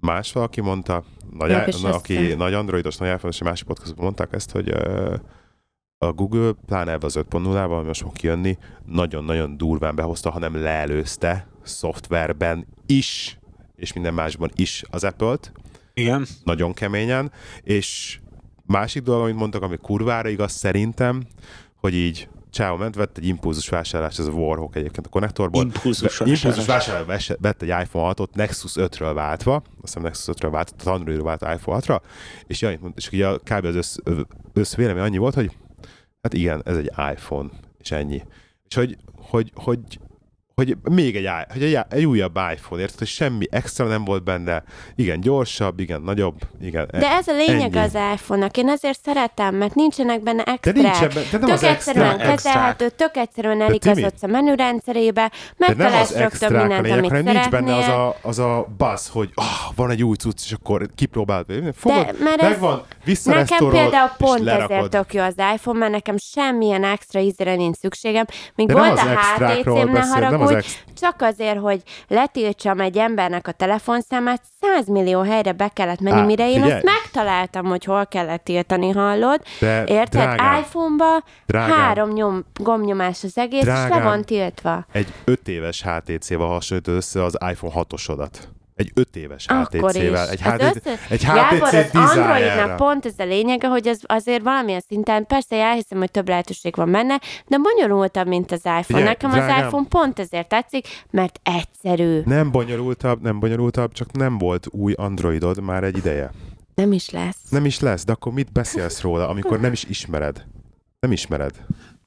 más 0.00 0.32
valaki 0.32 0.60
mondta, 0.60 1.04
nagy, 1.38 1.50
na, 1.82 1.92
aki 1.92 2.16
össze. 2.16 2.36
nagy 2.36 2.54
androidos, 2.54 2.96
nagy 2.96 3.08
iPhone-os, 3.08 3.42
másik 3.42 3.66
podcastban 3.66 4.04
mondták 4.04 4.32
ezt, 4.32 4.50
hogy 4.50 4.68
ö, 4.68 5.14
a 5.98 6.12
Google, 6.12 6.52
pláne 6.66 6.92
ebbe 6.92 7.06
az 7.06 7.16
5.0-val, 7.30 7.76
ami 7.78 7.86
most 7.86 8.00
fog 8.02 8.12
kijönni, 8.12 8.58
nagyon-nagyon 8.86 9.56
durván 9.56 9.94
behozta, 9.94 10.30
hanem 10.30 10.62
leelőzte 10.62 11.46
szoftverben 11.62 12.66
is, 12.86 13.38
és 13.76 13.92
minden 13.92 14.14
másban 14.14 14.50
is 14.54 14.82
az 14.90 15.04
Apple-t, 15.04 15.52
Igen. 15.94 16.26
nagyon 16.44 16.72
keményen, 16.72 17.32
és 17.62 18.18
másik 18.66 19.02
dolog, 19.02 19.22
amit 19.22 19.36
mondtak, 19.36 19.62
ami 19.62 19.76
kurvára 19.76 20.28
igaz 20.28 20.52
szerintem, 20.52 21.22
hogy 21.74 21.94
így 21.94 22.28
Csáó 22.50 22.76
ment, 22.76 22.94
vett 22.94 23.18
egy 23.18 23.26
impulzus 23.26 23.68
vásárlást, 23.68 24.18
ez 24.18 24.26
a 24.26 24.30
Warhawk 24.30 24.76
egyébként 24.76 25.06
a 25.06 25.08
konnektorból. 25.08 25.62
Impulzus 25.62 26.20
impulzus 26.20 26.42
vásárlás. 26.42 26.66
vásárlás 26.66 27.32
vett 27.40 27.62
egy 27.62 27.68
iPhone 27.68 28.14
6-ot 28.16 28.34
Nexus 28.34 28.72
5-ről 28.74 29.10
váltva, 29.14 29.54
azt 29.54 29.64
hiszem 29.80 30.02
Nexus 30.02 30.34
5-ről 30.38 30.48
váltott, 30.50 30.80
az 30.80 30.86
Androidról 30.86 31.36
vált 31.38 31.58
iPhone 31.58 31.80
6-ra, 31.80 32.00
és, 32.46 32.62
mondta, 32.62 32.92
és 32.94 33.10
ugye 33.12 33.28
a- 33.28 33.38
kb. 33.38 33.64
az 33.64 33.74
össz, 33.74 33.96
összvélemény 34.52 35.02
annyi 35.02 35.18
volt, 35.18 35.34
hogy 35.34 35.56
hát 36.22 36.32
igen, 36.34 36.62
ez 36.64 36.76
egy 36.76 36.90
iPhone, 37.12 37.48
és 37.78 37.90
ennyi. 37.90 38.22
És 38.68 38.74
hogy, 38.74 38.96
hogy, 39.16 39.52
hogy, 39.54 39.80
hogy 40.62 40.76
még 40.90 41.16
egy, 41.16 41.28
hogy 41.52 41.62
egy, 41.62 41.78
egy 41.88 42.04
újabb 42.04 42.38
iPhone, 42.52 42.80
érted, 42.80 42.98
hogy 42.98 43.06
semmi 43.06 43.46
extra 43.50 43.86
nem 43.86 44.04
volt 44.04 44.24
benne, 44.24 44.62
igen, 44.94 45.20
gyorsabb, 45.20 45.80
igen, 45.80 46.02
nagyobb, 46.02 46.34
igen. 46.62 46.88
De 46.90 47.08
ez 47.10 47.28
a 47.28 47.32
lényeg 47.32 47.76
ennyi. 47.76 47.84
az 47.84 47.96
iPhone-nak. 48.14 48.56
Én 48.56 48.68
azért 48.68 49.00
szeretem, 49.02 49.54
mert 49.54 49.74
nincsenek 49.74 50.22
benne 50.22 50.42
De 50.42 50.50
extrák. 50.52 50.74
nincs 50.74 50.96
ebben, 51.00 51.22
de 51.30 51.38
nem 51.38 51.40
tök 51.40 51.50
az 51.50 51.62
egyszerűen 51.62 52.18
extra, 52.20 52.50
kezelhető, 52.50 52.88
tök 52.88 53.16
egyszerűen 53.16 53.60
eligazodsz 53.60 54.22
a 54.22 54.26
menürendszerébe, 54.26 55.30
de 55.56 55.66
nem 55.66 55.70
az 55.70 55.76
megtalálsz 55.76 56.08
rögtön 56.10 56.26
extrák 56.26 56.52
a 56.52 56.58
mindent, 56.62 56.82
lényeg, 56.82 56.98
amit 56.98 57.10
hanem 57.10 57.32
nincs 57.32 57.48
benne 57.48 57.74
az 57.74 57.82
szeretnél. 57.84 58.04
a, 58.22 58.28
az 58.28 58.38
a 58.38 58.66
buzz, 58.78 59.08
hogy 59.08 59.30
oh, 59.34 59.74
van 59.74 59.90
egy 59.90 60.02
új 60.02 60.16
cucc, 60.16 60.44
és 60.44 60.52
akkor 60.52 60.88
kipróbálod. 60.94 61.46
Fogod, 61.74 62.16
mert 62.20 62.42
ez- 62.42 62.48
megvan, 62.50 62.82
Nekem 63.24 63.68
például 63.68 64.10
pont 64.18 64.48
ezért 64.48 64.90
tök 64.90 65.14
jó 65.14 65.22
az 65.22 65.34
iPhone, 65.54 65.78
mert 65.78 65.92
nekem 65.92 66.16
semmilyen 66.18 66.84
extra 66.84 67.20
ízre 67.20 67.54
nincs 67.54 67.76
szükségem. 67.76 68.24
Míg 68.54 68.66
De 68.66 68.72
volt 68.74 68.98
a 68.98 69.02
HTC-m, 69.02 69.70
ne 69.70 69.84
beszél, 69.84 70.45
haragudj, 70.46 70.66
ex- 70.66 71.00
csak 71.00 71.22
azért, 71.22 71.58
hogy 71.58 71.82
letiltsam 72.08 72.80
egy 72.80 72.98
embernek 72.98 73.48
a 73.48 73.52
telefonszámát, 73.52 74.42
100 74.60 74.86
millió 74.86 75.20
helyre 75.20 75.52
be 75.52 75.68
kellett 75.68 76.00
menni, 76.00 76.20
Á, 76.20 76.24
mire 76.24 76.46
én 76.48 76.52
figyelj. 76.52 76.72
azt 76.72 76.84
megtaláltam, 76.84 77.64
hogy 77.64 77.84
hol 77.84 78.06
kellett 78.06 78.44
tiltani, 78.44 78.90
hallod? 78.90 79.42
De 79.60 79.84
Érted? 79.84 80.22
drágám, 80.22 80.58
iPhone-ba 80.60 81.22
Drágám. 81.46 81.78
három 81.78 82.10
nyom, 82.12 82.44
gombnyomás 82.54 83.24
az 83.24 83.38
egész, 83.38 83.58
és 83.60 83.64
Drágám. 83.64 83.98
le 83.98 84.04
van 84.04 84.22
tiltva. 84.24 84.86
egy 84.92 85.12
5 85.24 85.48
éves 85.48 85.82
HTC-vel 85.82 86.46
hasonlítod 86.46 86.94
össze 86.94 87.22
az 87.24 87.38
iPhone 87.50 87.72
6-osodat. 87.76 88.30
Egy 88.76 88.90
5 88.94 89.16
éves. 89.16 89.46
HTC-vel. 89.46 90.28
Egy 90.28 90.40
Az 90.44 90.52
HTC, 90.52 90.62
össze- 90.86 90.98
egy 91.10 91.22
Gábor, 91.24 91.68
HTC 91.68 91.94
az 91.94 92.16
Androidnak 92.16 92.76
pont 92.76 93.06
ez 93.06 93.14
a 93.18 93.24
lényege, 93.24 93.68
hogy 93.68 93.88
az 93.88 94.00
azért 94.06 94.42
valamilyen 94.42 94.80
szinten, 94.88 95.26
persze 95.26 95.56
elhiszem, 95.56 95.98
hogy 95.98 96.10
több 96.10 96.28
lehetőség 96.28 96.74
van 96.76 96.90
benne, 96.90 97.20
de 97.46 97.56
bonyolultabb, 97.58 98.26
mint 98.26 98.52
az 98.52 98.58
iPhone. 98.58 98.82
Figyelj, 98.82 99.04
Nekem 99.04 99.30
az 99.30 99.36
drágám. 99.36 99.64
iPhone 99.66 99.86
pont 99.88 100.18
ezért 100.18 100.48
tetszik, 100.48 100.86
mert 101.10 101.40
egyszerű. 101.42 102.20
Nem 102.24 102.50
bonyolultabb, 102.50 103.22
nem 103.22 103.40
bonyolultabb, 103.40 103.92
csak 103.92 104.12
nem 104.12 104.38
volt 104.38 104.66
új 104.70 104.92
Androidod 104.92 105.60
már 105.62 105.84
egy 105.84 105.96
ideje. 105.96 106.30
Nem 106.74 106.92
is 106.92 107.10
lesz. 107.10 107.50
Nem 107.50 107.64
is 107.64 107.80
lesz, 107.80 108.04
de 108.04 108.12
akkor 108.12 108.32
mit 108.32 108.52
beszélsz 108.52 109.00
róla, 109.00 109.28
amikor 109.28 109.60
nem 109.60 109.72
is 109.72 109.84
ismered? 109.84 110.44
Nem 111.00 111.12
ismered. 111.12 111.52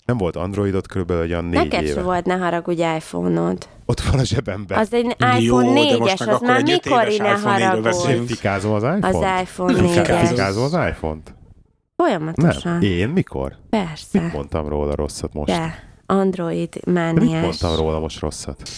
Nem 0.10 0.18
volt 0.18 0.36
Androidod 0.36 0.88
körülbelül 0.88 1.24
olyan 1.24 1.46
négy 1.46 1.54
Neked 1.54 1.84
éve. 1.84 2.02
volt, 2.02 2.26
ne 2.26 2.36
haragudj, 2.36 2.82
iPhone-od. 2.82 3.68
Ott 3.86 4.00
van 4.02 4.20
a 4.20 4.24
zsebemben. 4.24 4.78
Az 4.78 4.94
egy 4.94 5.16
iPhone 5.40 5.74
de 5.74 5.98
most 5.98 6.14
4-es, 6.14 6.26
meg 6.26 6.36
az 6.36 6.42
már 6.42 6.58
egy 6.58 6.72
öt 6.72 6.84
mikor 6.86 7.08
éves 7.08 7.18
ne 7.18 7.32
iPhone 7.32 7.58
4-ről 7.58 7.94
haragudj. 7.94 8.34
fikázom 8.34 8.72
az 8.74 8.84
iPhone-t? 8.84 9.04
Az 9.16 9.42
iPhone 9.42 9.74
Fika- 9.74 10.06
4-es. 10.08 10.28
Fikázom 10.28 10.64
az 10.64 10.74
iPhone-t? 10.74 11.34
Folyamatosan. 11.96 12.72
Nem. 12.72 12.82
Én 12.82 13.10
mikor? 13.10 13.56
Persze. 13.70 14.22
Mit 14.22 14.34
mondtam 14.34 14.68
róla 14.68 14.96
rosszat 14.96 15.34
most? 15.34 15.52
De. 15.52 15.84
Android 16.06 16.70
De 16.70 16.80
mit 16.92 16.94
mániás. 16.94 17.42
mondtam 17.44 17.76
róla 17.76 18.00
most 18.00 18.20
rosszat? 18.20 18.70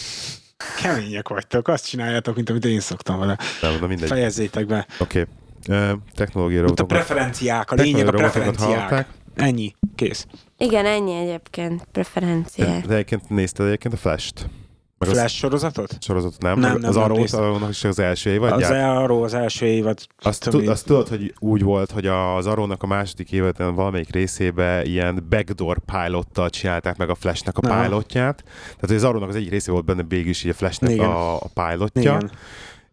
Kemények 0.82 1.28
vagytok, 1.28 1.68
azt 1.68 1.88
csináljátok, 1.88 2.34
mint 2.36 2.50
amit 2.50 2.64
én 2.64 2.80
szoktam 2.80 3.18
vele. 3.18 3.38
Nem, 3.62 3.80
de 3.80 3.86
mindegy. 3.86 4.08
Fejezzétek 4.08 4.66
be. 4.66 4.86
Oké. 4.98 5.26
Okay. 5.68 5.94
Technológiai 6.14 6.58
Itt 6.58 6.64
a 6.64 6.68
robotokat, 6.68 6.96
preferenciák, 7.06 7.70
a 7.70 7.74
lényeg 7.74 8.06
a 8.06 8.10
robotokat 8.10 8.32
preferenciák. 8.32 8.70
hallották. 8.70 9.06
Ennyi, 9.34 9.74
kész. 9.94 10.26
Igen, 10.62 10.86
ennyi 10.86 11.12
egyébként 11.14 11.86
preferenciák. 11.92 12.86
De 12.86 12.94
egyébként 12.94 13.28
nézted 13.28 13.66
egyébként 13.66 13.94
a 13.94 13.96
Flash-t? 13.96 14.50
Meg 14.98 15.10
az 15.10 15.16
Flash 15.16 15.34
sorozatot? 15.34 15.96
sorozatot 16.00 16.42
nem? 16.42 16.58
Nem, 16.58 16.78
nem, 16.78 16.96
az 16.96 17.08
néztem. 17.08 17.42
annak 17.42 17.70
is 17.70 17.84
az 17.84 17.98
első 17.98 18.30
évad 18.30 18.52
Az 18.52 18.70
arról 18.70 19.24
az 19.24 19.34
első 19.34 19.66
évad. 19.66 19.98
Azt, 20.18 20.50
tud, 20.50 20.68
azt 20.68 20.86
tudod, 20.86 21.08
hogy 21.08 21.34
úgy 21.38 21.62
volt, 21.62 21.90
hogy 21.90 22.06
az 22.06 22.46
Arónak 22.46 22.82
a 22.82 22.86
második 22.86 23.32
évadban 23.32 23.74
valamelyik 23.74 24.10
részébe 24.10 24.84
ilyen 24.84 25.26
backdoor 25.28 25.78
pilottal 25.78 26.50
csinálták 26.50 26.96
meg 26.96 27.10
a 27.10 27.14
Flashnek 27.14 27.58
a 27.58 27.68
Aha. 27.68 27.82
pilotját. 27.82 28.42
Tehát 28.44 28.80
hogy 28.86 28.94
az 28.96 29.04
Arónak 29.04 29.28
az 29.28 29.34
egyik 29.34 29.50
része 29.50 29.72
volt 29.72 29.84
benne 29.84 30.02
végül 30.08 30.30
is 30.30 30.44
így 30.44 30.50
a 30.50 30.54
Flashnek 30.54 30.90
Igen. 30.90 31.10
a, 31.10 31.34
a 31.34 31.48
pilotja. 31.54 32.00
Igen. 32.00 32.30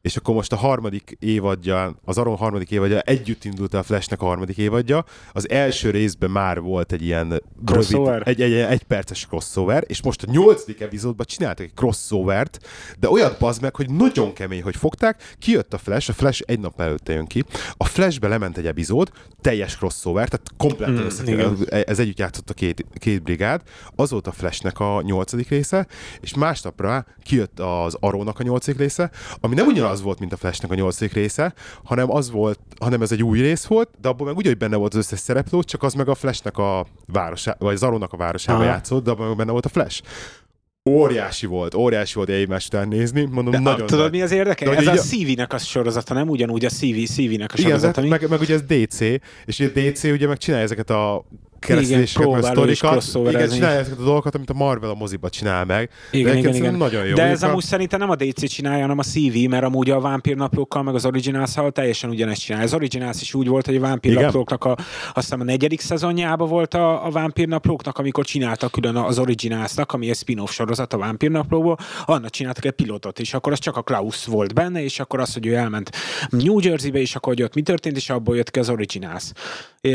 És 0.02 0.16
akkor 0.16 0.36
most 0.36 0.52
a 0.52 0.56
harmadik 0.56 1.18
évadja, 1.20 1.96
az 2.06 2.18
Aron 2.18 2.36
harmadik 2.36 2.72
évadja, 2.72 3.00
együtt 3.00 3.46
indult 3.46 3.74
a 3.74 3.84
Flashnek 3.84 4.22
a 4.22 4.26
harmadik 4.26 4.58
évadja. 4.58 5.06
Az 5.32 5.50
első 5.50 5.90
részben 5.90 6.32
már 6.32 6.60
volt 6.62 6.92
egy 6.92 7.04
ilyen 7.04 7.44
Crossover? 7.66 8.12
rövid, 8.12 8.28
egy, 8.28 8.42
egy, 8.42 8.54
egy 8.54 8.84
perces 8.84 9.26
crossover, 9.28 9.84
és 9.88 10.02
most 10.02 10.24
a 10.24 10.32
nyolcadik 10.32 10.82
epizódban 10.82 11.26
csináltak 11.26 11.66
egy 11.66 11.74
crossovert, 11.74 12.60
de 13.00 13.10
olyat 13.10 13.40
bazd 13.40 13.62
meg, 13.62 13.76
hogy 13.76 13.90
nagyon 13.90 14.34
kemény, 14.34 14.64
hogy 14.64 14.76
fogták, 14.76 15.36
kijött 15.40 15.74
a 15.74 15.78
Flash, 15.78 16.10
a 16.10 16.14
Flash 16.14 16.44
egy 16.46 16.60
nap 16.60 16.82
előtte 16.82 17.14
jön 17.14 17.26
ki, 17.26 17.44
a 17.78 17.86
Flashbe 17.86 18.28
lement 18.28 18.58
egy 18.58 18.68
epizód, 18.68 19.12
teljes 19.42 19.78
crossover, 19.78 20.28
tehát 20.28 20.48
kompletten 20.58 21.08
Mm, 21.10 21.32
mm, 21.32 21.34
igen. 21.34 21.84
ez 21.86 22.00
együtt 22.00 22.20
játszott 22.20 22.50
a 22.50 22.54
két, 22.54 22.86
két 22.94 23.24
brigád, 23.24 23.62
az 23.96 24.12
volt 24.12 24.28
a 24.28 24.32
Flashnek 24.32 24.80
a 24.80 25.02
nyolcadik 25.02 25.50
része, 25.50 25.88
és 26.20 26.34
másnapra 26.34 27.06
kijött 27.24 27.60
az 27.60 27.98
Arónak 28.00 28.40
a 28.40 28.44
nyolcadik 28.44 28.80
része, 28.80 29.12
ami 29.40 29.56
nem 29.56 29.68
ugyanaz 29.90 30.02
volt, 30.02 30.20
mint 30.20 30.34
a 30.34 30.38
Flashnek 30.38 30.72
a 30.72 30.76
nyolcadik 30.76 31.14
része, 31.14 31.54
hanem 31.84 32.12
az 32.12 32.32
volt, 32.32 32.60
hanem 32.80 33.02
ez 33.02 33.12
egy 33.12 33.24
új 33.24 33.40
rész 33.40 33.66
volt, 33.66 33.90
de 34.02 34.08
abban 34.08 34.28
meg 34.28 34.36
úgy, 34.36 34.46
hogy 34.46 34.58
benne 34.58 34.76
volt 34.76 34.94
az 34.94 35.00
összes 35.00 35.20
szereplő, 35.20 35.60
csak 35.64 35.84
az 35.84 35.94
meg 35.94 36.08
a 36.10 36.16
Flashnek 36.16 36.58
a 36.58 36.86
városá, 37.06 37.56
vagy 37.60 37.74
az 37.74 37.84
Arónak 37.84 38.14
a 38.14 38.18
városában 38.18 38.62
Aha. 38.62 38.70
játszott, 38.72 39.04
de 39.04 39.12
abban 39.12 39.28
meg 39.28 39.38
benne 39.38 39.52
volt 39.52 39.66
a 39.66 39.70
Flash. 39.70 40.02
Óriási 40.90 41.46
volt, 41.46 41.74
óriási 41.74 42.14
volt 42.14 42.30
egymás 42.30 42.66
után 42.66 42.88
nézni, 42.88 43.26
mondom, 43.26 43.52
De, 43.52 43.60
nagyon 43.60 43.86
tudod, 43.88 44.04
nagy. 44.04 44.12
mi 44.12 44.22
az 44.22 44.32
érdeke? 44.32 44.66
De 44.66 44.76
hogy 44.76 44.88
Ez 44.88 44.88
a 44.88 44.94
így- 44.94 45.28
CV-nek 45.28 45.54
a 45.54 45.58
sorozata, 45.58 46.14
nem 46.14 46.30
ugyanúgy 46.30 46.66
a 46.66 46.70
CV, 46.70 47.04
CV-nek 47.06 47.52
a 47.54 47.56
Igen, 47.58 47.70
sorozata. 47.70 47.92
de, 47.96 48.02
mi? 48.02 48.08
meg, 48.08 48.30
meg 48.30 48.40
ugye 48.40 48.54
ez 48.54 48.62
DC, 48.62 49.00
és 49.46 49.60
ugye 49.60 49.68
DC 49.92 50.04
ugye 50.04 50.28
meg 50.28 50.38
csinálja 50.38 50.66
ezeket 50.66 50.90
a 50.90 51.26
keresztüléseket, 51.60 53.02
sztorikat. 53.02 53.42
Igen, 53.42 53.50
csinálja 53.50 53.80
ezeket 53.80 54.00
a 54.00 54.04
dolgokat, 54.04 54.36
amit 54.36 54.50
a 54.50 54.54
Marvel 54.54 54.90
a 54.90 54.94
moziba 54.94 55.30
csinál 55.30 55.66
meg. 55.66 55.90
Igen, 56.12 56.34
De 56.34 56.40
igen, 56.40 56.56
igen. 56.56 56.74
nagyon 56.74 57.06
jó. 57.06 57.16
De 57.16 57.24
ez 57.24 57.44
amúgy 57.44 57.64
szerintem 57.64 58.00
nem 58.00 58.10
a 58.10 58.16
DC 58.16 58.50
csinálja, 58.50 58.82
hanem 58.82 58.98
a 58.98 59.04
CV, 59.04 59.50
mert 59.50 59.64
amúgy 59.64 59.90
a 59.90 60.00
vámpírnaplókkal, 60.00 60.84
meg 60.84 60.96
az 60.96 61.06
originals 61.06 61.54
teljesen 61.72 62.10
ugyanezt 62.10 62.42
csinálja. 62.42 62.66
Az 62.66 62.74
originals 62.74 63.22
is 63.22 63.34
úgy 63.34 63.48
volt, 63.48 63.66
hogy 63.66 63.76
a 63.76 63.80
vámpírnaplóknak 63.80 64.64
a, 64.64 64.72
azt 65.14 65.14
hiszem 65.14 65.40
a 65.40 65.44
negyedik 65.44 65.82
szezonjában 65.82 66.50
volt 66.50 66.74
a, 66.74 67.06
a 67.06 67.10
vámpírnaplóknak, 67.10 67.98
amikor 67.98 68.26
csináltak 68.26 68.72
külön 68.72 68.96
az 68.96 69.20
originalsnak, 69.20 69.94
ami 69.94 70.10
egy 70.10 70.16
spin-off 70.16 70.52
sorozat 70.52 70.94
a 70.94 70.98
vámpírnaplóból, 70.98 71.78
annak 72.06 72.30
csináltak 72.30 72.66
egy 72.66 72.72
pilotot, 72.72 73.20
és 73.20 73.34
akkor 73.34 73.52
az 73.52 73.60
csak 73.60 73.78
a 73.78 73.82
Klaus 73.82 74.26
volt 74.26 74.54
benne, 74.54 74.84
és 74.84 75.00
akkor 75.00 75.20
az, 75.20 75.34
hogy 75.34 75.46
ő 75.46 75.56
elment 75.56 75.92
New 76.30 76.60
Jerseybe, 76.62 77.00
és 77.00 77.16
akkor 77.16 77.34
hogy 77.34 77.44
ott 77.44 77.54
mi 77.54 77.62
történt, 77.62 77.96
és 77.96 78.10
abból 78.10 78.36
jött 78.36 78.52
ki 78.52 78.60
az 78.60 78.70
originals. 78.70 79.32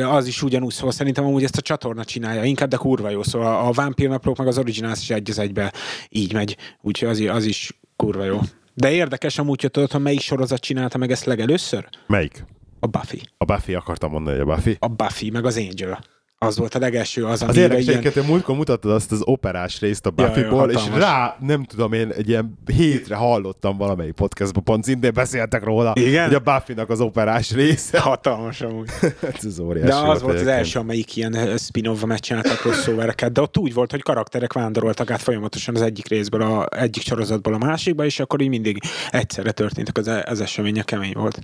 Az 0.09 0.27
is 0.27 0.43
ugyanúgy 0.43 0.73
szól, 0.73 0.93
szerintem 0.93 1.25
amúgy 1.25 1.43
ezt 1.55 1.71
a 1.71 1.75
csatorna 1.75 2.05
csinálja, 2.05 2.45
inkább, 2.45 2.69
de 2.69 2.77
kurva 2.77 3.11
jó, 3.11 3.23
szóval 3.23 3.67
a 3.67 3.73
vámpírnaplók 3.73 4.37
meg 4.37 4.47
az 4.47 4.59
originals 4.59 5.01
is 5.01 5.11
egy 5.11 5.31
az 5.31 5.39
egybe 5.39 5.73
így 6.09 6.33
megy, 6.33 6.57
úgyhogy 6.81 7.09
az, 7.09 7.21
az 7.37 7.45
is 7.45 7.81
kurva 7.97 8.25
jó. 8.25 8.41
De 8.75 8.93
érdekes 8.93 9.39
amúgy, 9.39 9.61
hogy 9.61 9.71
tudod, 9.71 9.91
hogy 9.91 10.01
melyik 10.01 10.21
sorozat 10.21 10.61
csinálta 10.61 10.99
meg 10.99 11.11
ezt 11.11 11.25
legelőször? 11.25 11.89
Melyik? 12.07 12.45
A 12.81 12.87
Buffy. 12.87 13.21
A 13.39 13.45
Buffy 13.45 13.75
akartam 13.75 14.11
mondani, 14.11 14.39
hogy 14.39 14.49
a 14.49 14.55
Buffy. 14.55 14.77
A 14.79 14.89
Buffy, 14.89 15.31
meg 15.31 15.45
az 15.45 15.57
Angel. 15.57 16.05
Az 16.47 16.59
volt 16.59 16.75
a 16.75 16.79
legelső, 16.79 17.25
az, 17.25 17.43
Az 17.43 17.49
ami 17.49 17.59
érdekes 17.59 17.85
ilyen... 17.87 18.13
hogy 18.13 18.23
múltkor 18.27 18.57
mutattad 18.57 18.91
azt 18.91 19.13
az 19.13 19.21
operás 19.25 19.81
részt 19.81 20.07
a 20.07 20.13
Ja, 20.17 20.25
ja, 20.25 20.31
Buffy-ból, 20.33 20.71
és 20.71 20.83
rá, 20.95 21.37
nem 21.41 21.65
tudom 21.65 21.93
én, 21.93 22.11
egy 22.11 22.29
ilyen 22.29 22.59
hétre 22.67 23.15
hallottam 23.15 23.77
valamelyik 23.77 24.13
podcastban, 24.13 24.65
pont 24.65 24.85
szintén 24.85 25.13
beszéltek 25.15 25.65
róla, 25.65 25.93
Igen? 25.95 26.25
hogy 26.25 26.35
a 26.35 26.39
Buffy-nak 26.39 26.91
az 26.91 27.01
operás 27.01 27.53
része. 27.53 28.01
Hatalmas 28.01 28.61
amúgy. 28.61 28.89
Hát 29.21 29.45
ez 29.45 29.59
óriási. 29.59 29.89
De 29.89 29.95
az 29.95 30.05
volt 30.05 30.35
az 30.35 30.41
egyébként. 30.41 30.49
első, 30.49 30.79
amelyik 30.79 31.17
ilyen 31.17 31.35
ö, 31.35 31.57
spin-off 31.57 32.03
megcsináltak 32.03 32.57
crossovereket, 32.57 33.33
de 33.33 33.41
ott 33.41 33.59
úgy 33.59 33.75
volt, 33.75 33.91
hogy 33.91 34.03
karakterek 34.03 34.53
vándoroltak 34.53 35.11
át 35.11 35.23
folyamatosan 35.23 35.75
az 35.75 35.83
egyik 35.83 36.09
részből, 36.09 36.43
a 36.43 36.67
egyik 36.79 37.03
sorozatból 37.03 37.55
a 37.55 37.59
másikba, 37.59 38.05
és 38.05 38.21
akkor 38.21 38.41
így 38.41 38.49
mindig 38.49 38.79
egyszerre 39.11 39.51
történtek 39.51 39.99
az, 39.99 40.11
az 40.25 40.41
események, 40.41 40.85
kemény 40.85 41.13
volt. 41.15 41.39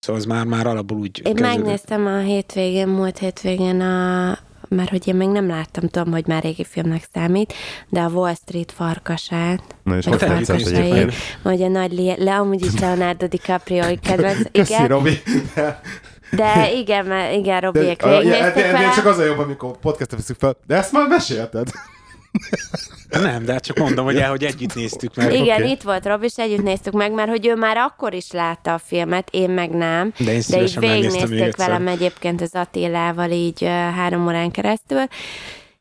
Szóval 0.00 0.20
az 0.20 0.26
már, 0.26 0.44
már 0.44 0.66
alapból 0.66 0.96
úgy 0.98 1.20
Én 1.24 1.34
kezdődött. 1.34 1.56
megnéztem 1.56 2.06
a 2.06 2.18
hétvégén, 2.18 2.88
múlt 2.88 3.18
hétvégén 3.18 3.80
a 3.80 4.38
mert 4.70 4.90
hogy 4.90 5.08
én 5.08 5.14
még 5.14 5.28
nem 5.28 5.48
láttam, 5.48 5.88
tudom, 5.88 6.12
hogy 6.12 6.26
már 6.26 6.42
régi 6.42 6.64
filmnek 6.64 7.08
számít, 7.12 7.52
de 7.88 8.00
a 8.00 8.08
Wall 8.08 8.34
Street 8.34 8.72
farkasát, 8.72 9.62
Na 9.82 9.96
és 9.96 10.04
hogy 10.06 10.18
tetszett 10.18 10.56
egyébként? 10.60 11.12
hogy 11.42 11.62
a 11.62 11.68
nagy, 11.68 11.92
li- 11.92 12.24
le, 12.24 12.36
amúgy 12.36 12.64
is 12.64 12.80
Leonardo 12.80 13.26
DiCaprio 13.26 13.84
kedvenc, 14.02 14.50
Köszi, 14.52 14.72
igen, 14.72 14.88
Robi. 14.88 15.22
de 16.30 16.72
igen, 16.72 17.06
mert 17.06 17.34
igen, 17.34 17.60
Robiék 17.60 18.02
végignéztek 18.02 18.70
vele. 18.72 18.90
csak 18.94 19.06
az 19.06 19.18
a 19.18 19.24
jobb, 19.24 19.38
amikor 19.38 19.76
podcastet 19.78 20.18
veszünk 20.18 20.38
fel. 20.38 20.56
De 20.66 20.76
ezt 20.76 20.92
már 20.92 21.08
mesélted. 21.08 21.68
Nem, 23.08 23.44
de 23.44 23.52
hát 23.52 23.64
csak 23.64 23.78
mondom, 23.78 24.04
hogy 24.04 24.16
el, 24.16 24.30
hogy 24.30 24.44
együtt 24.44 24.74
néztük 24.74 25.14
meg. 25.14 25.32
Igen, 25.32 25.62
Oké. 25.62 25.70
itt 25.70 25.82
volt 25.82 26.06
Rob, 26.06 26.22
és 26.22 26.36
együtt 26.36 26.62
néztük 26.62 26.92
meg, 26.92 27.12
mert 27.12 27.28
hogy 27.28 27.46
ő 27.46 27.54
már 27.54 27.76
akkor 27.76 28.14
is 28.14 28.30
látta 28.30 28.74
a 28.74 28.78
filmet, 28.78 29.28
én 29.30 29.50
meg 29.50 29.70
nem. 29.70 30.12
De 30.18 30.32
én 30.32 30.42
De 30.48 30.62
így 30.62 30.78
végignézték 30.78 31.56
velem 31.56 31.86
egyébként 31.86 32.40
az 32.40 32.54
Attilával 32.54 33.30
így 33.30 33.64
három 33.94 34.26
órán 34.26 34.50
keresztül. 34.50 35.02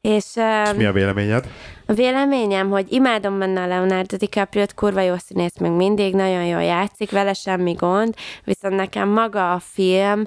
És, 0.01 0.25
uh, 0.35 0.77
Mi 0.77 0.85
a 0.85 0.91
véleményed? 0.91 1.47
A 1.85 1.93
véleményem, 1.93 2.69
hogy 2.69 2.85
imádom 2.89 3.39
benne 3.39 3.61
a 3.61 3.67
Leonardo 3.67 4.17
DiCaprio-t, 4.17 4.73
kurva 4.73 5.01
jó 5.01 5.15
színész 5.17 5.57
még 5.57 5.71
mindig, 5.71 6.13
nagyon 6.13 6.45
jól 6.45 6.61
játszik, 6.61 7.11
vele 7.11 7.33
semmi 7.33 7.73
gond, 7.73 8.15
viszont 8.43 8.75
nekem 8.75 9.09
maga 9.09 9.53
a 9.53 9.59
film 9.59 10.23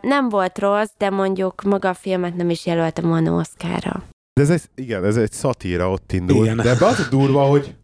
nem 0.00 0.28
volt 0.28 0.58
rossz, 0.58 0.92
de 0.98 1.10
mondjuk 1.10 1.62
maga 1.62 1.88
a 1.88 1.94
filmet 1.94 2.36
nem 2.36 2.50
is 2.50 2.66
jelöltem 2.66 3.08
volna 3.08 3.32
Oscarra. 3.32 4.02
De 4.32 4.42
ez 4.42 4.50
egy, 4.50 4.62
igen, 4.74 5.04
ez 5.04 5.16
egy 5.16 5.32
szatíra 5.32 5.90
ott 5.90 6.12
indul. 6.12 6.44
Igen. 6.44 6.56
De 6.56 6.70
ebbe 6.70 6.86
az 6.86 6.98
a 6.98 7.06
durva, 7.10 7.42
hogy, 7.42 7.74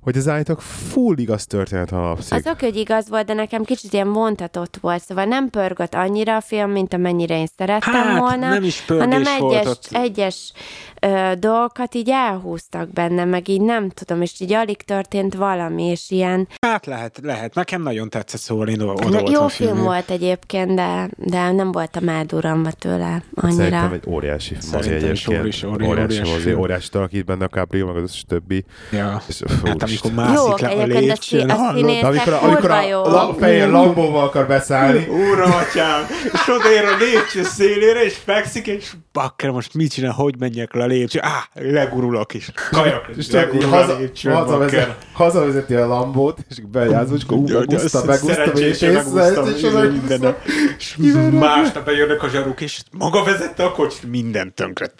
hogy 0.00 0.16
ez 0.16 0.28
állítólag 0.28 0.60
full 0.60 1.18
igaz 1.18 1.46
történet 1.46 1.92
alapszik. 1.92 2.32
Az 2.32 2.46
oké, 2.46 2.66
hogy 2.66 2.76
igaz 2.76 3.08
volt, 3.08 3.26
de 3.26 3.34
nekem 3.34 3.64
kicsit 3.64 3.92
ilyen 3.92 4.12
vontatott 4.12 4.76
volt, 4.80 5.02
szóval 5.02 5.24
nem 5.24 5.48
pörgött 5.50 5.94
annyira 5.94 6.36
a 6.36 6.40
film, 6.40 6.70
mint 6.70 6.94
amennyire 6.94 7.38
én 7.38 7.46
szerettem 7.56 7.92
Hát, 7.92 8.18
volna. 8.18 8.48
nem 8.48 8.62
is 8.62 8.80
pörgés 8.80 9.06
hanem 9.06 9.38
volt 9.38 9.54
egyes, 9.54 9.66
ott. 9.66 9.88
egyes 9.90 10.52
ö, 11.00 11.32
dolgokat 11.38 11.94
így 11.94 12.10
elhúztak 12.10 12.92
benne, 12.92 13.24
meg 13.24 13.48
így 13.48 13.60
nem 13.60 13.88
tudom, 13.88 14.22
és 14.22 14.32
így 14.40 14.52
alig 14.52 14.82
történt 14.82 15.34
valami, 15.34 15.82
és 15.84 16.10
ilyen 16.10 16.48
Hát 16.60 16.86
lehet, 16.86 17.18
lehet. 17.22 17.54
Nekem 17.54 17.82
nagyon 17.82 18.08
tetszett, 18.10 18.40
szóval 18.40 18.68
én 18.68 18.80
oda, 18.80 19.08
Na, 19.08 19.18
jó 19.18 19.24
film 19.24 19.48
filmnél. 19.48 19.82
volt 19.82 20.10
egyébként, 20.10 20.74
de, 20.74 21.08
de 21.16 21.50
nem 21.50 21.72
voltam 21.72 22.08
eldurranva 22.08 22.70
tőle 22.72 23.22
Szerintem 23.36 23.66
annyira. 23.82 23.92
egy 23.94 24.02
óriási 24.06 24.54
mozi 24.54 24.66
Szerintem 24.66 25.08
egyébként. 25.10 25.38
óriási- 25.40 25.66
óri- 25.66 25.86
óriási 25.86 26.02
óriási 26.12 26.30
mozi, 26.30 26.42
film. 26.42 26.58
óriási 26.60 26.88
alakít 26.92 27.24
benne 27.24 27.44
a 27.44 27.48
Caprio, 27.48 27.86
meg 27.86 27.96
az 27.96 28.02
összes 28.02 28.24
többi. 28.28 28.64
Ja. 28.92 29.22
És, 29.28 29.40
Hát 29.64 29.82
amikor 29.82 30.12
már... 30.12 30.34
Jó, 30.34 30.46
mászik 30.48 30.60
le 30.60 30.82
a 30.82 30.86
lépcsőn, 30.86 31.50
hallod? 31.50 32.04
amikor, 32.04 32.32
a- 32.32 32.42
amikor 32.42 32.70
a, 32.70 32.82
jó. 32.86 33.04
a 33.04 33.34
fehér 33.38 33.68
lambóval 33.68 34.24
akar 34.24 34.46
beszállni, 34.46 35.06
Uram, 35.32 35.50
atyám! 35.52 36.02
És 36.32 36.48
odaér 36.48 36.84
a 36.84 36.96
lépcső 36.96 37.42
szélére, 37.42 38.04
és 38.04 38.16
fekszik, 38.16 38.66
és 38.66 38.92
bakker, 39.12 39.50
most 39.50 39.74
mit 39.74 39.92
csinál, 39.92 40.12
hogy 40.12 40.34
menjek 40.38 40.74
le 40.74 40.86
lépcső? 40.90 41.18
Á, 41.22 41.48
legurulok 41.54 42.34
is. 42.34 42.50
Kajak, 42.70 43.08
és 43.16 43.30
legurul 43.30 43.64
a 43.64 43.66
haza, 43.66 43.98
lépcsőn, 43.98 44.34
hazavezet, 44.34 44.96
hazavezeti 45.12 45.74
a 45.74 45.86
lambót, 45.86 46.38
és 46.48 46.60
bejázol, 46.60 47.16
és 47.16 47.22
akkor 47.22 47.38
megúszta, 47.38 48.04
megúszta, 48.04 48.42
és 48.42 48.80
megúsztam, 48.80 49.46
és 49.46 49.62
minden. 49.90 50.34
És 50.78 50.96
másnap 51.32 51.84
bejönnek 51.84 52.22
a 52.22 52.28
zsaruk, 52.28 52.60
és 52.60 52.82
maga 52.98 53.24
vezette 53.24 53.64
a 53.64 53.72
kocsit, 53.72 54.10
minden 54.10 54.54
tönkre. 54.54 54.90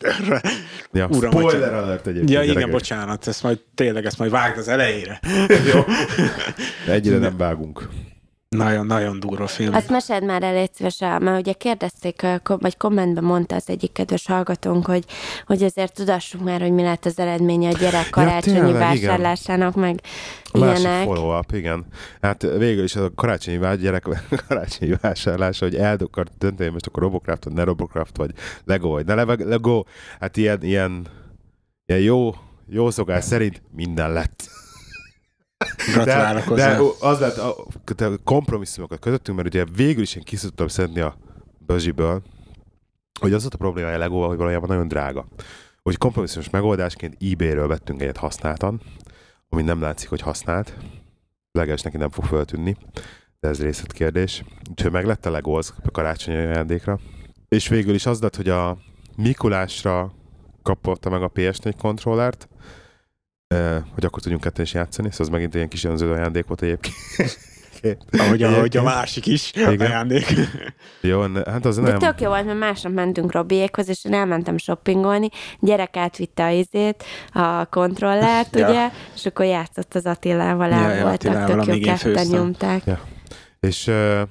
Ja, 0.93 1.07
Uram, 1.11 1.31
spoiler 1.31 1.75
alert 1.75 2.07
egyébként. 2.07 2.31
Ja, 2.31 2.53
igen, 2.53 2.71
bocsánat, 2.71 3.27
ezt 3.27 3.43
majd 3.43 3.59
tényleg, 3.75 4.05
ezt 4.05 4.19
majd 4.19 4.31
vágd 4.31 4.59
az 4.59 4.69
elejére. 4.69 5.21
Jó. 5.73 5.85
Egyre 6.87 7.19
nem 7.19 7.37
vágunk. 7.37 7.89
Nagyon, 8.57 8.87
nagyon 8.87 9.21
durva 9.21 9.47
film. 9.47 9.75
Azt 9.75 9.91
meséld 9.91 10.25
már 10.25 10.43
el, 10.43 10.53
légy 10.53 10.75
szíves, 10.75 11.01
el, 11.01 11.19
mert 11.19 11.41
ugye 11.41 11.53
kérdezték, 11.53 12.27
vagy 12.45 12.77
kommentben 12.77 13.25
mondta 13.25 13.55
az 13.55 13.69
egyik 13.69 13.93
kedves 13.93 14.27
hallgatónk, 14.27 14.87
hogy, 14.87 15.05
hogy 15.47 15.63
azért 15.63 15.95
tudassuk 15.95 16.45
már, 16.45 16.61
hogy 16.61 16.73
mi 16.73 16.83
lett 16.83 17.05
az 17.05 17.19
eredménye 17.19 17.69
a 17.69 17.73
gyerek 17.73 18.11
karácsonyi 18.11 18.55
tényleg, 18.57 18.71
igen. 18.95 19.09
vásárlásának, 19.09 19.75
meg 19.75 20.01
A 20.51 20.59
ilyenek. 20.59 21.05
follow-up, 21.05 21.53
igen. 21.53 21.87
Hát 22.21 22.43
végül 22.43 22.85
is 22.85 22.97
a 22.97 23.15
karácsonyi 23.15 23.57
vá- 23.59 23.81
gyerek 23.81 24.09
karácsonyi 24.49 24.95
vásárlása, 25.01 25.65
hogy 25.65 25.75
el 25.77 25.97
akart 25.97 26.33
dönteni, 26.39 26.71
most 26.71 26.87
akkor 26.87 27.03
Robocraft, 27.03 27.45
vagy 27.45 27.53
ne 27.53 27.65
Robocraft, 27.65 28.17
vagy 28.17 28.31
Lego, 28.65 28.89
vagy 28.89 29.07
ne 29.07 29.15
Lego, 29.15 29.45
Lego. 29.45 29.85
Hát 30.21 30.37
ilyen, 30.37 30.63
ilyen, 30.63 31.07
ilyen 31.87 32.01
jó, 32.01 32.35
jó 32.69 32.91
szokás 32.91 33.25
szerint 33.25 33.63
minden 33.77 34.13
lett. 34.13 34.51
Gratulálok 35.93 36.49
de, 36.49 36.55
de 36.55 36.77
hozzá. 36.77 37.09
az 37.09 37.21
lett, 37.21 37.37
a, 37.37 37.55
de 37.97 38.09
kompromisszumokat 38.25 38.99
kötöttünk, 38.99 39.37
mert 39.37 39.49
ugye 39.55 39.65
végül 39.77 40.03
is 40.03 40.15
én 40.15 40.23
ki 40.23 40.37
tudtam 40.37 40.69
szedni 40.69 41.01
a 41.01 41.17
Bözsiből, 41.59 42.23
hogy 43.21 43.33
az 43.33 43.41
volt 43.41 43.55
a 43.55 43.59
problémája 43.59 43.99
Legóval, 43.99 44.29
hogy 44.29 44.37
valójában 44.37 44.69
nagyon 44.69 44.89
drága. 44.89 45.27
Hogy 45.83 45.99
kompromisszumos 45.99 46.51
megoldásként 46.51 47.17
eBay-ről 47.23 47.67
vettünk 47.67 48.03
egyet 48.03 48.17
használtan, 48.17 48.81
ami 49.49 49.63
nem 49.63 49.81
látszik, 49.81 50.09
hogy 50.09 50.21
használt. 50.21 50.75
Leges 51.53 51.83
neki 51.83 51.97
nem 51.97 52.11
fog 52.11 52.25
föltűnni, 52.25 52.77
de 53.41 53.49
ez 53.49 53.63
részletkérdés. 53.63 54.45
Úgyhogy 54.71 54.93
meg 54.93 55.07
lett 55.07 55.27
a 55.27 55.31
Lego 55.31 55.53
az 55.53 55.75
a 55.85 55.91
karácsonyi 55.91 56.37
ajándékra. 56.37 56.99
És 57.49 57.69
végül 57.69 57.95
is 57.95 58.07
az 58.07 58.21
lett, 58.21 58.37
hogy 58.37 58.49
a 58.49 58.79
Mikulásra 59.17 60.13
kapotta 60.63 61.11
meg 61.11 61.23
a 61.23 61.31
PS4 61.31 61.75
kontrollert, 61.79 62.49
hogy 63.95 64.05
akkor 64.05 64.23
tudjunk 64.23 64.43
ketten 64.43 64.65
is 64.65 64.73
játszani, 64.73 65.11
szóval 65.11 65.27
az 65.27 65.33
megint 65.33 65.55
ilyen 65.55 65.69
kis 65.69 65.85
önző 65.85 66.13
ajándék 66.13 66.47
volt 66.47 66.63
egyébként. 66.63 67.39
Ahogy, 68.11 68.43
ahogy 68.53 68.77
a 68.77 68.83
másik 68.83 69.27
is, 69.27 69.53
Igen. 69.55 69.81
ajándék. 69.81 70.35
Jó, 71.01 71.27
ne, 71.27 71.51
hát 71.51 71.65
az 71.65 71.77
De 71.77 71.83
nem. 71.83 71.99
tök 71.99 72.21
jó 72.21 72.29
volt, 72.29 72.45
mert 72.45 72.59
másnap 72.59 72.93
mentünk 72.93 73.33
Robiékhoz, 73.33 73.89
és 73.89 74.05
én 74.05 74.15
elmentem 74.15 74.59
shoppingolni, 74.59 75.29
gyerek 75.61 75.97
átvitte 75.97 76.45
a 76.45 76.49
izét, 76.51 77.05
a 77.33 77.65
kontrollert, 77.65 78.57
Ja. 78.57 78.69
ugye, 78.69 78.89
és 79.15 79.27
akkor 79.27 79.45
játszott 79.47 79.95
az 79.95 80.07
Attilával, 80.07 80.69
Ja, 80.69 80.75
el 80.77 80.97
ja, 80.97 81.03
voltak, 81.03 81.35
Attilával, 81.35 81.65
tök 81.65 81.77
jó 81.77 81.81
ketten 81.83 82.27
nyomták. 82.27 82.83
És, 83.61 83.89
eh, 83.89 84.23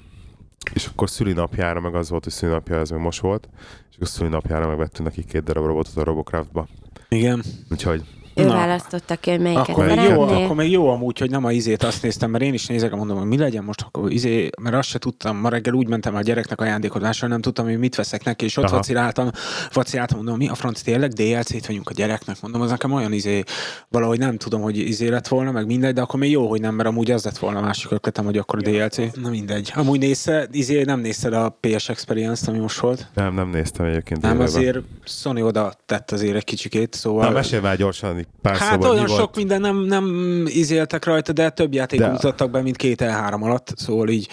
és 0.74 0.86
akkor 0.86 1.10
szülinapjára 1.10 1.80
meg 1.80 1.94
az 1.94 2.10
volt, 2.10 2.24
hogy 2.24 2.32
szülinapja 2.32 2.76
ez 2.78 2.90
meg 2.90 3.00
most 3.00 3.20
volt, 3.20 3.48
és 3.90 3.96
akkor 3.96 4.08
szülinapjára 4.08 4.68
megvettünk 4.68 5.08
neki 5.08 5.24
két 5.24 5.42
darab 5.42 5.66
robotot 5.66 5.96
a 5.96 6.04
Robocraftba. 6.04 6.66
Igen. 7.08 7.42
Úgyhogy 7.70 8.02
ő 8.40 8.46
Na. 8.46 8.54
választotta 8.54 9.16
ki, 9.16 9.30
hogy 9.30 9.40
melyiket 9.40 9.68
Akkor 9.68 9.86
még, 9.86 9.96
melyiket? 9.96 10.16
jó, 10.16 10.24
szeretné. 10.26 10.44
akkor 10.44 10.56
még 10.56 10.70
jó 10.70 10.88
amúgy, 10.88 11.18
hogy 11.18 11.30
nem 11.30 11.44
a 11.44 11.52
izét 11.52 11.82
azt 11.82 12.02
néztem, 12.02 12.30
mert 12.30 12.44
én 12.44 12.54
is 12.54 12.66
nézek, 12.66 12.94
mondom, 12.94 13.18
hogy 13.18 13.26
mi 13.26 13.36
legyen 13.38 13.64
most, 13.64 13.82
akkor 13.82 14.12
izé, 14.12 14.50
mert 14.60 14.76
azt 14.76 14.88
se 14.88 14.98
tudtam, 14.98 15.36
ma 15.36 15.48
reggel 15.48 15.74
úgy 15.74 15.88
mentem 15.88 16.14
a 16.14 16.20
gyereknek 16.20 16.60
ajándékot 16.60 17.02
vásárolni, 17.02 17.32
nem 17.32 17.42
tudtam, 17.42 17.64
hogy 17.64 17.78
mit 17.78 17.94
veszek 17.94 18.24
neki, 18.24 18.44
és 18.44 18.56
ott 18.56 18.64
Aha. 18.64 18.76
vaciláltam, 18.76 19.30
vaciláltam, 19.72 20.16
mondom, 20.16 20.36
mi 20.36 20.48
a 20.48 20.54
franc 20.54 20.80
tényleg 20.80 21.10
DLC-t 21.10 21.66
vagyunk 21.66 21.88
a 21.88 21.92
gyereknek, 21.92 22.36
mondom, 22.40 22.60
az 22.60 22.70
nekem 22.70 22.92
olyan 22.92 23.12
izé, 23.12 23.42
valahogy 23.88 24.18
nem 24.18 24.36
tudom, 24.36 24.60
hogy 24.62 24.76
izé 24.78 25.08
lett 25.08 25.28
volna, 25.28 25.50
meg 25.50 25.66
mindegy, 25.66 25.94
de 25.94 26.00
akkor 26.00 26.20
még 26.20 26.30
jó, 26.30 26.48
hogy 26.48 26.60
nem, 26.60 26.74
mert 26.74 26.88
amúgy 26.88 27.10
az 27.10 27.24
lett 27.24 27.38
volna 27.38 27.58
a 27.58 27.62
másik 27.62 27.90
ötletem, 27.90 28.24
hogy 28.24 28.36
akkor 28.38 28.58
a 28.58 28.70
DLC. 28.70 28.96
Na 29.14 29.28
mindegy. 29.30 29.72
Amúgy 29.74 29.98
nézze, 29.98 30.48
izé 30.52 30.82
nem 30.82 31.00
nézted 31.00 31.32
a 31.32 31.58
PS 31.60 31.88
Experience-t, 31.88 32.48
ami 32.48 32.58
most 32.58 32.78
volt? 32.80 33.06
Nem, 33.14 33.34
nem 33.34 33.48
néztem 33.50 33.86
egyébként. 33.86 34.20
Nem, 34.20 34.30
élőben. 34.30 34.46
azért 34.46 34.78
Sony 35.04 35.40
oda 35.40 35.72
tett 35.86 36.10
azért 36.10 36.36
egy 36.36 36.44
kicsikét, 36.44 36.94
szóval... 36.94 37.24
Na, 37.24 37.30
mesélj 37.30 37.62
már 37.62 37.76
gyorsan, 37.76 38.26
pár 38.42 38.56
Hát 38.56 38.72
szóban, 38.72 38.90
olyan 38.90 39.02
mi 39.02 39.08
sok 39.08 39.18
volt? 39.18 39.36
minden 39.36 39.60
nem, 39.60 39.76
nem 39.76 40.06
izéltek 40.46 41.04
rajta, 41.04 41.32
de 41.32 41.50
több 41.50 41.74
játékot 41.74 42.06
De- 42.06 42.12
mutattak 42.12 42.50
be, 42.50 42.62
mint 42.62 42.76
két 42.76 43.00
E3 43.04 43.40
alatt, 43.40 43.72
szóval 43.76 44.08
így 44.08 44.28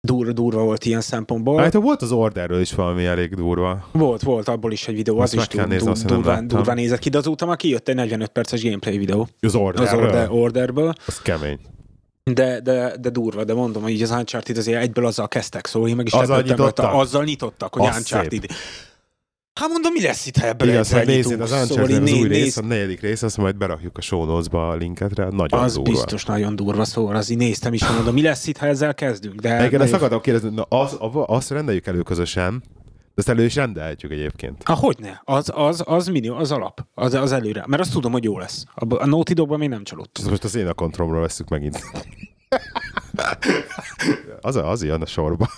durva, 0.00 0.32
durva 0.32 0.62
volt 0.62 0.84
ilyen 0.84 1.00
szempontból. 1.00 1.60
Hát 1.62 1.72
volt 1.72 2.02
az 2.02 2.12
orderről 2.12 2.60
is 2.60 2.72
valami 2.74 3.04
elég 3.04 3.34
durva. 3.34 3.88
Volt, 3.92 4.22
volt 4.22 4.48
abból 4.48 4.72
is 4.72 4.88
egy 4.88 4.94
videó, 4.94 5.18
Azt 5.18 5.36
az 5.36 5.40
is 5.50 5.54
nézni, 5.54 5.76
dur, 5.76 5.88
azt 5.88 6.08
nem 6.08 6.46
durván, 6.46 6.74
nézett 6.76 6.98
ki, 6.98 7.08
de 7.08 7.18
azóta 7.18 7.46
már 7.46 7.56
kijött 7.56 7.88
egy 7.88 7.94
45 7.94 8.28
perces 8.30 8.62
gameplay 8.62 8.98
videó 8.98 9.28
Az 9.40 9.54
orderről? 9.54 9.86
az 9.86 10.04
order, 10.04 10.30
orderből, 10.30 10.92
Az 11.06 11.18
kemény. 11.22 11.58
de, 12.24 12.60
de, 12.60 12.96
de 13.00 13.10
durva, 13.10 13.44
de 13.44 13.54
mondom, 13.54 13.82
hogy 13.82 13.92
így 13.92 14.02
az 14.02 14.10
Uncharted 14.10 14.56
azért 14.56 14.82
egyből 14.82 15.06
azzal 15.06 15.28
kezdtek, 15.28 15.66
szóval 15.66 15.88
én 15.88 15.96
meg 15.96 16.06
is 16.06 16.12
Azzal 16.12 16.40
nyitottak? 16.42 16.84
rajta. 16.84 16.98
Azzal 17.00 17.24
nyitottak, 17.24 17.74
hogy 17.74 17.86
Az 17.86 17.96
Uncharted. 17.96 18.44
Hát 19.58 19.68
mondom, 19.68 19.92
mi 19.92 20.02
lesz 20.02 20.26
itt, 20.26 20.36
ha 20.36 20.46
Igen, 20.46 20.68
egyszer 20.68 20.84
szóval 20.84 21.04
nézzéd 21.04 21.22
nyitunk? 21.24 21.42
az 21.42 21.48
Szóval 21.48 21.64
Uncharted, 21.84 21.96
így 21.96 22.02
az 22.02 22.12
új 22.20 22.28
né- 22.28 22.42
rész, 22.42 22.56
a 22.56 22.62
negyedik 22.62 23.00
rész, 23.00 23.22
azt 23.22 23.36
majd 23.36 23.56
berakjuk 23.56 23.98
a 23.98 24.00
show 24.00 24.56
a 24.56 24.74
linket 24.74 25.14
rá, 25.14 25.28
nagyon 25.28 25.60
Az 25.60 25.74
durva. 25.74 25.90
biztos 25.90 26.24
nagyon 26.24 26.56
durva, 26.56 26.84
szóval 26.84 27.16
az 27.16 27.30
így 27.30 27.36
néztem 27.36 27.72
is, 27.72 27.88
mondom, 27.88 28.14
mi 28.14 28.22
lesz 28.22 28.46
itt, 28.46 28.56
ha 28.56 28.66
ezzel 28.66 28.94
kezdünk. 28.94 29.40
De 29.40 29.56
Egyébként 29.56 29.82
ezt 29.82 29.92
akartam 29.92 30.20
kérdezni, 30.20 30.50
na 30.54 30.62
az, 30.62 30.96
azt 31.26 31.50
rendeljük 31.50 31.86
elő 31.86 32.02
közösen, 32.02 32.62
de 33.14 33.14
ezt 33.14 33.28
elő 33.28 33.44
is 33.44 33.54
rendelhetjük 33.54 34.12
egyébként. 34.12 34.62
Ha 34.64 34.74
hogyne, 34.74 35.20
az, 35.24 35.50
az, 35.54 35.82
az 35.86 36.08
minimum, 36.08 36.38
az 36.38 36.52
alap, 36.52 36.86
az, 36.94 37.14
az 37.14 37.32
előre. 37.32 37.64
Mert 37.66 37.82
azt 37.82 37.92
tudom, 37.92 38.12
hogy 38.12 38.24
jó 38.24 38.38
lesz. 38.38 38.64
A, 38.74 38.94
a 38.94 39.06
Naughty 39.06 39.32
Dogban 39.32 39.58
még 39.58 39.68
nem 39.68 39.84
csalódtam. 39.84 40.30
Most 40.30 40.44
az 40.44 40.54
én 40.54 40.66
a 40.66 40.74
kontrollról 40.74 41.20
veszük 41.20 41.48
megint. 41.48 41.80
az, 44.40 44.56
az 44.56 44.84
jön 44.84 45.02
a 45.02 45.06
sorba. 45.06 45.48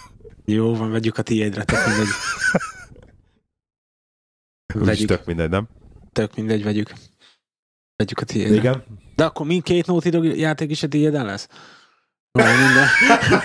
Jó 0.45 0.75
van, 0.75 0.91
vegyük 0.91 1.19
a 1.19 1.23
tiédre, 1.23 1.65
tök 1.65 1.79
mindegy. 1.87 2.07
Úgyis 4.75 4.87
Vegyük, 4.87 5.09
tök 5.09 5.25
mindegy, 5.25 5.51
nem? 5.51 5.69
tök 6.13 6.37
mindegy, 6.37 6.65
vegyük. 6.65 6.93
Vegyük 7.97 8.19
a 8.19 8.25
tiédre. 8.25 8.55
Igen. 8.55 8.85
De 9.17 9.25
akkor 9.25 9.47
mindkét 9.47 9.87
Naughty 9.87 10.09
Dog 10.09 10.25
játék 10.25 10.71
is 10.71 10.83
a 10.83 10.89
tiéden 10.89 11.25
lesz? 11.25 11.49
Minden. 12.33 12.87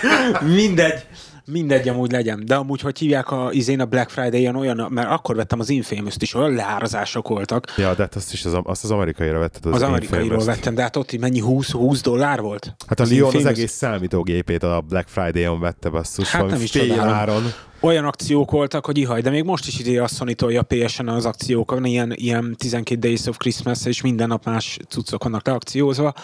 mindegy. 0.56 1.06
Mindegy, 1.52 1.88
amúgy 1.88 2.10
legyen. 2.12 2.42
De 2.46 2.54
amúgy, 2.54 2.80
hogy 2.80 2.98
hívják 2.98 3.30
a 3.30 3.48
izén 3.52 3.80
a 3.80 3.84
Black 3.84 4.10
Friday-on 4.10 4.56
olyan, 4.56 4.86
mert 4.90 5.10
akkor 5.10 5.36
vettem 5.36 5.60
az 5.60 5.68
infamous 5.68 6.14
is, 6.18 6.34
olyan 6.34 6.52
leárazások 6.54 7.28
voltak. 7.28 7.74
Ja, 7.76 7.94
de 7.94 8.02
hát 8.02 8.14
azt 8.14 8.32
is 8.32 8.44
az, 8.44 8.58
azt 8.62 8.84
az 8.84 8.90
amerikaira 8.90 9.38
vetted. 9.38 9.66
Az, 9.66 9.72
Az, 9.72 9.82
az 9.82 9.88
amerikairól 9.88 10.44
vettem, 10.44 10.74
de 10.74 10.82
hát 10.82 10.96
ott 10.96 11.18
mennyi 11.18 11.40
20, 11.40 11.70
20 11.70 12.00
dollár 12.02 12.40
volt? 12.40 12.74
Hát 12.86 13.00
a 13.00 13.02
Az 13.02 13.10
Leon 13.10 13.26
az 13.26 13.34
Infamous- 13.34 13.56
egész 13.58 13.72
számítógépét 13.72 14.62
a 14.62 14.80
Black 14.88 15.08
Friday-on 15.08 15.60
vette 15.60 15.88
basszus. 15.88 16.30
Hát 16.30 16.46
nem 16.46 16.60
is 16.62 16.70
fél 16.70 17.00
áron. 17.00 17.42
olyan 17.80 18.04
akciók 18.04 18.50
voltak, 18.50 18.86
hogy 18.86 18.98
ihaj, 18.98 19.20
de 19.20 19.30
még 19.30 19.44
most 19.44 19.66
is 19.66 19.78
ide 19.78 20.02
a 20.02 20.06
Sony 20.06 20.34
tolja 20.36 20.60
a 20.60 20.66
PSN 20.74 21.08
az 21.08 21.24
akciókon, 21.26 21.84
ilyen, 21.84 22.12
ilyen 22.14 22.54
12 22.58 23.00
Days 23.00 23.26
of 23.26 23.36
Christmas, 23.36 23.84
és 23.86 24.00
minden 24.02 24.28
nap 24.28 24.44
más 24.44 24.78
cuccok 24.88 25.22
vannak 25.22 25.46
leakciózva. 25.46 26.14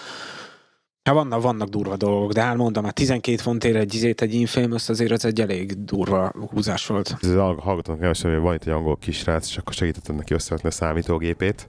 Hát 1.02 1.14
vannak, 1.14 1.42
vannak 1.42 1.68
durva 1.68 1.96
dolgok, 1.96 2.32
de 2.32 2.42
hát 2.42 2.56
mondom, 2.56 2.84
hát 2.84 2.94
12 2.94 3.36
fontért 3.36 3.76
egy 3.76 3.94
izét, 3.94 4.22
egy 4.22 4.34
Infamous, 4.34 4.88
azért 4.88 5.10
az 5.10 5.24
egy 5.24 5.40
elég 5.40 5.84
durva 5.84 6.32
húzás 6.50 6.86
volt. 6.86 7.16
Ez 7.22 7.34
hallgatónak 7.34 8.16
hogy 8.20 8.36
van 8.36 8.54
itt 8.54 8.64
egy 8.64 8.72
angol 8.72 8.96
kisrác, 8.96 9.48
és 9.48 9.56
akkor 9.56 9.72
segítettem 9.72 10.16
neki 10.16 10.34
összerakni 10.34 10.68
a 10.68 10.72
számítógépét. 10.72 11.68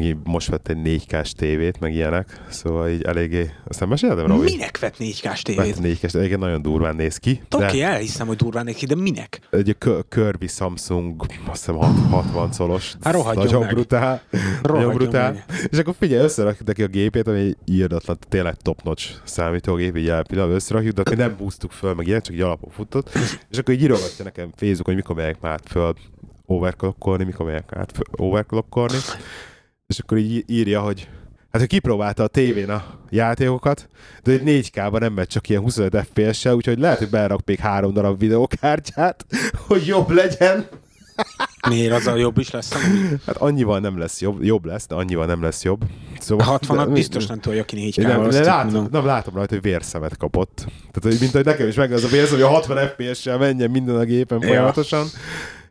Meg 0.00 0.16
most 0.24 0.48
vett 0.48 0.68
egy 0.68 0.78
4K-s 0.84 1.32
tévét, 1.32 1.80
meg 1.80 1.94
ilyenek. 1.94 2.40
Szóval 2.48 2.88
így 2.88 3.02
eléggé... 3.02 3.50
Aztán 3.64 3.88
meséltem, 3.88 4.26
Robi? 4.26 4.42
Minek 4.42 4.78
vett 4.78 4.96
4K-s 4.98 5.22
Vett 5.22 5.42
tévét? 5.42 5.76
4K-s, 5.82 6.14
egyébként 6.14 6.40
nagyon 6.40 6.62
durván 6.62 6.96
néz 6.96 7.16
ki. 7.16 7.42
Oké, 7.50 7.64
okay, 7.64 7.82
elhiszem, 7.82 8.26
hogy 8.26 8.36
durván 8.36 8.64
neki, 8.64 8.86
de 8.86 8.94
minek? 8.94 9.40
egy 9.50 9.76
Kirby 10.08 10.46
Samsung, 10.46 11.26
azt 11.46 11.66
hiszem 11.66 11.74
hat- 11.76 12.10
60 12.10 12.52
szolos. 12.52 12.94
Hát 13.02 13.12
rohadjon 13.14 13.44
Nagyon 13.44 13.60
meg. 13.60 13.74
brutál. 13.74 14.22
Nagyon 14.62 14.94
brutál. 14.94 15.32
meg. 15.32 15.44
És 15.70 15.78
akkor 15.78 15.94
figyelj, 15.98 16.22
összerakjuk 16.24 16.68
neki 16.68 16.82
a 16.82 16.86
gépét, 16.86 17.26
ami 17.26 17.38
egy 17.38 17.56
írdatlan, 17.64 18.18
tényleg 18.28 18.54
top-notch 18.54 19.10
számítógép, 19.24 19.96
így 19.96 20.08
elpillanatban 20.08 20.56
összerakjuk, 20.58 21.00
de 21.00 21.16
nem 21.16 21.34
boostuk 21.38 21.70
föl, 21.70 21.94
meg 21.94 22.06
ilyen, 22.06 22.20
csak 22.20 22.34
így 22.34 22.40
alapon 22.40 22.70
futott. 22.70 23.10
És 23.50 23.58
akkor 23.58 23.74
így 23.74 23.82
írogatja 23.82 24.24
nekem 24.24 24.50
Facebook, 24.56 24.86
hogy 24.86 24.94
mikor 24.94 25.16
megyek 25.16 25.40
már 25.40 25.60
föl 25.64 25.94
overclockolni, 26.46 27.24
mikor 27.24 27.46
megyek 27.46 27.72
át 27.76 27.92
overclockolni. 28.16 28.96
És 29.92 29.98
akkor 29.98 30.18
így 30.18 30.44
írja, 30.46 30.80
hogy 30.80 31.08
Hát, 31.50 31.60
hogy 31.60 31.70
kipróbálta 31.70 32.22
a 32.22 32.26
tévén 32.26 32.70
a 32.70 32.84
játékokat, 33.10 33.88
de 34.22 34.32
egy 34.32 34.42
4K-ban 34.44 35.00
nem 35.00 35.12
megy 35.12 35.26
csak 35.26 35.48
ilyen 35.48 35.62
25 35.62 36.06
FPS-sel, 36.12 36.54
úgyhogy 36.54 36.78
lehet, 36.78 36.98
hogy 36.98 37.10
berak 37.10 37.40
még 37.44 37.58
három 37.58 37.92
darab 37.92 38.18
videókártyát, 38.18 39.26
hogy 39.68 39.86
jobb 39.86 40.10
legyen. 40.10 40.66
Miért 41.68 41.92
az 41.94 42.06
a 42.06 42.16
jobb 42.16 42.38
is 42.38 42.50
lesz? 42.50 42.74
amúgy? 42.74 43.20
Hát 43.26 43.36
annyival 43.36 43.78
nem 43.80 43.98
lesz 43.98 44.20
jobb, 44.20 44.42
jobb 44.42 44.64
lesz, 44.64 44.86
de 44.86 44.94
annyival 44.94 45.26
nem 45.26 45.42
lesz 45.42 45.62
jobb. 45.62 45.80
Szóval, 46.20 46.58
60-at 46.62 46.84
de- 46.86 46.92
biztos 46.92 47.26
nem 47.26 47.40
tolja 47.40 47.64
ki 47.64 47.76
4 47.76 47.98
Én 47.98 48.06
nem, 48.06 48.28
de 48.28 48.44
látom, 48.44 48.88
nem 48.90 49.04
látom 49.04 49.34
rajta, 49.34 49.54
hogy 49.54 49.62
vérszemet 49.62 50.16
kapott. 50.16 50.54
Tehát, 50.56 51.00
hogy 51.02 51.16
mint 51.20 51.32
hogy 51.32 51.44
nekem 51.44 51.68
is 51.68 51.74
meg 51.74 51.92
az 51.92 52.04
a 52.04 52.08
vérszem, 52.08 52.34
hogy 52.34 52.42
a 52.42 52.48
60 52.48 52.86
FPS-sel 52.88 53.38
menjen 53.38 53.70
minden 53.70 53.96
a 53.96 54.04
gépen 54.04 54.40
Ja. 54.40 54.46
folyamatosan. 54.46 55.06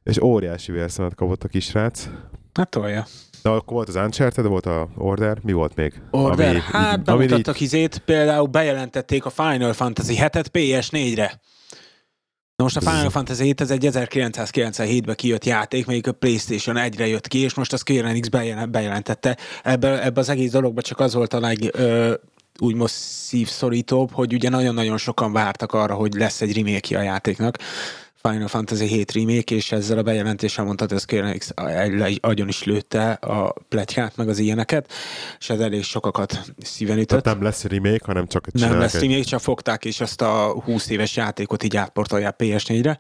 És 0.04 0.22
óriási 0.22 0.72
vérszemet 0.72 1.16
kapott 1.16 1.44
a 1.44 1.48
kisrác. 1.48 2.10
Hát 2.54 2.70
tolja. 2.70 3.06
De 3.42 3.50
akkor 3.50 3.74
volt 3.74 3.88
az 3.88 3.96
Uncharted, 3.96 4.46
volt 4.46 4.66
a 4.66 4.90
Order, 4.98 5.38
mi 5.44 5.52
volt 5.52 5.76
még? 5.76 6.02
Order, 6.12 6.50
Ami- 6.50 6.60
hát 6.60 7.08
ami 7.10 7.18
bemutattak 7.28 7.60
izét, 7.60 7.98
például 8.06 8.48
bejelentették 8.48 9.26
a 9.26 9.30
Final 9.30 9.74
Fantasy 9.74 10.16
7-et 10.20 10.46
PS4-re. 10.54 11.40
Na 12.56 12.64
most 12.64 12.78
a 12.78 12.92
Final 12.92 13.10
Fantasy 13.10 13.44
7 13.44 13.62
ez 13.62 13.72
egy 13.72 13.88
1997-ben 13.92 15.16
kijött 15.16 15.46
játék, 15.46 15.86
melyik 15.86 16.08
a 16.08 16.12
Playstation 16.12 16.76
1-re 16.80 17.08
jött 17.08 17.28
ki, 17.28 17.38
és 17.38 17.54
most 17.54 17.74
a 17.74 17.78
Square 17.78 18.08
Enix 18.08 18.28
bejelen- 18.28 18.72
bejelentette. 18.72 19.38
Ebbe, 19.64 20.04
ebbe 20.04 20.20
az 20.20 20.30
egész 20.30 20.52
dologban 20.52 20.84
csak 20.84 21.00
az 21.00 21.14
volt 21.14 21.34
a 21.34 21.40
leg, 21.40 21.58
ö, 21.72 22.14
úgymond 22.60 22.90
szívszorítóbb, 22.90 24.12
hogy 24.12 24.34
ugye 24.34 24.50
nagyon-nagyon 24.50 24.98
sokan 24.98 25.32
vártak 25.34 25.74
arra, 25.74 25.94
hogy 25.94 26.14
lesz 26.14 26.42
egy 26.42 26.56
remake 26.56 26.98
a 26.98 27.02
játéknak. 27.02 27.58
Final 28.22 28.48
Fantasy 28.48 28.86
7 28.86 29.12
remake, 29.12 29.56
és 29.56 29.72
ezzel 29.72 29.98
a 29.98 30.02
bejelentéssel 30.02 30.66
mondta, 30.66 30.86
hogy 30.88 30.96
a 30.98 31.00
Square 31.00 31.26
Enix 31.28 31.50
egy- 31.56 32.20
agyon 32.22 32.48
is 32.48 32.64
lőtte 32.64 33.12
a 33.12 33.54
pletykát, 33.70 34.16
meg 34.18 34.30
az 34.30 34.40
ilyeneket, 34.40 34.92
és 35.40 35.50
ez 35.50 35.60
elég 35.60 35.84
sokakat 35.84 36.40
szíven 36.58 36.98
ütött. 36.98 37.08
Tehát 37.24 37.26
nem 37.38 37.44
lesz 37.44 37.64
remake, 37.64 38.06
hanem 38.06 38.28
csak 38.28 38.48
egy 38.48 38.62
Nem 38.62 38.80
lesz 38.80 39.00
remake, 39.00 39.22
csak 39.24 39.40
fogták, 39.42 39.86
és 39.86 40.02
azt 40.02 40.22
a 40.22 40.62
20 40.64 40.90
éves 40.90 41.16
játékot 41.16 41.64
így 41.64 41.78
átportolják 41.78 42.36
PS4-re. 42.38 42.98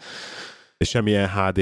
És 0.77 0.89
semmilyen 0.89 1.29
HD 1.29 1.59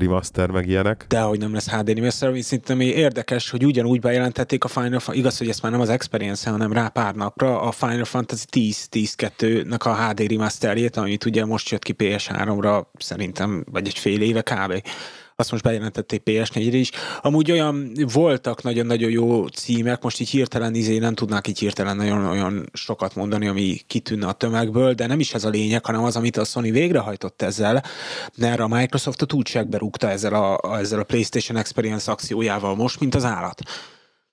remaster, 0.00 0.50
meg 0.50 0.68
ilyenek. 0.68 1.04
De 1.08 1.20
hogy 1.20 1.38
nem 1.38 1.52
lesz 1.52 1.70
HD 1.70 1.88
remaster, 1.88 2.28
ami 2.28 2.40
szerintem 2.40 2.80
érdekes, 2.80 3.50
hogy 3.50 3.64
ugyanúgy 3.64 4.00
bejelentették 4.00 4.64
a 4.64 4.68
Final 4.68 4.98
Fantasy, 4.98 5.18
igaz, 5.18 5.38
hogy 5.38 5.48
ezt 5.48 5.62
már 5.62 5.72
nem 5.72 5.80
az 5.80 5.88
Experience, 5.88 6.50
hanem 6.50 6.72
rá 6.72 6.88
pár 6.88 7.14
napra 7.14 7.60
a 7.60 7.72
Final 7.72 8.04
Fantasy 8.04 8.44
10-10-2-nek 8.52 9.82
a 9.82 9.94
HD 9.94 10.20
remasterjét, 10.20 10.96
amit 10.96 11.24
ugye 11.24 11.44
most 11.44 11.68
jött 11.68 11.82
ki 11.82 11.94
PS3-ra, 11.98 12.84
szerintem, 12.98 13.64
vagy 13.70 13.86
egy 13.86 13.98
fél 13.98 14.20
éve 14.20 14.42
kb. 14.42 14.82
Azt 15.40 15.50
most 15.50 15.62
bejelentették 15.62 16.22
PS4-re 16.24 16.76
is. 16.76 16.90
Amúgy 17.20 17.50
olyan 17.50 17.92
voltak 18.12 18.62
nagyon-nagyon 18.62 19.10
jó 19.10 19.46
címek, 19.46 20.02
most 20.02 20.20
így 20.20 20.28
hirtelen 20.28 20.74
izé 20.74 20.98
nem 20.98 21.14
tudnák 21.14 21.46
így 21.46 21.58
hirtelen 21.58 21.96
nagyon 21.96 22.24
olyan 22.24 22.70
sokat 22.72 23.14
mondani, 23.14 23.46
ami 23.46 23.80
kitűnne 23.86 24.26
a 24.26 24.32
tömegből, 24.32 24.92
de 24.92 25.06
nem 25.06 25.20
is 25.20 25.34
ez 25.34 25.44
a 25.44 25.48
lényeg, 25.48 25.84
hanem 25.84 26.04
az, 26.04 26.16
amit 26.16 26.36
a 26.36 26.44
Sony 26.44 26.72
végrehajtott 26.72 27.42
ezzel, 27.42 27.84
mert 28.36 28.60
a 28.60 28.68
Microsoft 28.68 29.22
a 29.22 29.26
túlságbe 29.26 29.78
rúgta 29.78 30.10
ezzel 30.10 30.34
a, 30.34 30.78
ezzel 30.78 31.00
a 31.00 31.04
PlayStation 31.04 31.56
Experience 31.56 32.10
akciójával 32.10 32.74
most, 32.74 33.00
mint 33.00 33.14
az 33.14 33.24
állat. 33.24 33.62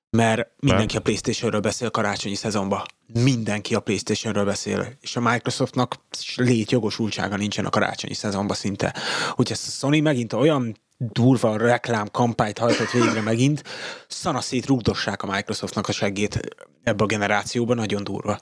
Mert 0.10 0.49
mindenki 0.60 0.97
a 0.97 0.99
PlayStationről 0.99 1.60
beszél 1.60 1.89
karácsonyi 1.89 2.36
szezonban. 2.36 2.82
Mindenki 3.14 3.76
a 3.76 3.80
PlayStationről 3.80 4.45
beszél. 4.45 4.97
És 5.01 5.16
a 5.16 5.20
Microsoftnak 5.20 5.95
létjogosultsága 6.36 7.36
nincsen 7.36 7.66
a 7.66 7.70
karácsonyi 7.70 8.14
szezonban 8.14 8.55
szinte. 8.55 8.93
Úgyhogy 9.30 9.51
ezt 9.51 9.68
a 9.68 9.72
Sony 9.72 10.01
megint 10.01 10.34
olyan 10.34 10.76
durva 10.98 11.58
reklám 11.58 12.08
kampányt 12.12 12.58
hajtott 12.58 12.89
végre 12.89 13.22
megint, 13.22 13.64
szanaszét 14.08 14.66
rúgdossák 14.66 15.24
a 15.24 15.32
Microsoftnak 15.32 15.88
a 15.88 15.91
seggét 15.91 16.39
ebbe 16.84 17.04
a 17.04 17.08
generációban, 17.08 17.76
nagyon 17.76 18.04
durva. 18.04 18.39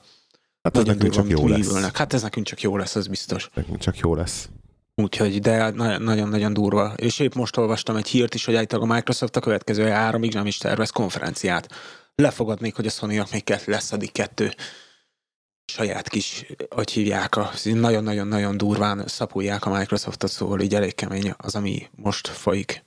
Hát 0.62 0.76
ez 0.76 0.84
Nagyon 0.84 0.96
nekünk 0.96 1.12
csak 1.12 1.26
durva, 1.26 1.40
jó 1.40 1.54
mint 1.54 1.70
lesz. 1.70 1.92
Hát 1.92 2.12
ez 2.12 2.22
nekünk 2.22 2.46
csak 2.46 2.60
jó 2.60 2.76
lesz, 2.76 2.94
az 2.94 3.06
biztos. 3.06 3.48
Nekünk 3.54 3.78
csak 3.78 3.98
jó 3.98 4.14
lesz. 4.14 4.48
Úgyhogy, 4.94 5.40
de 5.40 5.70
na- 5.70 5.98
nagyon-nagyon 5.98 6.52
durva. 6.52 6.92
És 6.96 7.18
épp 7.18 7.34
most 7.34 7.56
olvastam 7.56 7.96
egy 7.96 8.08
hírt 8.08 8.34
is, 8.34 8.44
hogy 8.44 8.54
állítólag 8.54 8.90
a 8.90 8.94
Microsoft 8.94 9.36
a 9.36 9.40
következő 9.40 9.88
háromig 9.88 10.34
nem 10.34 10.46
is 10.46 10.58
tervez 10.58 10.90
konferenciát. 10.90 11.68
Lefogadnék, 12.14 12.74
hogy 12.76 12.86
a 12.86 12.90
sony 12.90 13.22
még 13.32 13.54
lesz 13.66 13.92
addig 13.92 14.12
kettő 14.12 14.54
saját 15.66 16.08
kis, 16.08 16.46
hogy 16.68 16.90
hívják, 16.90 17.36
a, 17.36 17.50
nagyon-nagyon-nagyon 17.64 18.56
durván 18.56 19.06
szapulják 19.06 19.66
a 19.66 19.78
Microsoftot, 19.78 20.30
szóval 20.30 20.60
így 20.60 20.74
elég 20.74 20.94
kemény 20.94 21.34
az, 21.36 21.54
ami 21.54 21.86
most 21.94 22.28
folyik. 22.28 22.84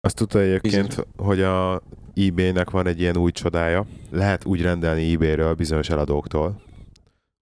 Azt 0.00 0.16
tudta 0.16 0.40
egyébként, 0.40 1.06
hogy 1.16 1.42
a 1.42 1.82
eBay-nek 2.14 2.70
van 2.70 2.86
egy 2.86 3.00
ilyen 3.00 3.16
új 3.16 3.30
csodája. 3.30 3.86
Lehet 4.10 4.44
úgy 4.44 4.62
rendelni 4.62 5.12
eBay-ről 5.12 5.54
bizonyos 5.54 5.88
eladóktól, 5.88 6.62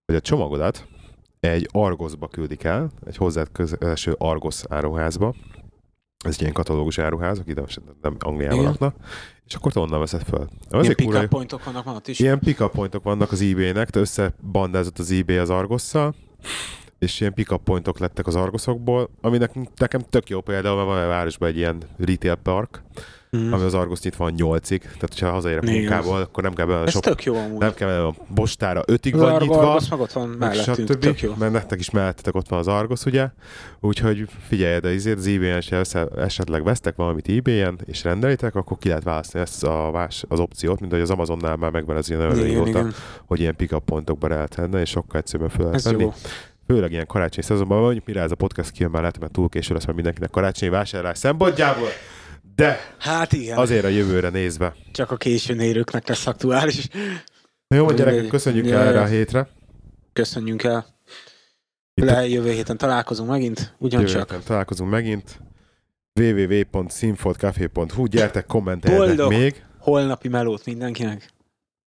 hogy 0.07 0.17
a 0.17 0.21
csomagodat 0.21 0.87
egy 1.41 1.69
Argosba 1.73 2.29
küldik 2.29 2.65
el, 2.65 2.91
egy 3.07 3.17
hozzád 3.17 3.49
közeleső 3.53 4.15
Argos 4.19 4.63
áruházba. 4.69 5.35
Ez 6.23 6.35
egy 6.35 6.41
ilyen 6.41 6.53
katalógus 6.53 6.99
áruház, 6.99 7.39
akik 7.39 7.55
nem, 7.55 7.65
nem 8.03 8.17
Angliában 8.19 8.59
Igen. 8.59 8.71
laknak, 8.71 8.95
és 9.47 9.55
akkor 9.55 9.73
te 9.73 9.81
onnan 9.81 9.99
veszed 9.99 10.23
föl. 10.23 10.41
Az 10.41 10.49
Ilyen 10.71 10.85
egy 10.85 10.95
kurva 10.95 11.19
pick 11.19 11.23
jó. 11.23 11.29
pointok 11.39 11.65
vannak 11.65 11.85
van 11.85 11.95
ott 11.95 12.09
is. 12.09 12.19
Ilyen 12.19 12.39
pick 12.39 12.71
pointok 12.71 13.03
vannak 13.03 13.33
az 13.33 13.41
eBay-nek, 13.41 13.91
te 13.91 14.01
összebandázott 14.01 14.99
az 14.99 15.11
eBay 15.11 15.37
az 15.37 15.51
Argosszal, 15.51 16.15
és 16.99 17.21
ilyen 17.21 17.35
pick 17.35 17.57
pointok 17.65 17.99
lettek 17.99 18.27
az 18.27 18.35
Argoszokból, 18.35 19.11
ami 19.21 19.39
nekem, 19.39 19.69
nekem 19.77 20.01
tök 20.01 20.29
jó 20.29 20.41
például, 20.41 20.77
mert 20.77 20.89
van 20.89 21.03
a 21.03 21.07
városban 21.07 21.49
egy 21.49 21.57
ilyen 21.57 21.83
retail 21.99 22.35
park, 22.35 22.83
Mm. 23.37 23.53
ami 23.53 23.65
az 23.65 23.75
Argos 23.75 24.01
nyitva 24.01 24.25
van 24.25 24.35
8-ig, 24.37 24.81
tehát 24.81 25.01
hogyha 25.01 25.31
hazérek 25.31 25.63
Igen. 25.63 25.75
munkából, 25.75 26.21
akkor 26.21 26.43
nem 26.43 26.55
kell 26.55 26.67
bemenni 26.67 26.87
a 26.87 26.91
shop, 26.91 27.03
tök 27.03 27.25
jó 27.25 27.37
amúgy. 27.37 27.59
nem 27.59 27.75
kell 27.75 27.89
bemenni 27.89 28.07
a 28.09 28.35
postára 28.35 28.83
5-ig 28.87 29.15
Az 29.15 29.21
van 29.21 29.37
nyitva, 29.41 29.69
Argos 29.71 29.89
meg 29.89 30.01
ott 30.01 30.13
van 30.13 30.29
mellettünk, 30.29 30.89
stb. 30.89 30.99
tök 30.99 31.21
jó. 31.21 31.35
Mert 31.39 31.53
nektek 31.53 31.79
is 31.79 31.91
mellettetek 31.91 32.35
ott 32.35 32.49
van 32.49 32.59
az 32.59 32.69
Argos, 32.69 33.05
ugye? 33.05 33.29
Úgyhogy 33.81 34.29
figyelj, 34.49 34.79
de 34.81 34.93
izért 34.93 35.19
az 35.19 35.27
eBay-en 35.27 35.61
se 35.61 35.83
esetleg 36.17 36.65
vesztek 36.65 36.97
valamit 36.97 37.29
eBay-en, 37.29 37.79
és 37.85 38.05
rendelitek, 38.05 38.55
akkor 38.55 38.79
ki 38.79 38.89
lehet 38.89 39.03
választani 39.05 39.45
ezt 39.45 39.65
a 39.65 39.91
vás, 39.93 40.25
az 40.29 40.39
opciót, 40.39 40.81
mint 40.81 40.93
hogy 40.93 41.01
az 41.01 41.11
Amazonnál 41.11 41.57
már 41.57 41.71
megvan 41.71 41.97
ez 41.97 42.11
ilyen 42.11 42.31
régóta, 42.35 42.87
hogy 43.27 43.41
ilyen 43.41 43.57
pick-up 43.57 43.85
pontokba 43.85 44.29
lehet 44.29 44.55
tenni, 44.55 44.81
és 44.81 44.89
sokkal 44.91 45.21
egyszerűbben 45.21 45.57
fel 45.57 45.65
lehet 45.65 45.83
venni. 45.83 46.09
Főleg 46.67 46.91
ilyen 46.93 47.07
karácsonyi 47.07 47.47
szezonban, 47.47 47.81
mondjuk 47.81 48.07
mire 48.07 48.21
ez 48.21 48.31
a 48.31 48.35
podcast 48.35 48.71
kijön, 48.71 48.91
már 48.91 49.01
lehet, 49.01 49.19
mert 49.21 49.33
túl 49.33 49.49
késő 49.49 49.75
lesz 49.75 49.85
már 49.85 49.95
mindenkinek 49.95 50.31
karácsonyi 50.31 50.71
vásárlás 50.71 51.19
szempontjából, 51.19 51.89
de 52.57 52.95
Hát 52.99 53.33
igen, 53.33 53.59
azért 53.59 53.85
a 53.85 53.89
jövőre 53.89 54.29
nézve. 54.29 54.75
csak 54.93 55.11
a 55.11 55.17
későn 55.17 55.61
érőknek 55.61 56.09
lesz 56.09 56.27
aktuális. 56.27 56.89
Na 57.67 57.77
jó, 57.77 57.91
gyerekek, 57.91 58.27
köszönjük 58.27 58.67
el 58.71 58.81
erre 58.87 59.01
a 59.01 59.07
hétre. 59.07 59.49
Köszönjünk 60.13 60.63
el. 60.63 60.87
Itt 61.95 62.05
Le, 62.05 62.29
jövő 62.29 62.51
héten 62.53 62.77
találkozunk 62.77 63.29
megint, 63.29 63.59
Jövő 63.59 63.75
ugyancsak. 63.79 64.31
héten 64.31 64.45
találkozunk 64.47 64.91
megint. 64.91 65.41
www.sinfoldcafé.hu 66.21 68.07
Gyertek, 68.07 68.47
kommenteljetek 68.47 69.27
még. 69.29 69.65
Holnapi 69.79 70.29
melót 70.29 70.65
mindenkinek. 70.65 71.29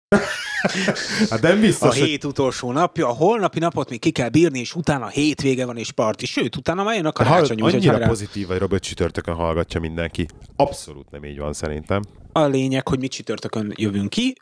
Hát 1.30 1.41
nem 1.41 1.58
A 1.58 1.60
biztos, 1.60 1.97
hogy 1.97 2.08
hét 2.08 2.24
utolsó 2.24 2.72
napja, 2.72 3.08
a 3.08 3.14
holnapi 3.14 3.60
napot 3.60 3.89
még 3.89 3.99
ki 3.99 4.12
kell 4.12 4.30
bírni, 4.30 4.60
és 4.60 4.76
utána 4.76 5.08
hétvége 5.08 5.66
van 5.66 5.78
és 5.78 5.91
parti. 5.91 6.26
Sőt, 6.26 6.56
utána 6.56 6.84
már 6.84 6.95
jön 6.95 7.06
a 7.06 7.12
karácsony, 7.12 7.62
úgyhogy 7.62 7.74
annyira 7.74 7.91
hajrá. 7.91 8.08
pozitív 8.08 8.47
vagy, 8.47 8.58
Robert 8.58 8.84
csütörtökön 8.84 9.36
hallgatja 9.36 9.80
mindenki. 9.80 10.26
Abszolút 10.56 11.12
nem 11.12 11.26
így 11.26 11.39
van 11.39 11.53
szerintem. 11.53 12.01
A 12.32 12.45
lényeg, 12.45 12.88
hogy 12.88 12.99
mi 12.99 13.08
csütörtökön 13.08 13.74
jövünk 13.76 14.10
ki. 14.10 14.36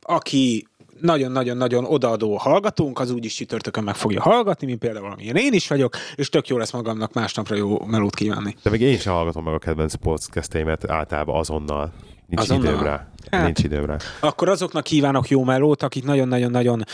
Aki 0.00 0.66
nagyon-nagyon-nagyon 1.00 1.84
odaadó 1.84 2.36
hallgatónk, 2.36 2.98
az 3.00 3.10
úgyis 3.10 3.34
csütörtökön 3.34 3.84
meg 3.84 3.94
fogja 3.94 4.22
hallgatni, 4.22 4.66
mint 4.66 4.78
például 4.78 5.10
amilyen 5.12 5.36
én 5.36 5.52
is 5.52 5.68
vagyok, 5.68 5.96
és 6.14 6.28
tök 6.28 6.48
jó 6.48 6.56
lesz 6.56 6.72
magamnak 6.72 7.12
másnapra 7.12 7.56
jó 7.56 7.78
melót 7.84 8.14
kívánni. 8.14 8.56
De 8.62 8.70
még 8.70 8.80
én 8.80 8.98
sem 8.98 9.12
hallgatom 9.12 9.44
meg 9.44 9.54
a 9.54 9.58
kedvenc 9.58 9.94
podcasteimet 9.94 10.90
általában 10.90 11.38
azonnal. 11.38 11.92
Nincs 12.36 12.50
Azonnal? 12.50 12.72
időm 12.72 12.82
rá. 12.84 13.08
Hát. 13.30 13.44
Nincs 13.44 13.62
időm 13.62 13.84
rá. 13.84 13.96
Akkor 14.20 14.48
azoknak 14.48 14.84
kívánok 14.84 15.28
jó 15.28 15.44
melót, 15.44 15.82
akik 15.82 16.04
nagyon-nagyon-nagyon 16.04 16.84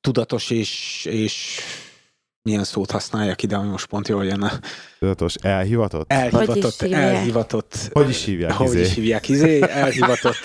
tudatos 0.00 0.50
és, 0.50 1.04
és 1.10 1.60
milyen 2.42 2.64
szót 2.64 2.90
használják 2.90 3.42
ide, 3.42 3.56
ami 3.56 3.68
most 3.68 3.86
pont 3.86 4.08
jól 4.08 4.24
jönne. 4.24 4.52
Tudatos, 4.98 5.34
elhivatott? 5.34 6.12
Elhivatott, 6.12 6.80
hívják? 6.80 7.14
elhivatott, 7.14 7.90
Hogy 7.92 8.08
is 8.08 8.24
hívják? 8.24 8.52
hogy 8.52 8.66
izé? 8.66 8.80
is 8.80 8.94
hívják, 8.94 9.28
izé, 9.28 9.60
elhivatott 9.60 10.40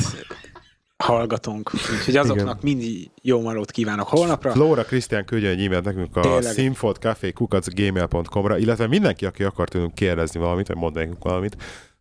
hallgatónk. 1.03 1.71
Úgyhogy 1.73 2.15
azoknak 2.15 2.61
mindig 2.61 3.09
jó 3.21 3.41
melót 3.41 3.71
kívánok 3.71 4.07
holnapra. 4.07 4.51
Flóra 4.51 4.83
Krisztián 4.83 5.25
küldjön 5.25 5.51
egy 5.51 5.65
e-mailt 5.65 5.83
nekünk 5.85 6.15
a 6.17 6.21
Tényleg. 6.21 6.53
sinfoldcafé.gmail.com-ra, 6.53 8.57
illetve 8.57 8.87
mindenki, 8.87 9.25
aki 9.25 9.43
akar 9.43 9.69
tőlünk 9.69 9.93
kérdezni 9.93 10.39
valamit, 10.39 10.67
vagy 10.67 10.77
mondani 10.77 11.05
nekünk 11.05 11.23
valamit, 11.23 11.55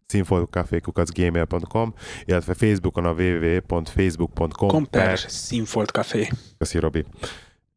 sinfoldcafé.gmail.com, 0.09 1.95
illetve 2.25 2.55
Facebookon 2.55 3.05
a 3.05 3.13
www.facebook.com 3.13 4.69
Komper 4.69 5.19
Színfolt 5.19 5.91
Café. 5.91 6.29
Köszi, 6.59 6.79
Robi. 6.79 7.05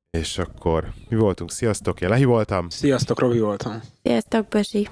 És 0.10 0.38
akkor 0.38 0.94
mi 1.10 1.16
voltunk? 1.16 1.52
Sziasztok, 1.52 2.02
én 2.02 2.10
Lehi 2.10 2.24
voltam. 2.24 2.70
Sziasztok, 2.70 3.20
Robi 3.20 3.40
voltam. 3.40 3.82
Sziasztok, 4.04 4.48
Bösi! 4.48 4.88